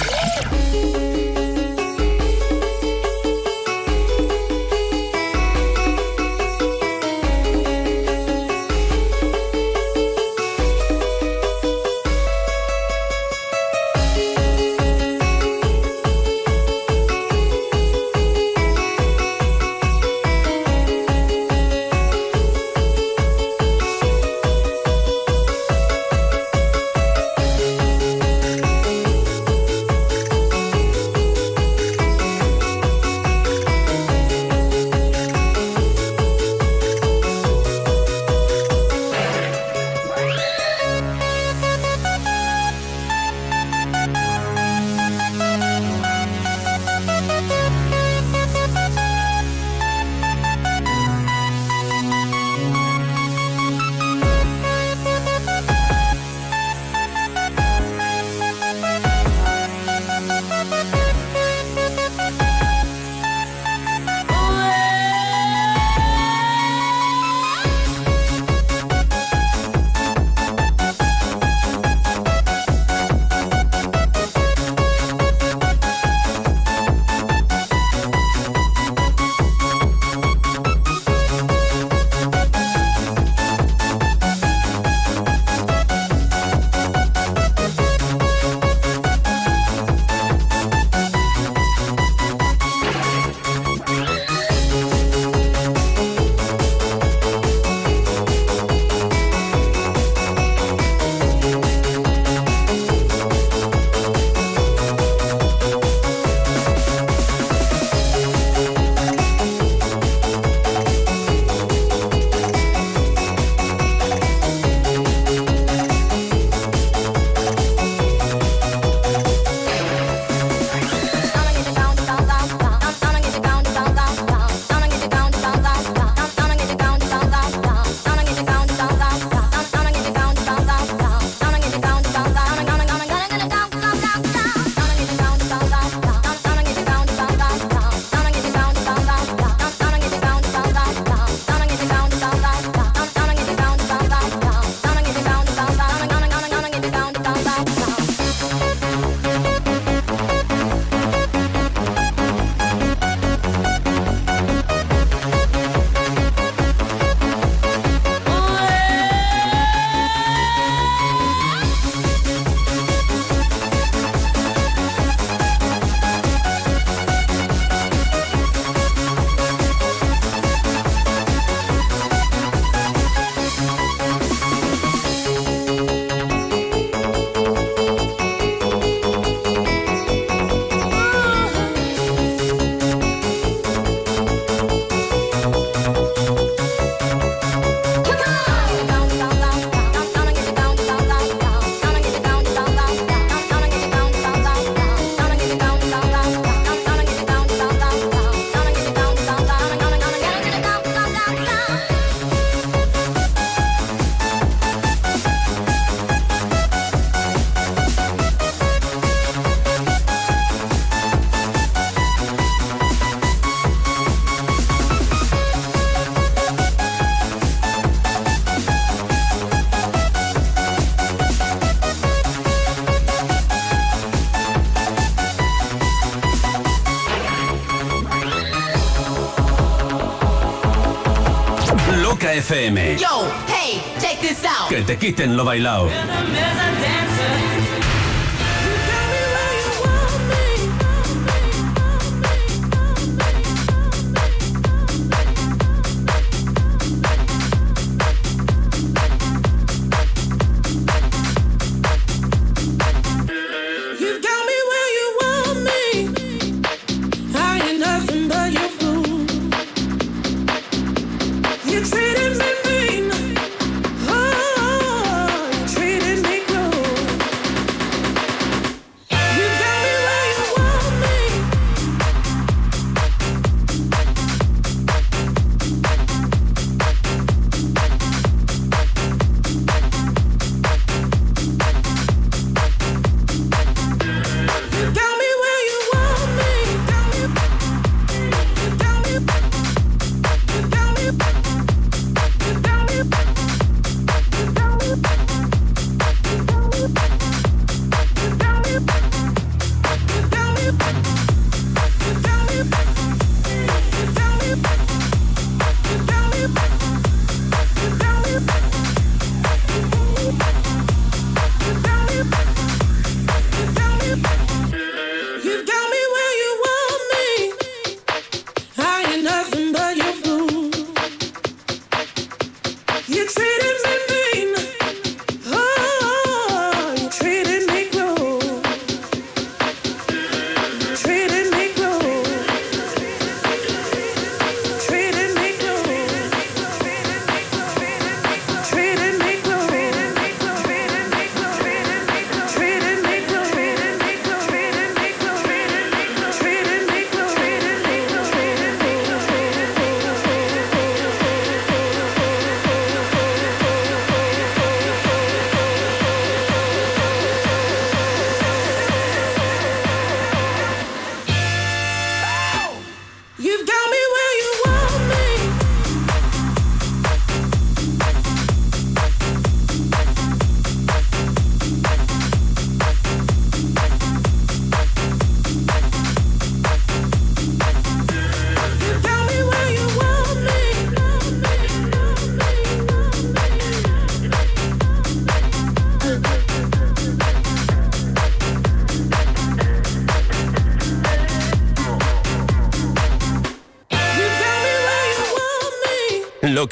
FM. 232.74 232.98
Yo, 233.00 233.28
hey, 233.48 233.82
check 234.00 234.20
this 234.20 234.44
out. 234.46 234.70
Que 234.70 234.82
te 234.82 234.98
quiten 234.98 235.38
lo 235.38 235.46
bailao. 235.46 235.90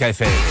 Me. 0.01 0.50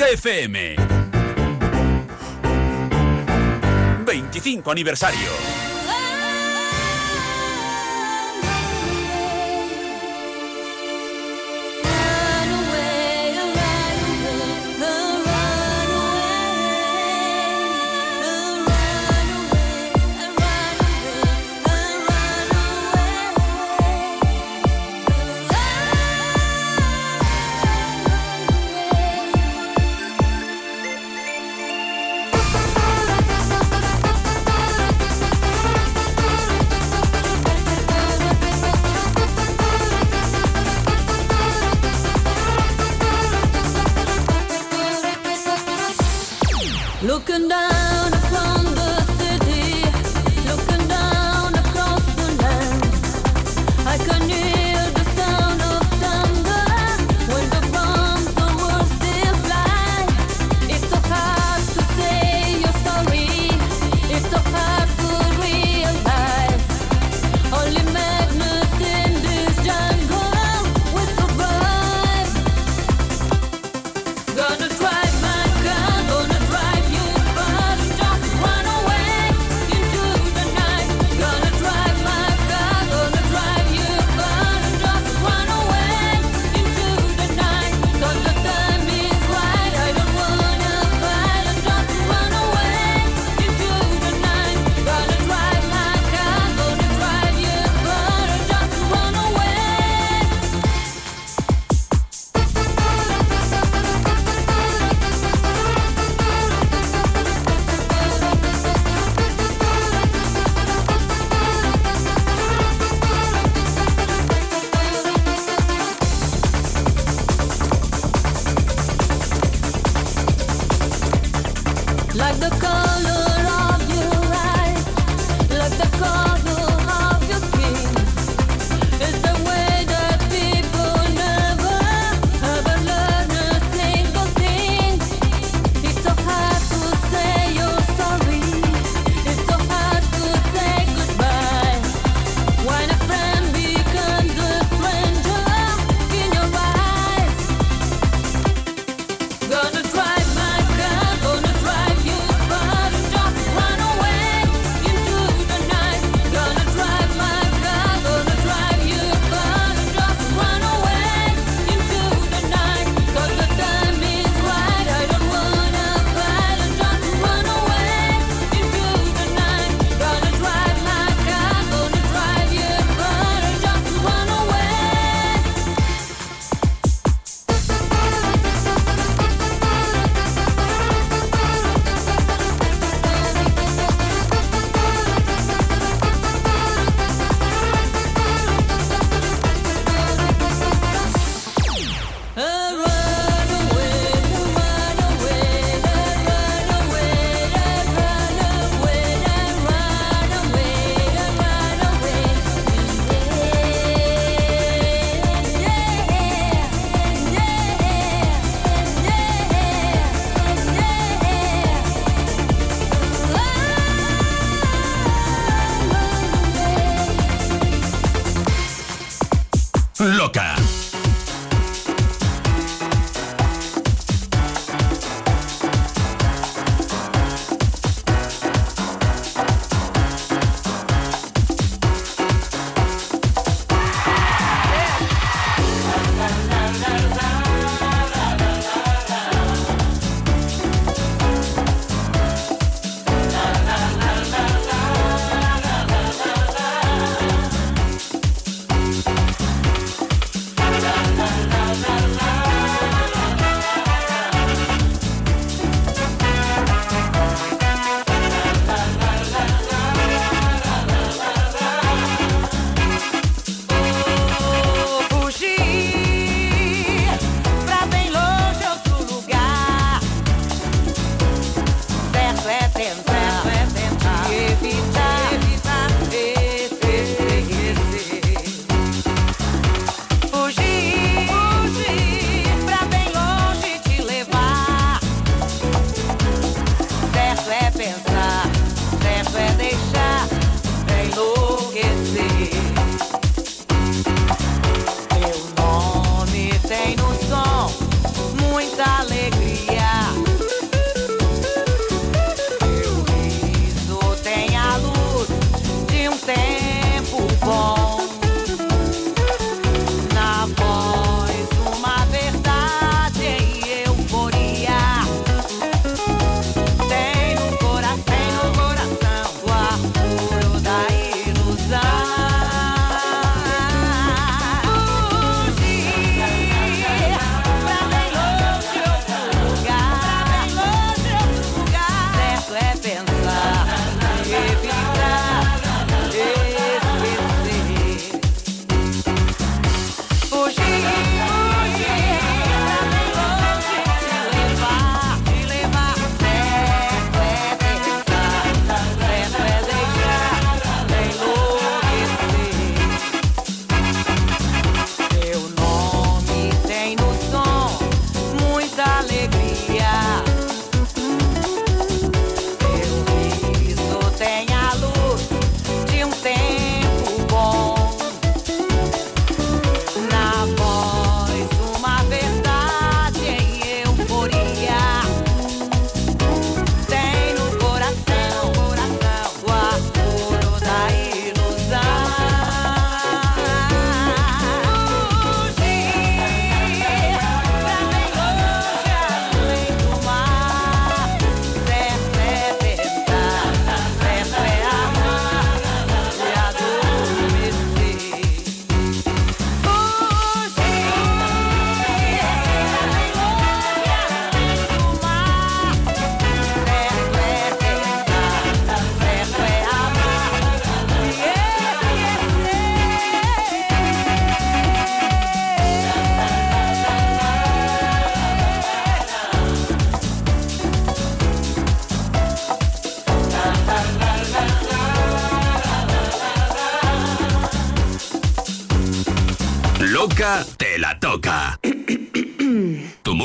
FM. 0.00 0.76
25 4.04 4.70
aniversario. 4.70 5.59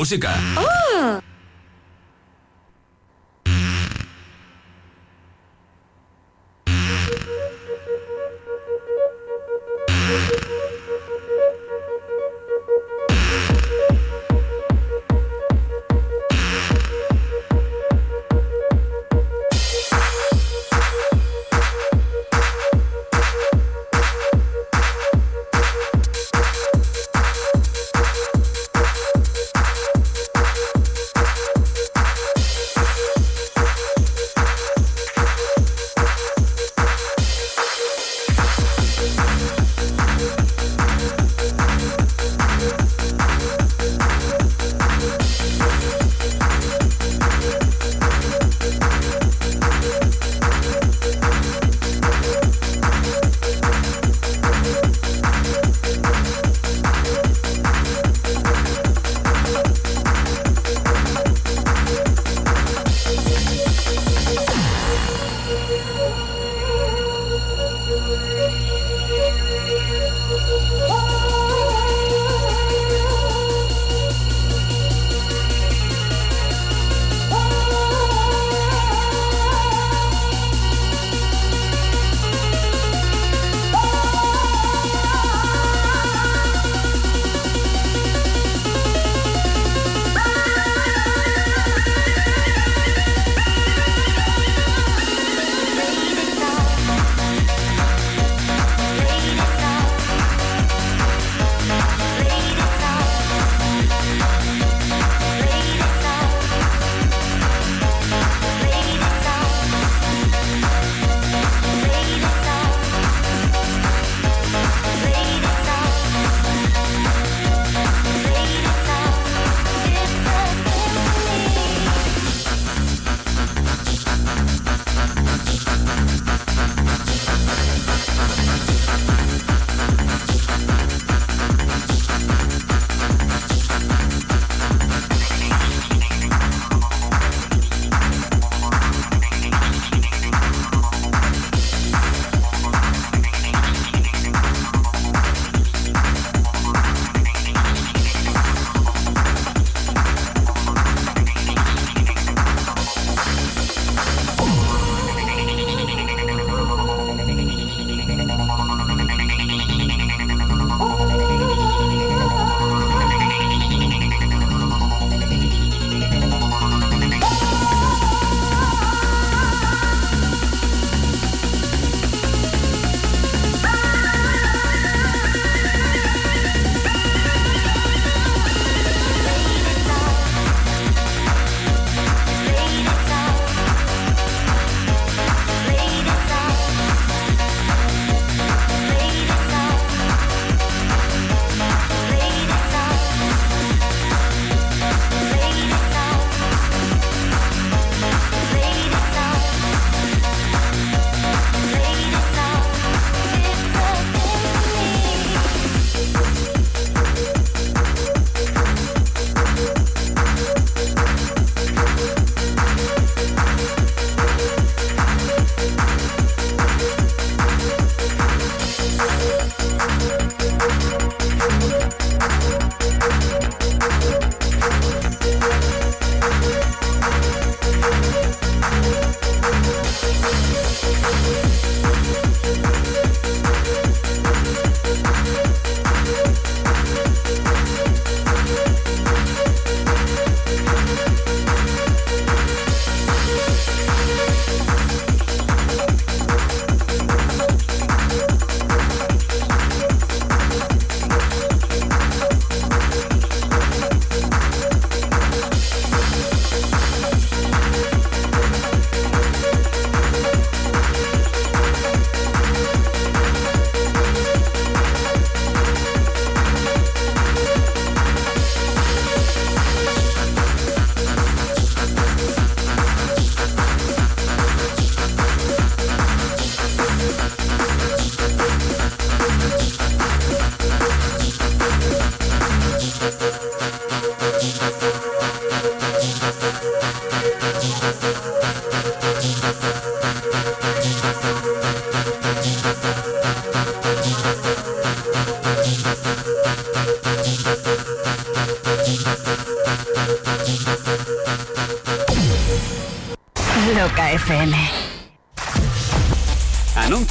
Música. 0.06 0.30
Oh. 0.56 1.25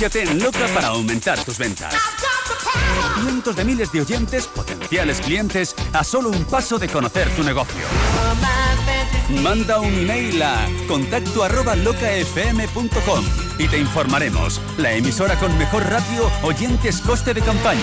Anúnciate 0.06 0.32
en 0.32 0.44
Loca 0.44 0.68
para 0.72 0.90
aumentar 0.90 1.44
tus 1.44 1.58
ventas. 1.58 1.92
Cientos 3.24 3.56
de 3.56 3.66
miles 3.66 3.92
de 3.92 4.02
oyentes, 4.02 4.46
potenciales 4.46 5.20
clientes, 5.20 5.76
a 5.94 6.04
solo 6.04 6.30
un 6.30 6.46
paso 6.46 6.78
de 6.78 6.88
conocer 6.88 7.28
tu 7.36 7.44
negocio. 7.44 7.84
Manda 9.42 9.80
un 9.80 9.92
email 9.92 10.44
a 10.44 10.68
contacto 10.88 11.44
arroba 11.44 11.76
locafm.com 11.76 13.26
y 13.58 13.68
te 13.68 13.80
informaremos. 13.80 14.62
La 14.78 14.94
emisora 14.94 15.40
con 15.40 15.58
mejor 15.58 15.84
ratio, 15.90 16.30
oyentes, 16.44 17.02
coste 17.02 17.34
de 17.34 17.42
campaña. 17.42 17.82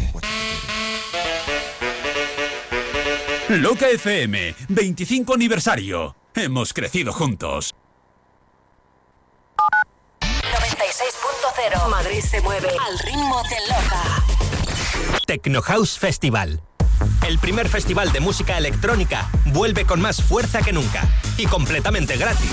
Loca 3.50 3.88
FM, 3.88 4.54
25 4.68 5.34
aniversario. 5.34 6.16
Hemos 6.34 6.72
crecido 6.72 7.12
juntos. 7.12 7.74
96.0 10.20 11.90
Madrid 11.90 12.20
se 12.20 12.40
mueve 12.40 12.68
al 12.68 12.98
ritmo 12.98 13.42
de 13.42 13.56
Loca. 13.68 14.24
Techno 15.26 15.60
House 15.62 15.98
Festival. 15.98 16.62
El 17.26 17.38
primer 17.38 17.68
festival 17.68 18.12
de 18.12 18.20
música 18.20 18.56
electrónica 18.56 19.28
vuelve 19.46 19.84
con 19.84 20.00
más 20.00 20.22
fuerza 20.22 20.62
que 20.62 20.72
nunca 20.72 21.08
completamente 21.46 22.16
gratis. 22.16 22.50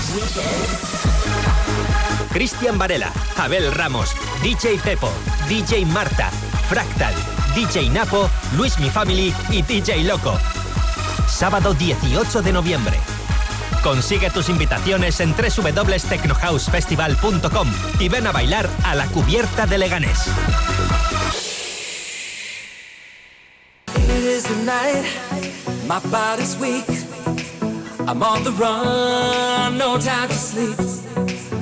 Cristian 2.32 2.78
Varela, 2.78 3.12
Abel 3.36 3.74
Ramos, 3.74 4.14
DJ 4.42 4.78
Pepo, 4.78 5.12
DJ 5.48 5.84
Marta, 5.86 6.30
Fractal, 6.68 7.12
DJ 7.54 7.90
Napo, 7.90 8.30
Luis 8.56 8.78
Mi 8.78 8.88
Family 8.90 9.34
y 9.50 9.62
DJ 9.62 10.04
Loco. 10.04 10.38
Sábado 11.28 11.74
18 11.74 12.42
de 12.42 12.52
noviembre. 12.52 12.96
Consigue 13.82 14.30
tus 14.30 14.48
invitaciones 14.48 15.18
en 15.20 15.34
www.technohousefestival.com 15.34 17.68
y 17.98 18.08
ven 18.08 18.26
a 18.26 18.32
bailar 18.32 18.68
a 18.84 18.94
la 18.94 19.06
cubierta 19.06 19.66
de 19.66 19.78
Leganés. 19.78 20.26
I'm 28.08 28.22
on 28.22 28.44
the 28.44 28.52
run, 28.52 29.78
no 29.78 29.98
time 29.98 30.28
to 30.28 30.34
sleep. 30.34 30.78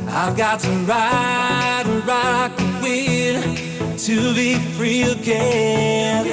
I've 0.08 0.36
got 0.36 0.60
to 0.60 0.70
ride 0.86 1.84
and 1.86 2.06
rock 2.06 2.56
the 2.56 2.64
wheel 2.82 3.42
to 3.98 4.34
be 4.34 4.54
free 4.76 5.02
again. 5.02 6.26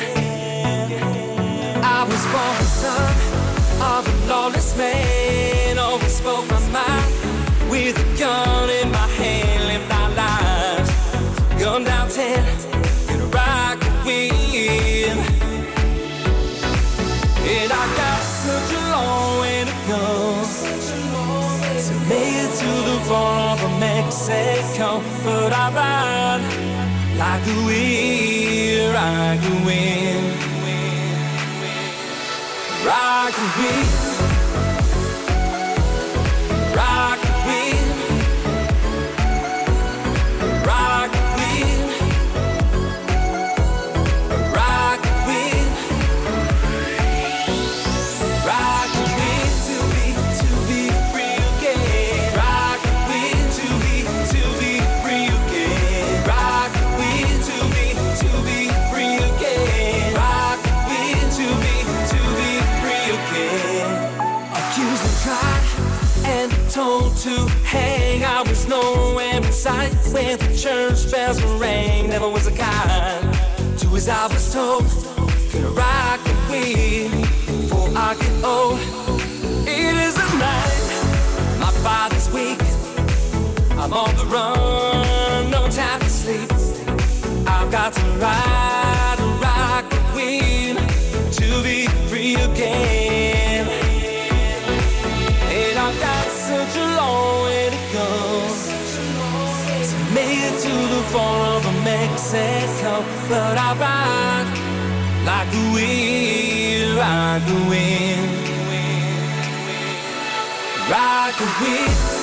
I 1.84 2.04
was 2.04 2.24
born 2.32 2.56
the 2.58 2.64
son 2.64 3.14
of 3.82 4.08
a 4.08 4.28
lawless 4.28 4.78
man, 4.78 5.78
always 5.80 6.16
spoke 6.16 6.48
my 6.50 6.60
mind 6.70 7.70
with 7.70 7.98
a 7.98 8.20
gun 8.20 8.70
in 8.70 8.92
my 8.92 9.08
hand, 9.20 9.68
lived 9.68 9.92
our 9.92 10.10
lives. 10.16 10.92
Gun 11.62 11.84
down 11.84 12.10
ten, 12.10 12.44
gonna 13.08 13.26
rock 13.26 13.80
the 13.80 13.92
wheel. 14.06 15.35
It 23.06 23.12
to 23.12 23.12
the 23.12 23.14
border 23.14 23.66
of 23.66 23.80
Mexico. 23.80 25.02
But 25.24 25.54
I 25.54 25.70
ride 25.74 26.42
like 27.18 27.48
a 27.48 27.58
wheel, 27.66 28.94
like 28.94 29.44
a 29.44 29.66
wind, 29.66 30.38
rock 32.86 33.34
the 33.34 33.48
wheel, 33.58 33.95
nowhere 69.66 69.84
in 69.84 69.92
sight 69.92 70.14
when 70.14 70.38
the 70.38 70.58
church 70.58 71.12
bells 71.12 71.42
rang. 71.60 72.10
Never 72.10 72.30
was 72.30 72.48
a 72.48 72.52
kind 72.52 73.34
to 73.80 73.88
his 73.90 74.08
was 74.08 74.54
told. 74.54 74.84
Gonna 75.52 75.70
rock 75.70 76.24
the 76.24 76.34
wheel 76.50 77.12
before 77.12 77.90
I 77.96 78.16
get 78.16 78.44
old. 78.44 78.80
It 79.68 79.96
is 80.06 80.16
the 80.16 80.28
night, 80.38 81.60
my 81.60 81.72
body's 81.84 82.30
weak. 82.32 82.62
I'm 83.72 83.94
on 83.94 84.16
the 84.16 84.26
run, 84.26 85.52
no 85.52 85.68
time 85.70 86.00
to 86.00 86.10
sleep. 86.10 86.52
I've 87.48 87.72
got 87.72 87.94
to 87.94 88.06
ride 88.20 89.18
and 89.20 89.42
rock 89.42 89.90
the 89.90 90.02
wheel 90.16 90.76
to 91.40 91.64
be 91.64 91.88
free 92.10 92.36
again. 92.36 93.55
Border 101.16 101.68
of 101.70 101.84
Mexico. 101.84 102.94
But 103.30 103.58
I 103.58 103.70
ride 103.84 104.50
like 105.28 105.50
the 105.56 105.64
wind, 105.76 106.96
like 107.00 107.44
the 107.52 107.60
wind, 107.72 108.32
rock 110.92 111.34
the 111.40 111.48
wind, 111.62 112.15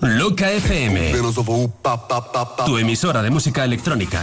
Loca 0.00 0.50
FM. 0.50 1.12
Tu 2.66 2.78
emisora 2.78 3.22
de 3.22 3.30
música 3.30 3.64
electrónica. 3.64 4.20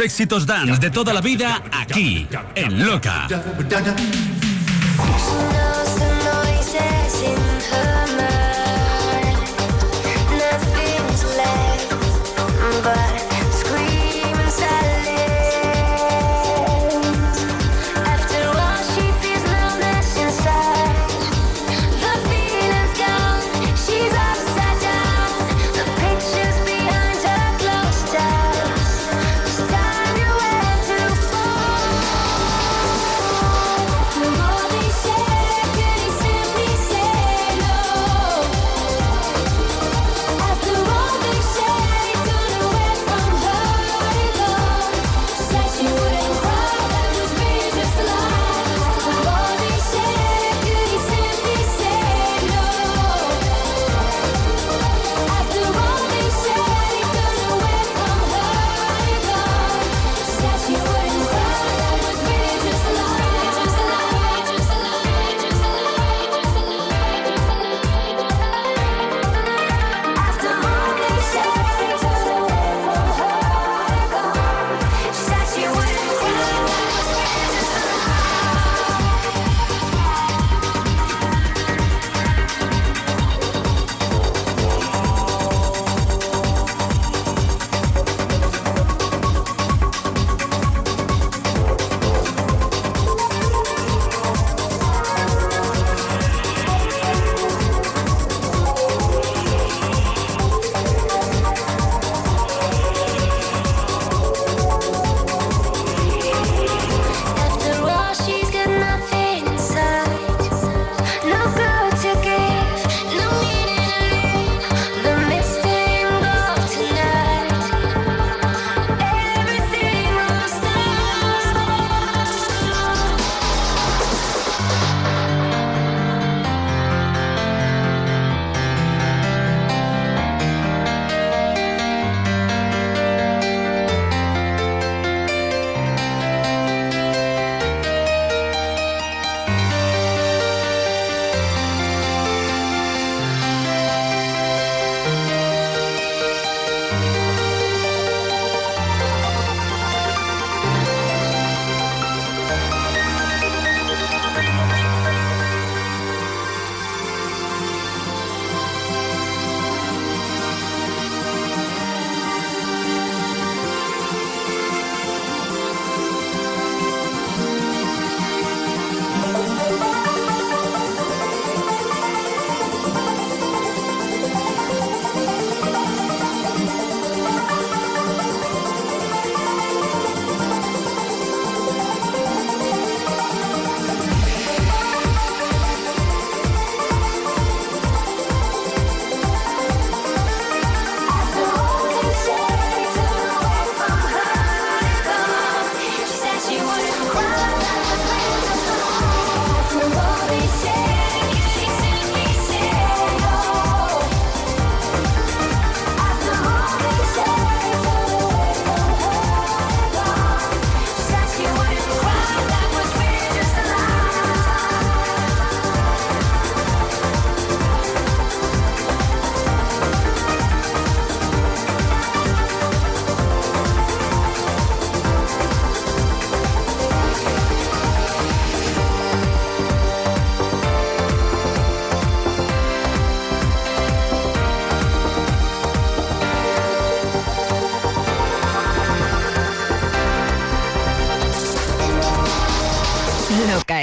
Éxitos 0.00 0.46
dance 0.46 0.78
de 0.78 0.90
toda 0.90 1.12
la 1.12 1.20
vida 1.20 1.62
aquí, 1.72 2.26
en 2.54 2.86
Loca. 2.86 3.26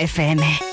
FM. 0.05 0.64